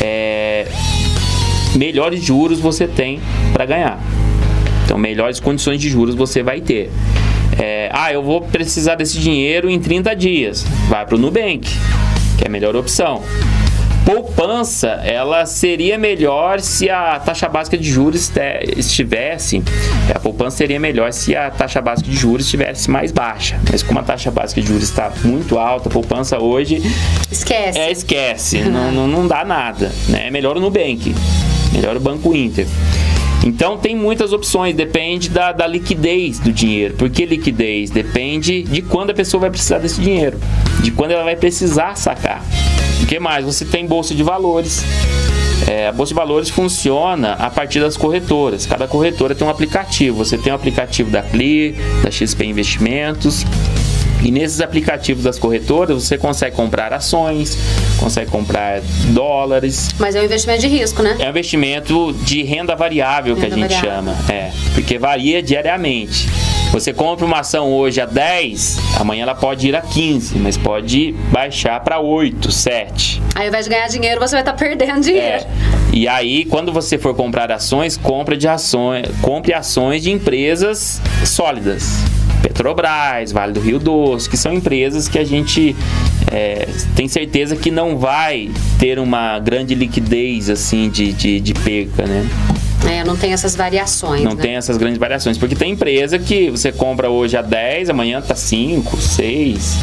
é, 0.00 0.66
melhores 1.76 2.24
juros 2.24 2.60
você 2.60 2.88
tem 2.88 3.20
para 3.52 3.66
ganhar. 3.66 4.00
Então, 4.86 4.96
melhores 4.96 5.38
condições 5.38 5.78
de 5.78 5.90
juros 5.90 6.14
você 6.14 6.42
vai 6.42 6.62
ter. 6.62 6.90
É, 7.60 7.90
ah, 7.92 8.10
eu 8.10 8.22
vou 8.22 8.40
precisar 8.40 8.94
desse 8.94 9.18
dinheiro 9.18 9.68
em 9.68 9.78
30 9.78 10.16
dias. 10.16 10.64
Vai 10.88 11.04
para 11.04 11.14
o 11.14 11.18
Nubank, 11.18 11.68
que 12.38 12.44
é 12.44 12.46
a 12.46 12.50
melhor 12.50 12.74
opção. 12.74 13.22
Poupança, 14.04 15.00
ela 15.04 15.46
seria 15.46 15.96
melhor 15.96 16.60
se 16.60 16.90
a 16.90 17.20
taxa 17.20 17.48
básica 17.48 17.78
de 17.78 17.88
juros 17.88 18.32
estivesse. 18.76 19.62
A 20.12 20.18
poupança 20.18 20.56
seria 20.56 20.80
melhor 20.80 21.12
se 21.12 21.36
a 21.36 21.50
taxa 21.50 21.80
básica 21.80 22.10
de 22.10 22.16
juros 22.16 22.46
estivesse 22.46 22.90
mais 22.90 23.12
baixa. 23.12 23.60
Mas 23.70 23.82
como 23.82 24.00
a 24.00 24.02
taxa 24.02 24.30
básica 24.30 24.60
de 24.60 24.66
juros 24.66 24.84
está 24.84 25.12
muito 25.24 25.56
alta, 25.56 25.88
a 25.88 25.92
poupança 25.92 26.38
hoje. 26.38 26.82
Esquece. 27.30 27.78
É, 27.78 27.92
esquece. 27.92 28.58
não, 28.62 28.90
não, 28.90 29.06
não 29.06 29.26
dá 29.28 29.44
nada. 29.44 29.92
Né? 30.08 30.26
É 30.26 30.30
melhor 30.30 30.56
o 30.56 30.60
Nubank. 30.60 31.14
Melhor 31.72 31.96
o 31.96 32.00
Banco 32.00 32.34
Inter. 32.34 32.66
Então 33.44 33.76
tem 33.76 33.96
muitas 33.96 34.32
opções, 34.32 34.74
depende 34.74 35.28
da, 35.28 35.52
da 35.52 35.66
liquidez 35.66 36.38
do 36.38 36.52
dinheiro. 36.52 36.94
Por 36.94 37.08
que 37.10 37.24
liquidez? 37.24 37.90
Depende 37.90 38.62
de 38.62 38.82
quando 38.82 39.10
a 39.10 39.14
pessoa 39.14 39.42
vai 39.42 39.50
precisar 39.50 39.78
desse 39.78 40.00
dinheiro, 40.00 40.38
de 40.80 40.90
quando 40.92 41.12
ela 41.12 41.24
vai 41.24 41.34
precisar 41.34 41.96
sacar. 41.96 42.42
Que 43.12 43.18
mais? 43.18 43.44
Você 43.44 43.66
tem 43.66 43.86
bolsa 43.86 44.14
de 44.14 44.22
valores. 44.22 44.82
É, 45.68 45.88
a 45.88 45.92
bolsa 45.92 46.14
de 46.14 46.14
valores 46.14 46.48
funciona 46.48 47.34
a 47.34 47.50
partir 47.50 47.78
das 47.78 47.94
corretoras. 47.94 48.64
Cada 48.64 48.88
corretora 48.88 49.34
tem 49.34 49.46
um 49.46 49.50
aplicativo. 49.50 50.24
Você 50.24 50.38
tem 50.38 50.50
o 50.50 50.54
um 50.54 50.58
aplicativo 50.58 51.10
da 51.10 51.20
Clear, 51.20 51.74
da 52.02 52.10
XP 52.10 52.46
Investimentos. 52.46 53.44
E 54.24 54.30
nesses 54.30 54.62
aplicativos 54.62 55.24
das 55.24 55.38
corretoras 55.38 56.02
você 56.02 56.16
consegue 56.16 56.56
comprar 56.56 56.90
ações, 56.94 57.58
consegue 57.98 58.30
comprar 58.30 58.80
dólares. 59.12 59.90
Mas 59.98 60.14
é 60.14 60.20
um 60.22 60.24
investimento 60.24 60.62
de 60.62 60.68
risco, 60.68 61.02
né? 61.02 61.14
É 61.18 61.26
um 61.26 61.30
investimento 61.30 62.14
de 62.24 62.42
renda 62.44 62.74
variável 62.74 63.34
renda 63.34 63.46
que 63.46 63.52
a 63.52 63.56
gente 63.58 63.74
variável. 63.74 64.14
chama. 64.14 64.32
É, 64.32 64.50
porque 64.72 64.96
varia 64.96 65.42
diariamente. 65.42 66.30
Você 66.72 66.90
compra 66.90 67.26
uma 67.26 67.40
ação 67.40 67.70
hoje 67.70 68.00
a 68.00 68.06
10, 68.06 68.78
amanhã 68.98 69.24
ela 69.24 69.34
pode 69.34 69.68
ir 69.68 69.76
a 69.76 69.82
15, 69.82 70.38
mas 70.38 70.56
pode 70.56 71.12
baixar 71.30 71.78
para 71.80 72.00
8, 72.00 72.50
7. 72.50 73.22
Aí 73.34 73.42
ao 73.42 73.48
invés 73.48 73.66
de 73.66 73.70
ganhar 73.70 73.88
dinheiro, 73.88 74.18
você 74.18 74.34
vai 74.34 74.40
estar 74.40 74.52
tá 74.52 74.58
perdendo 74.58 75.02
dinheiro. 75.02 75.44
É. 75.44 75.46
E 75.92 76.08
aí, 76.08 76.46
quando 76.46 76.72
você 76.72 76.96
for 76.96 77.14
comprar 77.14 77.52
ações, 77.52 77.98
compre 77.98 78.38
de 78.38 78.48
ações, 78.48 79.06
compre 79.20 79.52
ações 79.52 80.02
de 80.02 80.10
empresas 80.10 80.98
sólidas. 81.26 81.90
Petrobras, 82.40 83.30
Vale 83.32 83.52
do 83.52 83.60
Rio 83.60 83.78
Doce, 83.78 84.30
que 84.30 84.38
são 84.38 84.54
empresas 84.54 85.08
que 85.08 85.18
a 85.18 85.24
gente 85.24 85.76
é, 86.32 86.66
tem 86.96 87.06
certeza 87.06 87.54
que 87.54 87.70
não 87.70 87.98
vai 87.98 88.50
ter 88.78 88.98
uma 88.98 89.38
grande 89.38 89.74
liquidez 89.74 90.48
assim 90.48 90.88
de, 90.88 91.12
de, 91.12 91.38
de 91.38 91.52
perca, 91.52 92.06
né? 92.06 92.26
É, 92.90 93.04
não 93.04 93.16
tem 93.16 93.32
essas 93.32 93.54
variações. 93.54 94.22
Não 94.22 94.34
né? 94.34 94.42
tem 94.42 94.56
essas 94.56 94.76
grandes 94.76 94.98
variações. 94.98 95.38
Porque 95.38 95.54
tem 95.54 95.72
empresa 95.72 96.18
que 96.18 96.50
você 96.50 96.72
compra 96.72 97.08
hoje 97.08 97.36
a 97.36 97.42
10, 97.42 97.90
amanhã 97.90 98.20
tá 98.20 98.34
5, 98.34 98.96
6. 99.00 99.76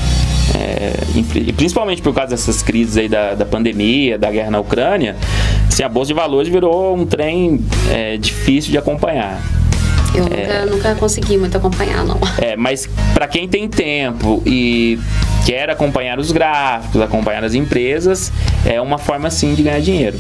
É, 0.56 0.94
e 1.36 1.54
principalmente 1.54 2.02
por 2.02 2.14
causa 2.14 2.32
dessas 2.32 2.62
crises 2.64 2.98
aí 2.98 3.08
da, 3.08 3.36
da 3.36 3.46
pandemia, 3.46 4.18
da 4.18 4.32
guerra 4.32 4.50
na 4.50 4.60
Ucrânia, 4.60 5.16
assim, 5.68 5.84
a 5.84 5.90
Bolsa 5.90 6.08
de 6.08 6.14
Valores 6.16 6.52
virou 6.52 6.96
um 6.96 7.06
trem 7.06 7.60
é, 7.92 8.18
difícil 8.18 8.72
de 8.72 8.78
acompanhar. 8.78 9.40
Eu 10.14 10.24
nunca, 10.24 10.66
nunca 10.66 10.96
consegui 10.96 11.38
muito 11.38 11.56
acompanhar, 11.56 12.04
não. 12.04 12.20
É, 12.40 12.56
mas 12.56 12.90
para 13.14 13.28
quem 13.28 13.48
tem 13.48 13.68
tempo 13.68 14.42
e 14.46 15.00
quer 15.46 15.70
acompanhar 15.70 16.20
os 16.20 16.32
gráficos, 16.32 17.02
acompanhar 17.02 17.44
as 17.44 17.54
empresas, 17.54 18.32
é 18.66 18.80
uma 18.82 18.98
forma 18.98 19.30
sim 19.30 19.54
de 19.54 19.64
ganhar 19.64 19.80
dinheiro. 19.80 20.18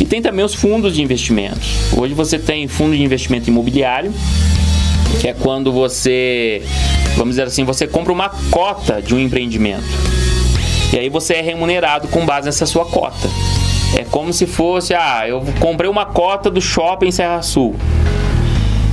E 0.00 0.04
tem 0.04 0.22
também 0.22 0.44
os 0.44 0.54
fundos 0.54 0.94
de 0.94 1.02
investimentos. 1.02 1.92
Hoje 1.96 2.14
você 2.14 2.38
tem 2.38 2.66
fundo 2.68 2.96
de 2.96 3.02
investimento 3.02 3.48
imobiliário, 3.48 4.12
que 5.20 5.28
é 5.28 5.32
quando 5.32 5.72
você, 5.72 6.62
vamos 7.16 7.30
dizer 7.30 7.44
assim, 7.44 7.64
você 7.64 7.86
compra 7.86 8.12
uma 8.12 8.30
cota 8.50 9.02
de 9.02 9.14
um 9.14 9.18
empreendimento. 9.18 9.84
E 10.92 10.98
aí 10.98 11.08
você 11.08 11.34
é 11.34 11.40
remunerado 11.40 12.08
com 12.08 12.24
base 12.24 12.46
nessa 12.46 12.66
sua 12.66 12.84
cota. 12.84 13.28
É 13.96 14.04
como 14.04 14.32
se 14.32 14.46
fosse, 14.46 14.94
ah, 14.94 15.24
eu 15.26 15.42
comprei 15.60 15.88
uma 15.88 16.06
cota 16.06 16.50
do 16.50 16.60
shopping 16.60 17.10
Serra 17.10 17.42
Sul. 17.42 17.76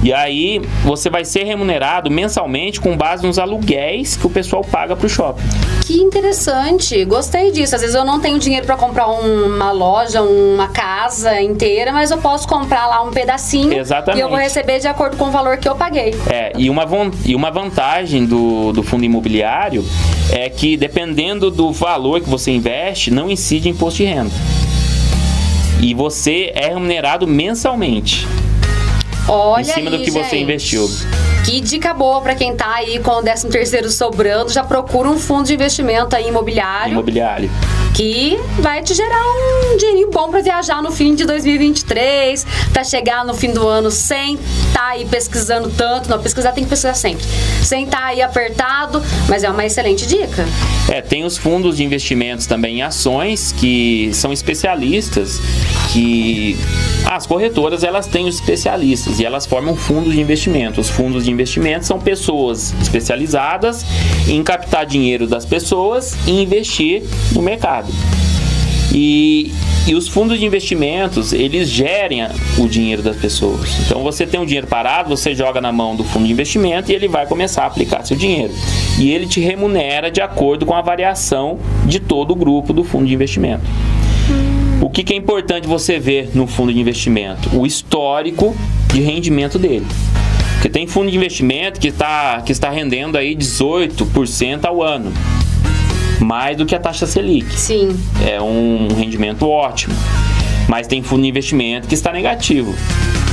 E 0.02 0.14
aí 0.14 0.62
você 0.84 1.10
vai 1.10 1.26
ser 1.26 1.44
remunerado 1.44 2.10
mensalmente 2.10 2.80
com 2.80 2.96
base 2.96 3.26
nos 3.26 3.38
aluguéis 3.38 4.16
que 4.16 4.26
o 4.26 4.30
pessoal 4.30 4.64
paga 4.64 4.96
para 4.96 5.06
o 5.06 5.10
shopping. 5.10 5.44
Que 5.86 6.00
interessante, 6.00 7.04
gostei 7.04 7.52
disso. 7.52 7.76
Às 7.76 7.82
vezes 7.82 7.96
eu 7.96 8.06
não 8.06 8.20
tenho 8.20 8.40
dinheiro 8.40 8.66
para 8.66 8.78
comprar 8.78 9.08
uma 9.08 9.72
loja, 9.72 10.22
uma 10.22 10.68
casa 10.68 11.42
inteira, 11.42 11.92
mas 11.92 12.12
eu 12.12 12.18
posso 12.20 12.48
comprar 12.48 12.88
lá 12.88 13.02
um 13.02 13.12
pedacinho 13.12 13.74
Exatamente. 13.74 14.20
e 14.20 14.22
eu 14.22 14.30
vou 14.30 14.38
receber 14.38 14.80
de 14.80 14.88
acordo 14.88 15.18
com 15.18 15.26
o 15.26 15.32
valor 15.32 15.58
que 15.58 15.68
eu 15.68 15.76
paguei. 15.76 16.16
É, 16.30 16.54
e 16.58 16.70
uma, 16.70 16.88
e 17.26 17.36
uma 17.36 17.52
vantagem 17.52 18.26
do, 18.26 18.72
do 18.72 18.84
fundo 18.84 19.04
imobiliário 19.04 19.84
é 20.32 20.50
que 20.50 20.78
dependendo 20.78 21.52
do 21.52 21.72
valor 21.74 22.22
que 22.22 22.30
você 22.30 22.52
investe, 22.52 23.12
não 23.12 23.30
incide 23.30 23.68
imposto 23.68 23.98
de 23.98 24.06
renda. 24.06 24.32
E 25.82 25.94
você 25.94 26.52
é 26.56 26.68
remunerado 26.68 27.26
mensalmente. 27.26 28.28
Olha 29.30 29.62
em 29.62 29.64
cima 29.64 29.90
aí, 29.90 29.98
do 29.98 30.04
que 30.04 30.12
gente. 30.12 30.28
você 30.30 30.38
investiu. 30.38 30.90
Dica 31.50 31.96
boa 31.96 32.22
para 32.22 32.36
quem 32.36 32.56
tá 32.56 32.76
aí 32.76 33.00
com 33.00 33.12
o 33.12 33.24
13 33.24 33.50
terceiro 33.50 33.90
sobrando, 33.90 34.52
já 34.52 34.64
procura 34.64 35.10
um 35.10 35.18
fundo 35.18 35.48
de 35.48 35.56
investimento 35.56 36.16
aí 36.16 36.28
imobiliário. 36.28 36.94
Imobiliário. 36.94 37.50
que 37.96 38.40
vai 38.60 38.84
te 38.84 38.94
gerar 38.94 39.22
um 39.22 39.76
dinheirinho 39.76 40.12
bom 40.12 40.30
para 40.30 40.42
viajar 40.42 40.82
no 40.82 40.92
fim 40.92 41.16
de 41.16 41.26
2023, 41.26 42.46
para 42.72 42.84
chegar 42.84 43.26
no 43.26 43.34
fim 43.34 43.52
do 43.52 43.68
ano 43.68 43.90
sem 43.90 44.36
estar 44.36 44.80
tá 44.80 44.88
aí 44.90 45.06
pesquisando 45.06 45.70
tanto. 45.70 46.08
Não, 46.10 46.20
pesquisar 46.22 46.52
tem 46.52 46.64
que 46.64 46.70
pesquisar 46.70 46.94
sempre. 46.94 47.26
Sem 47.64 47.86
estar 47.86 47.98
tá 47.98 48.06
aí 48.06 48.22
apertado, 48.22 49.02
mas 49.28 49.44
é 49.44 49.50
uma 49.50 49.66
excelente 49.66 50.06
dica. 50.06 50.46
É, 50.88 51.02
tem 51.02 51.26
os 51.26 51.38
fundos 51.38 51.78
de 51.78 51.84
investimentos 51.84 52.46
também 52.46 52.78
em 52.78 52.82
ações 52.82 53.52
que 53.52 54.12
são 54.14 54.32
especialistas 54.32 55.40
que 55.92 56.58
as 57.06 57.26
corretoras 57.26 57.84
elas 57.84 58.06
têm 58.06 58.28
os 58.28 58.36
especialistas 58.36 59.20
e 59.20 59.26
elas 59.26 59.46
formam 59.46 59.76
fundos 59.76 60.14
de 60.14 60.22
investimento. 60.22 60.80
Os 60.80 60.90
fundos 60.90 61.26
de 61.26 61.32
investimento 61.40 61.86
são 61.86 62.00
pessoas 62.00 62.74
especializadas 62.82 63.86
em 64.28 64.44
captar 64.44 64.86
dinheiro 64.86 65.26
das 65.26 65.46
pessoas 65.46 66.18
e 66.28 66.42
investir 66.42 67.04
no 67.34 67.42
mercado. 67.42 67.88
E, 68.94 69.52
e 69.88 69.94
os 69.94 70.08
fundos 70.08 70.40
de 70.40 70.46
investimentos, 70.46 71.32
eles 71.32 71.70
gerem 71.70 72.28
o 72.58 72.68
dinheiro 72.68 73.02
das 73.02 73.16
pessoas. 73.16 73.70
Então 73.86 74.04
você 74.04 74.26
tem 74.26 74.40
um 74.40 74.46
dinheiro 74.46 74.68
parado, 74.68 75.10
você 75.10 75.36
joga 75.36 75.62
na 75.62 75.72
mão 75.72 75.96
do 75.96 76.04
fundo 76.04 76.26
de 76.26 76.32
investimento 76.32 76.92
e 76.92 76.96
ele 76.96 77.08
vai 77.08 77.26
começar 77.26 77.64
a 77.64 77.68
aplicar 77.68 78.04
seu 78.04 78.18
dinheiro. 78.18 78.54
E 79.00 79.12
ele 79.12 79.28
te 79.28 79.40
remunera 79.40 80.10
de 80.12 80.22
acordo 80.22 80.66
com 80.66 80.74
a 80.74 80.82
variação 80.82 81.60
de 81.86 82.00
todo 82.00 82.32
o 82.32 82.36
grupo 82.36 82.74
do 82.74 82.84
fundo 82.84 83.06
de 83.06 83.14
investimento. 83.14 83.64
O 84.82 84.90
que, 84.90 85.04
que 85.04 85.14
é 85.14 85.16
importante 85.16 85.68
você 85.68 86.00
ver 86.00 86.32
no 86.34 86.48
fundo 86.48 86.74
de 86.74 86.80
investimento? 86.80 87.56
O 87.56 87.66
histórico 87.66 88.56
de 88.94 89.02
rendimento 89.02 89.60
dele. 89.60 89.86
Porque 90.60 90.68
tem 90.68 90.86
fundo 90.86 91.10
de 91.10 91.16
investimento 91.16 91.80
que, 91.80 91.90
tá, 91.90 92.42
que 92.46 92.52
está 92.52 92.70
rendendo 92.70 93.18
aí 93.18 93.34
18% 93.34 94.66
ao 94.66 94.84
ano 94.84 95.14
mais 96.20 96.58
do 96.58 96.66
que 96.66 96.76
a 96.76 96.80
taxa 96.80 97.08
Selic. 97.08 97.58
Sim. 97.58 97.98
É 98.28 98.42
um 98.42 98.90
rendimento 98.94 99.48
ótimo. 99.48 99.96
Mas 100.68 100.86
tem 100.86 101.02
fundo 101.02 101.24
de 101.24 101.30
investimento 101.30 101.88
que 101.88 101.96
está 101.96 102.12
negativo. 102.12 102.76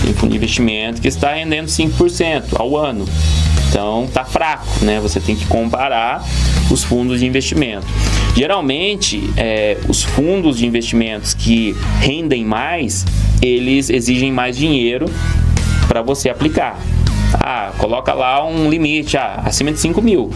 Tem 0.04 0.14
fundo 0.14 0.30
de 0.30 0.36
investimento 0.36 1.00
que 1.00 1.08
está 1.08 1.34
rendendo 1.34 1.66
5% 1.66 2.44
ao 2.54 2.76
ano. 2.76 3.04
Então 3.68 4.08
tá 4.12 4.24
fraco, 4.24 4.66
né? 4.82 5.00
Você 5.00 5.18
tem 5.18 5.34
que 5.34 5.46
comparar 5.46 6.24
os 6.70 6.84
fundos 6.84 7.18
de 7.18 7.26
investimento. 7.26 7.88
Geralmente, 8.36 9.28
é, 9.36 9.78
os 9.88 10.04
fundos 10.04 10.58
de 10.58 10.64
investimentos 10.64 11.34
que 11.34 11.76
rendem 12.00 12.44
mais, 12.44 13.04
eles 13.42 13.90
exigem 13.90 14.30
mais 14.30 14.56
dinheiro 14.56 15.10
para 15.88 16.02
você 16.02 16.28
aplicar. 16.28 16.78
Ah, 17.40 17.72
coloca 17.78 18.12
lá 18.12 18.44
um 18.44 18.68
limite, 18.68 19.16
ah, 19.16 19.42
acima 19.44 19.72
de 19.72 19.78
5 19.78 20.00
mil. 20.02 20.30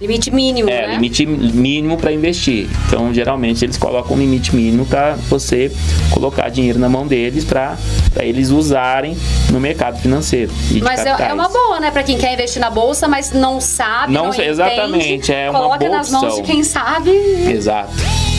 Limite 0.00 0.30
mínimo, 0.30 0.70
é, 0.70 0.86
né? 0.86 0.94
limite 0.94 1.26
mínimo 1.26 1.96
para 1.96 2.12
investir. 2.12 2.68
Então, 2.86 3.12
geralmente 3.12 3.64
eles 3.64 3.76
colocam 3.76 4.16
um 4.16 4.20
limite 4.20 4.54
mínimo 4.54 4.86
para 4.86 5.16
você 5.28 5.72
colocar 6.12 6.48
dinheiro 6.50 6.78
na 6.78 6.88
mão 6.88 7.04
deles 7.04 7.44
para 7.44 7.76
eles 8.20 8.50
usarem 8.50 9.16
no 9.50 9.58
mercado 9.58 9.98
financeiro. 10.00 10.52
mas 10.82 11.04
é, 11.04 11.08
é, 11.08 11.32
uma 11.32 11.48
boa, 11.48 11.80
né, 11.80 11.90
para 11.90 12.04
quem 12.04 12.16
quer 12.16 12.32
investir 12.32 12.60
na 12.60 12.70
bolsa, 12.70 13.08
mas 13.08 13.32
não 13.32 13.60
sabe, 13.60 14.12
não, 14.12 14.26
não 14.30 14.40
exatamente, 14.40 15.14
entende, 15.14 15.32
é 15.32 15.50
uma 15.50 15.58
coloca 15.58 15.78
boa 15.78 15.90
nas 15.90 16.10
mãos 16.10 16.36
de 16.36 16.42
quem 16.42 16.62
sabe. 16.62 17.10
Exato. 17.10 17.92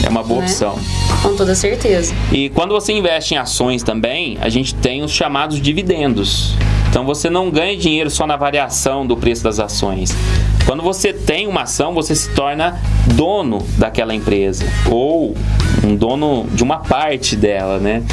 É 0.05 0.07
uma 0.07 0.23
boa 0.23 0.39
né? 0.39 0.45
opção. 0.45 0.79
Com 1.21 1.35
toda 1.35 1.53
certeza. 1.55 2.15
E 2.31 2.49
quando 2.49 2.71
você 2.71 2.93
investe 2.93 3.33
em 3.33 3.37
ações 3.37 3.83
também, 3.83 4.37
a 4.39 4.47
gente 4.47 4.73
tem 4.75 5.03
os 5.03 5.11
chamados 5.11 5.61
dividendos. 5.61 6.55
Então 6.89 7.05
você 7.05 7.29
não 7.29 7.51
ganha 7.51 7.77
dinheiro 7.77 8.09
só 8.09 8.25
na 8.25 8.35
variação 8.35 9.05
do 9.05 9.15
preço 9.15 9.43
das 9.43 9.59
ações. 9.59 10.13
Quando 10.65 10.83
você 10.83 11.13
tem 11.13 11.47
uma 11.47 11.61
ação, 11.61 11.93
você 11.93 12.15
se 12.15 12.29
torna 12.31 12.79
dono 13.15 13.65
daquela 13.77 14.13
empresa 14.13 14.65
ou 14.89 15.35
um 15.83 15.95
dono 15.95 16.45
de 16.51 16.63
uma 16.63 16.77
parte 16.77 17.35
dela, 17.35 17.79
né? 17.79 18.03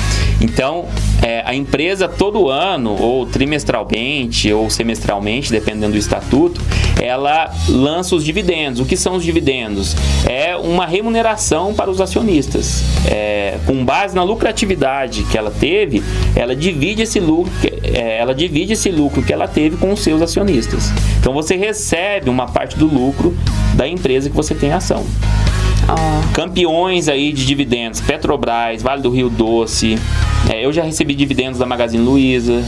Então, 0.40 0.86
é, 1.26 1.42
a 1.44 1.52
empresa 1.52 2.06
todo 2.06 2.48
ano, 2.48 2.96
ou 3.02 3.26
trimestralmente, 3.26 4.52
ou 4.52 4.70
semestralmente, 4.70 5.50
dependendo 5.50 5.94
do 5.94 5.98
estatuto, 5.98 6.60
ela 7.02 7.52
lança 7.68 8.14
os 8.14 8.24
dividendos. 8.24 8.78
O 8.78 8.84
que 8.84 8.96
são 8.96 9.16
os 9.16 9.24
dividendos? 9.24 9.96
É 10.24 10.54
uma 10.54 10.86
remuneração 10.86 11.74
para 11.74 11.90
os 11.90 12.00
acionistas. 12.00 12.84
É, 13.10 13.58
com 13.66 13.84
base 13.84 14.14
na 14.14 14.22
lucratividade 14.22 15.24
que 15.24 15.36
ela 15.36 15.50
teve, 15.50 16.00
ela 16.36 16.54
divide 16.54 17.02
esse 17.02 17.18
lucro, 17.18 17.52
é, 17.82 18.18
ela 18.18 18.32
divide 18.32 18.74
esse 18.74 18.92
lucro 18.92 19.20
que 19.20 19.32
ela 19.32 19.48
teve 19.48 19.76
com 19.78 19.92
os 19.92 19.98
seus 20.04 20.22
acionistas. 20.22 20.92
Então 21.18 21.32
você 21.32 21.56
recebe 21.56 22.30
uma 22.30 22.46
parte 22.46 22.76
do 22.76 22.86
lucro 22.86 23.36
da 23.74 23.88
empresa 23.88 24.30
que 24.30 24.36
você 24.36 24.54
tem 24.54 24.70
ação. 24.70 25.04
Campeões 26.32 27.08
aí 27.08 27.32
de 27.32 27.46
dividendos, 27.46 28.00
Petrobras, 28.00 28.82
Vale 28.82 29.02
do 29.02 29.10
Rio 29.10 29.30
Doce. 29.30 29.98
É, 30.52 30.64
eu 30.64 30.72
já 30.72 30.82
recebi 30.82 31.14
dividendos 31.14 31.58
da 31.58 31.66
Magazine 31.66 32.04
Luiza. 32.04 32.64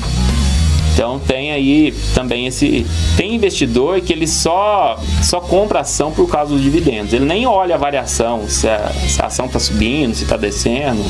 Então 0.94 1.20
tem 1.20 1.52
aí 1.52 1.94
também 2.12 2.48
esse. 2.48 2.84
Tem 3.16 3.34
investidor 3.34 4.00
que 4.00 4.12
ele 4.12 4.26
só, 4.26 4.98
só 5.22 5.40
compra 5.40 5.80
ação 5.80 6.10
por 6.10 6.28
causa 6.28 6.52
dos 6.52 6.62
dividendos. 6.62 7.12
Ele 7.12 7.24
nem 7.24 7.46
olha 7.46 7.76
a 7.76 7.78
variação, 7.78 8.48
se 8.48 8.68
a, 8.68 8.90
se 9.06 9.22
a 9.22 9.26
ação 9.26 9.46
está 9.46 9.60
subindo, 9.60 10.14
se 10.14 10.24
está 10.24 10.36
descendo. 10.36 11.04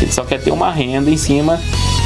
Ele 0.00 0.12
só 0.12 0.24
quer 0.24 0.40
ter 0.40 0.52
uma 0.52 0.70
renda 0.70 1.10
em 1.10 1.16
cima 1.16 1.60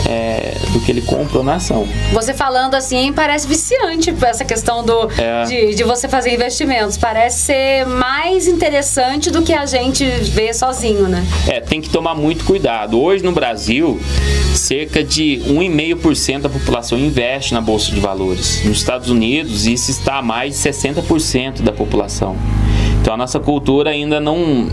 é, 0.08 0.54
do 0.72 0.80
que 0.80 0.90
ele 0.90 1.02
comprou 1.02 1.42
na 1.42 1.54
ação. 1.54 1.86
Você 2.12 2.32
falando 2.32 2.74
assim 2.74 3.12
parece 3.12 3.46
viciante 3.46 4.14
essa 4.22 4.44
questão 4.44 4.84
do, 4.84 5.10
é. 5.18 5.44
de, 5.44 5.74
de 5.74 5.84
você 5.84 6.08
fazer 6.08 6.32
investimentos. 6.32 6.96
Parece 6.96 7.42
ser 7.42 7.86
mais 7.86 8.46
interessante 8.46 9.30
do 9.30 9.42
que 9.42 9.52
a 9.52 9.66
gente 9.66 10.04
vê 10.04 10.52
sozinho, 10.54 11.08
né? 11.08 11.24
É, 11.46 11.60
tem 11.60 11.80
que 11.80 11.90
tomar 11.90 12.14
muito 12.14 12.44
cuidado. 12.44 13.00
Hoje 13.00 13.24
no 13.24 13.32
Brasil, 13.32 14.00
cerca 14.54 15.02
de 15.02 15.42
1,5% 15.46 16.42
da 16.42 16.48
população 16.48 16.98
investe 16.98 17.52
na 17.52 17.60
Bolsa 17.60 17.90
de 17.90 18.00
Valores. 18.00 18.64
Nos 18.64 18.78
Estados 18.78 19.10
Unidos, 19.10 19.66
isso 19.66 19.90
está 19.90 20.18
a 20.18 20.22
mais 20.22 20.54
de 20.54 20.68
60% 20.68 21.62
da 21.62 21.72
população. 21.72 22.36
Então 23.00 23.14
a 23.14 23.16
nossa 23.16 23.38
cultura 23.38 23.90
ainda 23.90 24.20
não 24.20 24.68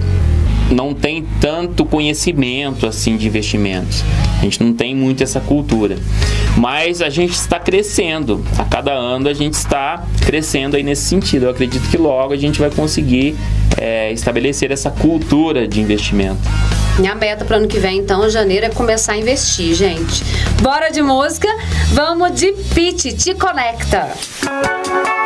não 0.74 0.93
tem 0.93 1.26
tanto 1.39 1.86
conhecimento 1.86 2.86
assim 2.86 3.15
de 3.15 3.28
investimentos. 3.28 4.03
A 4.39 4.43
gente 4.43 4.61
não 4.61 4.74
tem 4.74 4.95
muito 4.95 5.24
essa 5.24 5.39
cultura. 5.39 5.97
Mas 6.57 7.01
a 7.01 7.09
gente 7.09 7.34
está 7.34 7.59
crescendo. 7.59 8.43
A 8.57 8.65
cada 8.65 8.91
ano 8.91 9.30
a 9.30 9.34
gente 9.34 9.53
está 9.53 10.03
crescendo 10.26 10.76
aí 10.76 10.84
nesse 10.84 11.03
sentido. 11.03 11.45
Eu 11.45 11.51
acredito 11.51 11.88
que 11.89 11.97
logo 11.97 12.34
a 12.34 12.38
gente 12.38 12.59
vai 12.59 12.69
conseguir 12.69 13.36
é, 13.78 14.11
estabelecer 14.11 14.71
essa 14.71 14.91
cultura 14.91 15.67
de 15.67 15.80
investimento. 15.80 16.41
Minha 16.99 17.15
meta 17.15 17.43
para 17.43 17.57
ano 17.57 17.67
que 17.67 17.80
vem, 17.80 17.97
então, 17.97 18.30
janeiro, 18.30 18.67
é 18.67 18.69
começar 18.69 19.13
a 19.13 19.17
investir, 19.17 19.74
gente. 19.74 20.24
Bora 20.61 20.91
de 20.91 21.01
música? 21.01 21.47
Vamos 21.91 22.39
de 22.39 22.51
Pitch, 22.76 23.13
te 23.17 23.34
conecta. 23.34 24.09
Olha 24.45 25.22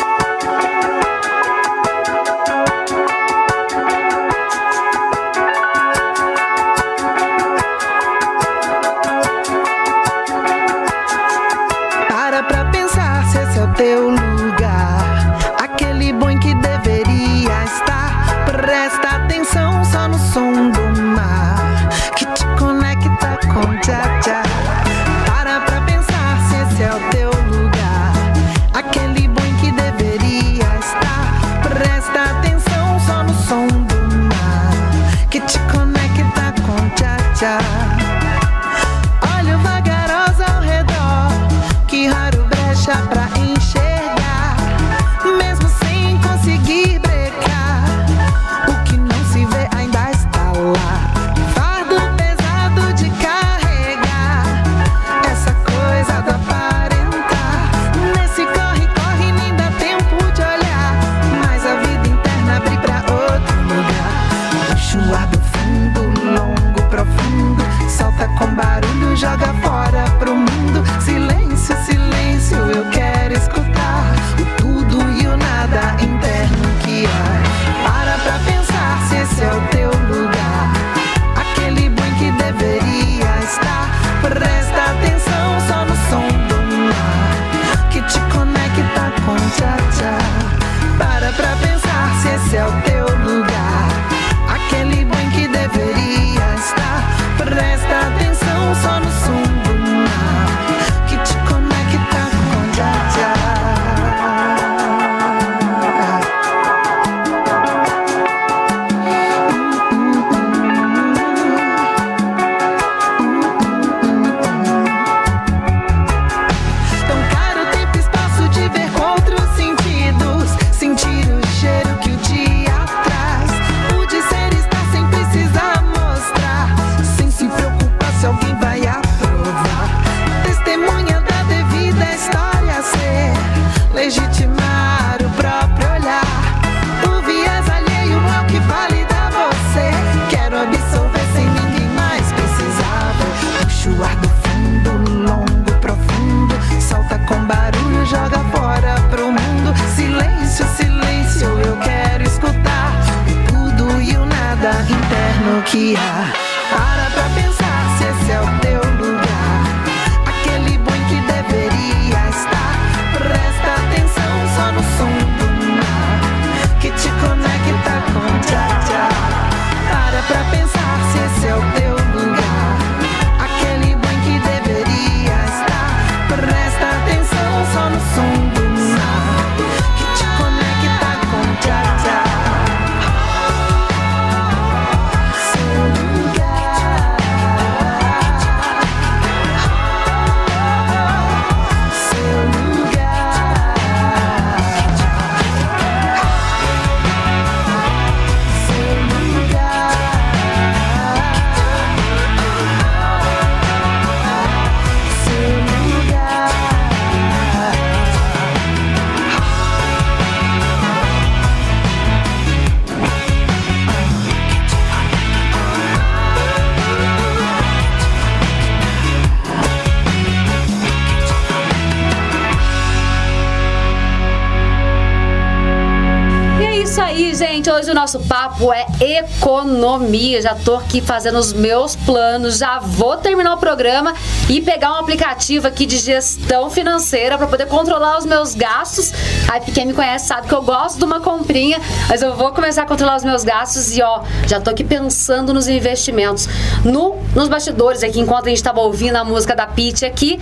economia. 228.99 230.41
Já 230.41 230.55
tô 230.55 230.75
aqui 230.75 231.01
fazendo 231.01 231.37
os 231.37 231.53
meus 231.53 231.95
planos, 231.95 232.57
já 232.57 232.79
vou 232.79 233.17
terminar 233.17 233.53
o 233.53 233.57
programa 233.57 234.13
e 234.49 234.61
pegar 234.61 234.93
um 234.93 234.95
aplicativo 234.95 235.67
aqui 235.67 235.85
de 235.85 235.97
gestão 235.97 236.69
financeira 236.69 237.37
para 237.37 237.47
poder 237.47 237.67
controlar 237.67 238.17
os 238.17 238.25
meus 238.25 238.55
gastos. 238.55 239.11
Aí 239.49 239.61
quem 239.61 239.87
me 239.87 239.93
conhece 239.93 240.27
sabe 240.27 240.47
que 240.47 240.53
eu 240.53 240.61
gosto 240.61 240.97
de 240.97 241.05
uma 241.05 241.19
comprinha, 241.19 241.79
mas 242.09 242.21
eu 242.21 242.35
vou 242.35 242.51
começar 242.51 242.83
a 242.83 242.85
controlar 242.85 243.17
os 243.17 243.23
meus 243.23 243.43
gastos 243.43 243.95
e 243.95 244.01
ó, 244.01 244.21
já 244.47 244.59
tô 244.59 244.69
aqui 244.69 244.83
pensando 244.83 245.53
nos 245.53 245.67
investimentos. 245.67 246.47
No, 246.83 247.15
nos 247.37 247.47
bastidores 247.47 248.01
aqui, 248.01 248.19
enquanto 248.19 248.47
a 248.47 248.49
gente 248.49 248.63
tava 248.63 248.81
ouvindo 248.81 249.15
a 249.15 249.23
música 249.23 249.55
da 249.55 249.67
Pitty 249.67 250.05
aqui, 250.05 250.39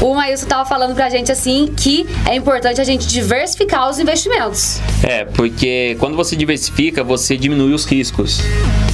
o 0.00 0.14
Maílson 0.14 0.46
tava 0.46 0.66
falando 0.66 0.94
pra 0.94 1.10
gente 1.10 1.30
assim 1.30 1.70
que 1.76 2.06
é 2.26 2.34
importante 2.34 2.80
a 2.80 2.84
gente 2.84 3.06
diversificar 3.06 3.90
os 3.90 3.98
investimentos. 3.98 4.80
É, 5.02 5.26
porque 5.26 5.94
quando 6.00 6.16
você 6.16 6.34
diversifica, 6.34 7.04
você 7.04 7.36
diminui 7.36 7.74
os 7.74 7.84
riscos. 7.84 8.40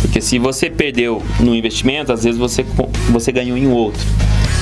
Porque 0.03 0.21
se 0.21 0.37
você 0.37 0.69
perdeu 0.69 1.23
no 1.39 1.55
investimento, 1.55 2.13
às 2.13 2.25
vezes 2.25 2.37
você, 2.37 2.67
você 3.11 3.31
ganhou 3.31 3.57
em 3.57 3.69
outro. 3.69 4.03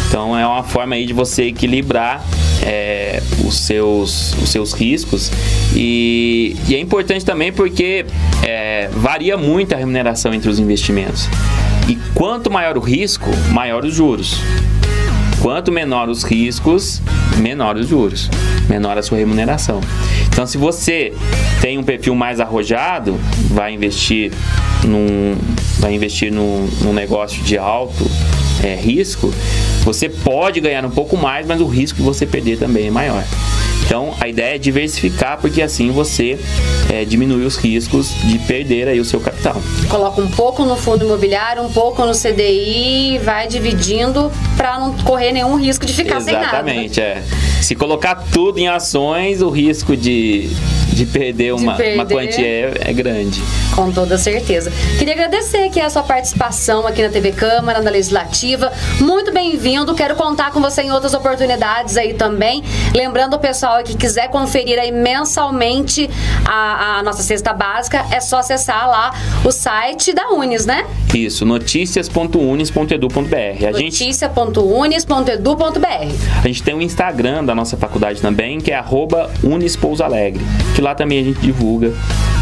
Então 0.06 0.38
é 0.38 0.46
uma 0.46 0.62
forma 0.62 0.96
aí 0.96 1.06
de 1.06 1.14
você 1.14 1.44
equilibrar 1.44 2.22
é, 2.62 3.22
os, 3.42 3.58
seus, 3.58 4.34
os 4.34 4.50
seus 4.50 4.74
riscos. 4.74 5.32
E, 5.74 6.54
e 6.68 6.74
é 6.74 6.78
importante 6.78 7.24
também 7.24 7.50
porque 7.50 8.04
é, 8.46 8.88
varia 8.92 9.36
muito 9.38 9.74
a 9.74 9.78
remuneração 9.78 10.34
entre 10.34 10.50
os 10.50 10.58
investimentos. 10.58 11.26
E 11.88 11.96
quanto 12.14 12.50
maior 12.50 12.76
o 12.76 12.80
risco, 12.80 13.30
maior 13.52 13.84
os 13.84 13.94
juros. 13.94 14.40
Quanto 15.40 15.70
menor 15.70 16.08
os 16.08 16.24
riscos, 16.24 17.00
menor 17.38 17.76
os 17.76 17.86
juros, 17.88 18.28
menor 18.68 18.98
a 18.98 19.02
sua 19.02 19.18
remuneração. 19.18 19.80
Então, 20.28 20.46
se 20.46 20.58
você 20.58 21.12
tem 21.60 21.78
um 21.78 21.84
perfil 21.84 22.14
mais 22.14 22.40
arrojado, 22.40 23.18
vai 23.50 23.72
investir 23.72 24.32
num, 24.84 25.36
vai 25.78 25.94
investir 25.94 26.32
num, 26.32 26.68
num 26.82 26.92
negócio 26.92 27.42
de 27.42 27.56
alto 27.56 28.04
é, 28.62 28.74
risco, 28.74 29.32
você 29.84 30.08
pode 30.08 30.60
ganhar 30.60 30.84
um 30.84 30.90
pouco 30.90 31.16
mais, 31.16 31.46
mas 31.46 31.60
o 31.60 31.66
risco 31.66 31.98
de 31.98 32.02
você 32.02 32.26
perder 32.26 32.58
também 32.58 32.88
é 32.88 32.90
maior. 32.90 33.24
Então 33.96 34.14
a 34.20 34.28
ideia 34.28 34.56
é 34.56 34.58
diversificar, 34.58 35.38
porque 35.40 35.62
assim 35.62 35.90
você 35.90 36.38
é, 36.92 37.02
diminui 37.06 37.46
os 37.46 37.56
riscos 37.56 38.10
de 38.24 38.38
perder 38.40 38.88
aí 38.88 39.00
o 39.00 39.04
seu 39.06 39.18
capital. 39.18 39.56
Coloca 39.88 40.20
um 40.20 40.28
pouco 40.28 40.66
no 40.66 40.76
fundo 40.76 41.06
imobiliário, 41.06 41.62
um 41.62 41.72
pouco 41.72 42.04
no 42.04 42.12
CDI, 42.12 43.18
vai 43.24 43.48
dividindo 43.48 44.30
para 44.54 44.78
não 44.78 44.92
correr 44.98 45.32
nenhum 45.32 45.56
risco 45.56 45.86
de 45.86 45.94
ficar 45.94 46.18
Exatamente, 46.18 46.26
sem 46.26 46.34
nada. 46.34 46.58
Exatamente, 46.58 47.00
é. 47.00 47.62
Se 47.62 47.74
colocar 47.74 48.16
tudo 48.30 48.58
em 48.58 48.68
ações, 48.68 49.40
o 49.40 49.48
risco 49.48 49.96
de 49.96 50.50
de 50.96 51.04
perder 51.04 51.52
uma, 51.52 51.72
de 51.72 51.78
perder. 51.78 51.94
uma 51.94 52.06
quantia 52.06 52.46
é, 52.46 52.72
é, 52.86 52.92
grande. 52.92 53.42
Com 53.74 53.92
toda 53.92 54.16
certeza. 54.16 54.72
Queria 54.98 55.12
agradecer 55.12 55.58
aqui 55.58 55.78
a 55.78 55.90
sua 55.90 56.02
participação 56.02 56.86
aqui 56.86 57.02
na 57.02 57.10
TV 57.10 57.32
Câmara, 57.32 57.82
na 57.82 57.90
Legislativa. 57.90 58.72
Muito 58.98 59.30
bem-vindo. 59.30 59.94
Quero 59.94 60.16
contar 60.16 60.52
com 60.52 60.60
você 60.60 60.80
em 60.80 60.90
outras 60.90 61.12
oportunidades 61.12 61.98
aí 61.98 62.14
também. 62.14 62.64
Lembrando 62.94 63.34
o 63.34 63.38
pessoal 63.38 63.84
que 63.84 63.94
quiser 63.94 64.30
conferir 64.30 64.78
aí 64.78 64.90
mensalmente 64.90 66.08
a, 66.46 67.00
a 67.00 67.02
nossa 67.02 67.22
cesta 67.22 67.52
básica, 67.52 68.06
é 68.10 68.18
só 68.18 68.38
acessar 68.38 68.88
lá 68.88 69.12
o 69.44 69.52
site 69.52 70.14
da 70.14 70.30
Unis, 70.30 70.64
né? 70.64 70.86
Isso, 71.14 71.44
noticias.unis.edu.br. 71.44 73.72
Notícia.unis.edu.br. 73.72 76.42
A 76.42 76.46
gente 76.46 76.62
tem 76.62 76.72
o 76.72 76.78
um 76.78 76.80
Instagram 76.80 77.44
da 77.44 77.54
nossa 77.54 77.76
faculdade 77.76 78.22
também, 78.22 78.58
que 78.60 78.72
é 78.72 78.76
arroba 78.76 79.30
Unispousalegre. 79.42 80.42
Que 80.74 80.85
lá 80.86 80.94
também 80.94 81.18
a 81.18 81.24
gente 81.24 81.40
divulga 81.40 81.92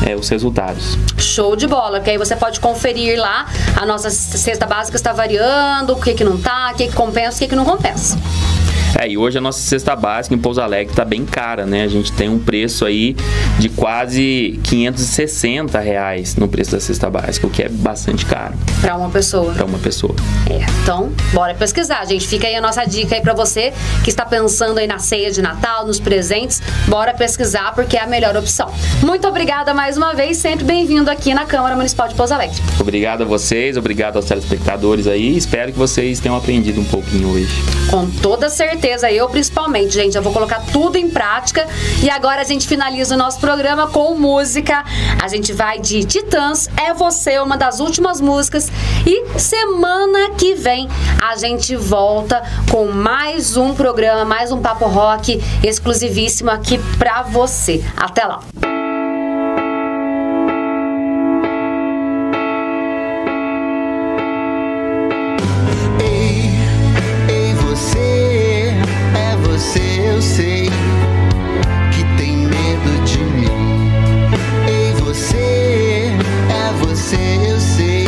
é, 0.07 0.15
os 0.15 0.29
resultados. 0.29 0.99
Show 1.17 1.57
de 1.57 1.67
bola, 1.67 2.01
que 2.01 2.11
aí 2.11 2.19
você 2.19 2.37
pode 2.37 2.61
conferir 2.61 3.19
lá. 3.19 3.47
A 3.75 3.87
nossa 3.87 4.11
cesta 4.11 4.67
básica 4.67 4.97
está 4.97 5.13
variando, 5.13 5.95
o 5.95 6.01
que, 6.01 6.13
que 6.13 6.25
não 6.25 6.37
tá, 6.37 6.71
o 6.73 6.77
que, 6.77 6.89
que 6.89 6.95
compensa, 6.95 7.37
o 7.37 7.39
que, 7.41 7.49
que 7.49 7.57
não 7.57 7.65
compensa. 7.65 8.19
É, 8.97 9.09
e 9.09 9.19
hoje 9.19 9.39
a 9.39 9.41
nossa 9.41 9.59
cesta 9.59 9.97
básica 9.97 10.35
em 10.35 10.39
Pouso 10.39 10.61
Alegre 10.61 10.93
está 10.93 11.05
bem 11.05 11.25
cara, 11.25 11.67
né? 11.67 11.83
A 11.83 11.89
gente 11.89 12.13
tem 12.13 12.29
um 12.29 12.39
preço 12.39 12.85
aí 12.85 13.17
de 13.59 13.69
quase 13.69 14.61
560 14.63 15.81
reais 15.81 16.37
no 16.37 16.47
preço 16.47 16.73
da 16.73 16.81
cesta 16.81 17.11
básica, 17.11 17.47
o 17.47 17.51
que 17.51 17.63
é 17.63 17.69
bastante 17.69 18.25
caro. 18.25 18.55
Para 18.81 18.97
uma 18.97 19.11
pessoa. 19.11 19.53
Para 19.53 19.65
uma 19.65 19.79
pessoa. 19.79 20.15
É, 20.49 20.65
então, 20.83 21.11
bora 21.33 21.55
pesquisar, 21.55 22.05
gente. 22.05 22.27
Fica 22.29 22.47
aí 22.47 22.55
a 22.55 22.61
nossa 22.61 22.85
dica 22.85 23.17
aí 23.17 23.21
para 23.21 23.35
você 23.35 23.73
que 24.05 24.11
está 24.11 24.25
pensando 24.25 24.79
aí 24.79 24.87
na 24.87 25.01
ceia 25.01 25.31
de 25.33 25.43
Natal, 25.43 25.87
nos 25.87 25.99
presentes. 25.99 26.63
Bora 26.87 27.13
pesquisar 27.13 27.75
porque 27.75 27.97
é 27.97 28.01
a 28.01 28.07
melhor 28.07 28.37
opção. 28.37 28.73
Muito 29.03 29.27
obrigada 29.27 29.75
mais 29.75 29.97
uma 29.97 30.15
vez, 30.15 30.37
sempre 30.37 30.65
bem-vindo 30.65 31.11
aqui 31.11 31.35
na 31.35 31.45
Câmara 31.45 31.75
Municipal 31.75 32.07
de 32.07 32.15
Pouso 32.15 32.33
Alegre. 32.33 32.57
Obrigado 32.79 33.23
a 33.23 33.27
vocês, 33.27 33.77
obrigado 33.77 34.17
aos 34.17 34.27
telespectadores 34.27 35.09
aí. 35.09 35.37
Espero 35.37 35.73
que 35.73 35.79
vocês 35.79 36.21
tenham 36.21 36.37
aprendido 36.37 36.81
um 36.81 36.85
pouquinho 36.85 37.31
hoje. 37.31 37.51
Com 37.91 38.09
toda 38.09 38.49
certeza 38.49 38.84
certeza, 38.85 39.11
eu 39.11 39.29
principalmente, 39.31 39.95
gente. 39.95 40.15
Eu 40.15 40.23
vou 40.23 40.33
colocar 40.33 40.63
tudo 40.71 40.97
em 40.97 41.09
prática. 41.09 41.67
E 42.03 42.11
agora 42.11 42.43
a 42.43 42.45
gente 42.45 42.69
finaliza 42.69 43.15
o 43.15 43.19
nosso 43.19 43.41
programa 43.41 43.87
com 43.87 44.15
música. 44.15 44.85
A 45.23 45.27
gente 45.27 45.55
vai 45.55 45.79
de 45.79 46.05
Titãs, 46.05 46.69
É 46.77 46.93
Você, 46.93 47.39
uma 47.39 47.57
das 47.57 47.81
últimas 47.81 48.21
músicas. 48.21 48.71
E 49.07 49.39
semana 49.39 50.31
que 50.37 50.55
vem 50.55 50.87
a 51.23 51.35
gente 51.37 51.75
volta 51.75 52.43
com 52.71 52.87
mais 52.87 53.57
um 53.57 53.75
programa, 53.75 54.25
mais 54.25 54.53
um 54.53 54.61
Papo 54.61 54.85
Rock 54.85 55.43
exclusivíssimo 55.63 56.51
aqui 56.51 56.79
pra 56.99 57.23
você. 57.23 57.83
Até 57.97 58.25
lá! 58.27 58.74
sei 70.35 70.65
que 71.93 72.03
tem 72.17 72.37
medo 72.37 73.05
de 73.05 73.19
mim. 73.19 73.93
Ei, 74.67 74.93
você, 74.95 76.11
é 76.51 76.73
você, 76.85 77.53
eu 77.53 77.61
sei. 77.61 78.04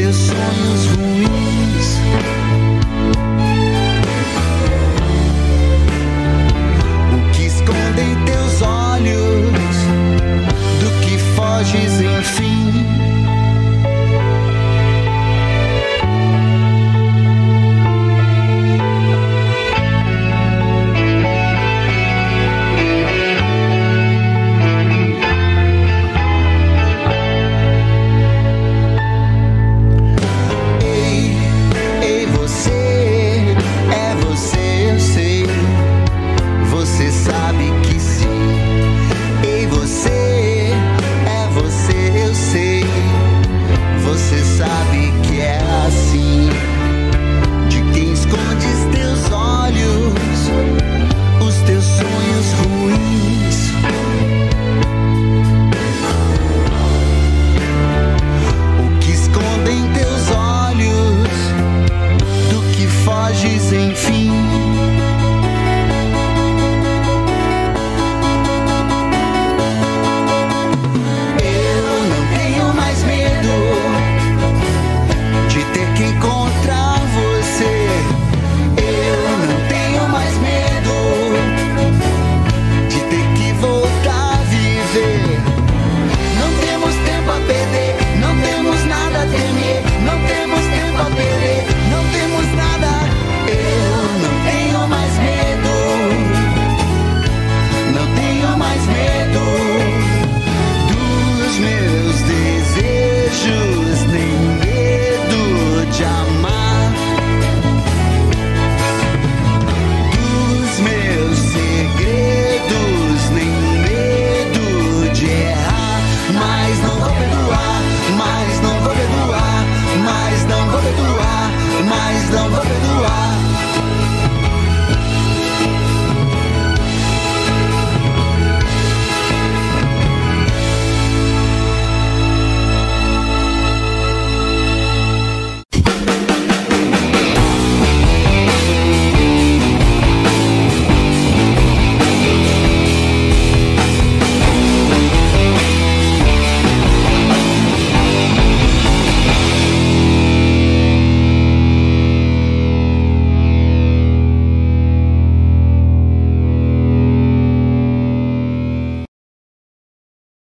teus 0.00 0.16
sonhos 0.16 0.86
ruins. 0.96 2.00
O 7.12 7.30
que 7.32 7.42
escondem 7.44 8.24
teus 8.24 8.62
olhos, 8.62 9.76
do 10.80 10.90
que 11.02 11.18
foges, 11.18 12.00
enfim. 12.00 12.49